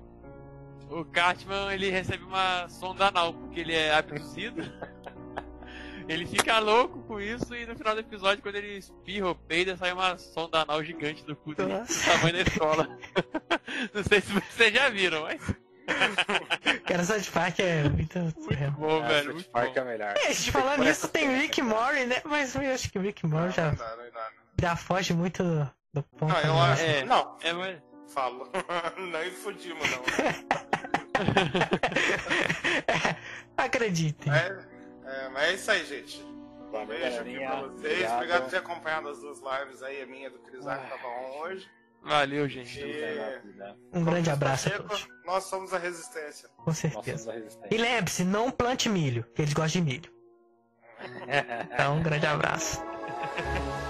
o 0.90 1.04
Cartman 1.06 1.72
ele 1.72 1.90
recebe 1.90 2.22
uma 2.22 2.68
sonda 2.68 3.08
anal, 3.08 3.32
porque 3.32 3.60
ele 3.60 3.74
é 3.74 3.94
abduzido. 3.94 4.62
ele 6.08 6.26
fica 6.26 6.58
louco 6.58 7.02
com 7.04 7.20
isso 7.20 7.54
e 7.54 7.66
no 7.66 7.76
final 7.76 7.94
do 7.94 8.00
episódio, 8.00 8.42
quando 8.42 8.56
ele 8.56 8.78
espirra 8.78 9.28
ou 9.28 9.34
peida, 9.34 9.76
sai 9.76 9.92
uma 9.92 10.16
sonda 10.18 10.62
anal 10.62 10.82
gigante 10.84 11.24
do 11.24 11.34
cu 11.36 11.54
dele, 11.54 11.72
do 11.80 12.04
tamanho 12.04 12.32
da 12.34 12.40
escola. 12.42 12.98
não 13.92 14.04
sei 14.04 14.20
se 14.20 14.32
vocês 14.32 14.72
já 14.74 14.88
viram, 14.88 15.22
mas 15.22 15.40
Cara, 16.86 17.04
South 17.04 17.30
Park 17.32 17.60
é 17.60 17.84
muito. 17.88 18.18
muito 18.18 18.70
bom, 18.72 19.04
É, 19.04 19.08
velho. 19.08 19.32
South 19.40 19.50
Park 19.52 19.74
bom. 19.74 19.80
é 19.80 19.84
melhor. 19.84 20.14
É, 20.16 20.26
a 20.28 20.32
gente 20.32 20.50
falando 20.50 20.82
nisso 20.84 21.06
tem 21.08 21.28
Rick 21.38 21.62
Mori, 21.62 22.06
né? 22.06 22.20
Mas 22.24 22.54
eu 22.56 22.62
acho 22.74 22.90
que 22.90 22.98
o 22.98 23.02
Rick 23.02 23.24
Mori 23.26 23.52
já, 23.52 23.66
Não 23.70 23.76
dá, 23.76 23.96
não 23.96 24.10
dá. 24.10 24.30
já 24.60 24.74
foge 24.76 25.12
muito 25.14 25.44
do, 25.44 25.70
do 25.94 26.02
ponto. 26.02 26.32
Não, 26.32 26.40
eu 26.40 26.54
né? 26.54 26.60
acho. 26.72 26.82
É. 26.82 27.04
Não, 27.04 27.36
É, 27.40 27.52
mas... 27.52 27.78
falo. 28.12 28.50
não 28.98 29.30
fudimos, 29.30 29.88
não. 29.90 30.02
Acreditem. 33.56 34.32
É, 34.32 34.58
é, 35.06 35.28
mas 35.30 35.42
é 35.44 35.54
isso 35.54 35.70
aí, 35.70 35.84
gente. 35.86 36.22
Um 36.22 36.70
Valeu, 36.72 36.86
beijo 36.88 37.06
aqui 37.06 37.38
galerinha. 37.38 37.48
pra 37.48 37.60
vocês. 37.68 37.92
Obrigado. 37.92 38.14
Obrigado 38.16 38.42
por 38.42 38.50
ter 38.50 38.56
acompanhado 38.56 39.08
as 39.08 39.18
duas 39.20 39.38
lives 39.40 39.82
aí, 39.82 40.02
a 40.02 40.06
minha 40.06 40.30
do 40.30 40.38
Crisar 40.40 40.82
que 40.82 40.90
tava 40.90 41.06
on 41.08 41.38
hoje. 41.42 41.68
Valeu, 42.02 42.48
gente. 42.48 42.80
E, 42.80 43.40
Um 43.92 44.04
grande 44.04 44.30
abraço 44.30 44.68
a 44.68 44.72
todos. 44.78 45.08
Nós 45.24 45.44
somos 45.44 45.72
a 45.74 45.78
resistência. 45.78 46.48
Com 46.56 46.72
certeza. 46.72 47.18
somos 47.18 47.28
a 47.28 47.36
E 47.36 47.42
resistência. 47.42 47.80
lembre-se, 47.82 48.24
não 48.24 48.50
plante 48.50 48.88
milho, 48.88 49.24
que 49.34 49.42
eles 49.42 49.54
gostam 49.54 49.82
de 49.84 49.90
milho. 49.92 50.12
Então, 51.72 51.96
um 51.98 52.02
grande 52.02 52.26
abraço. 52.26 52.80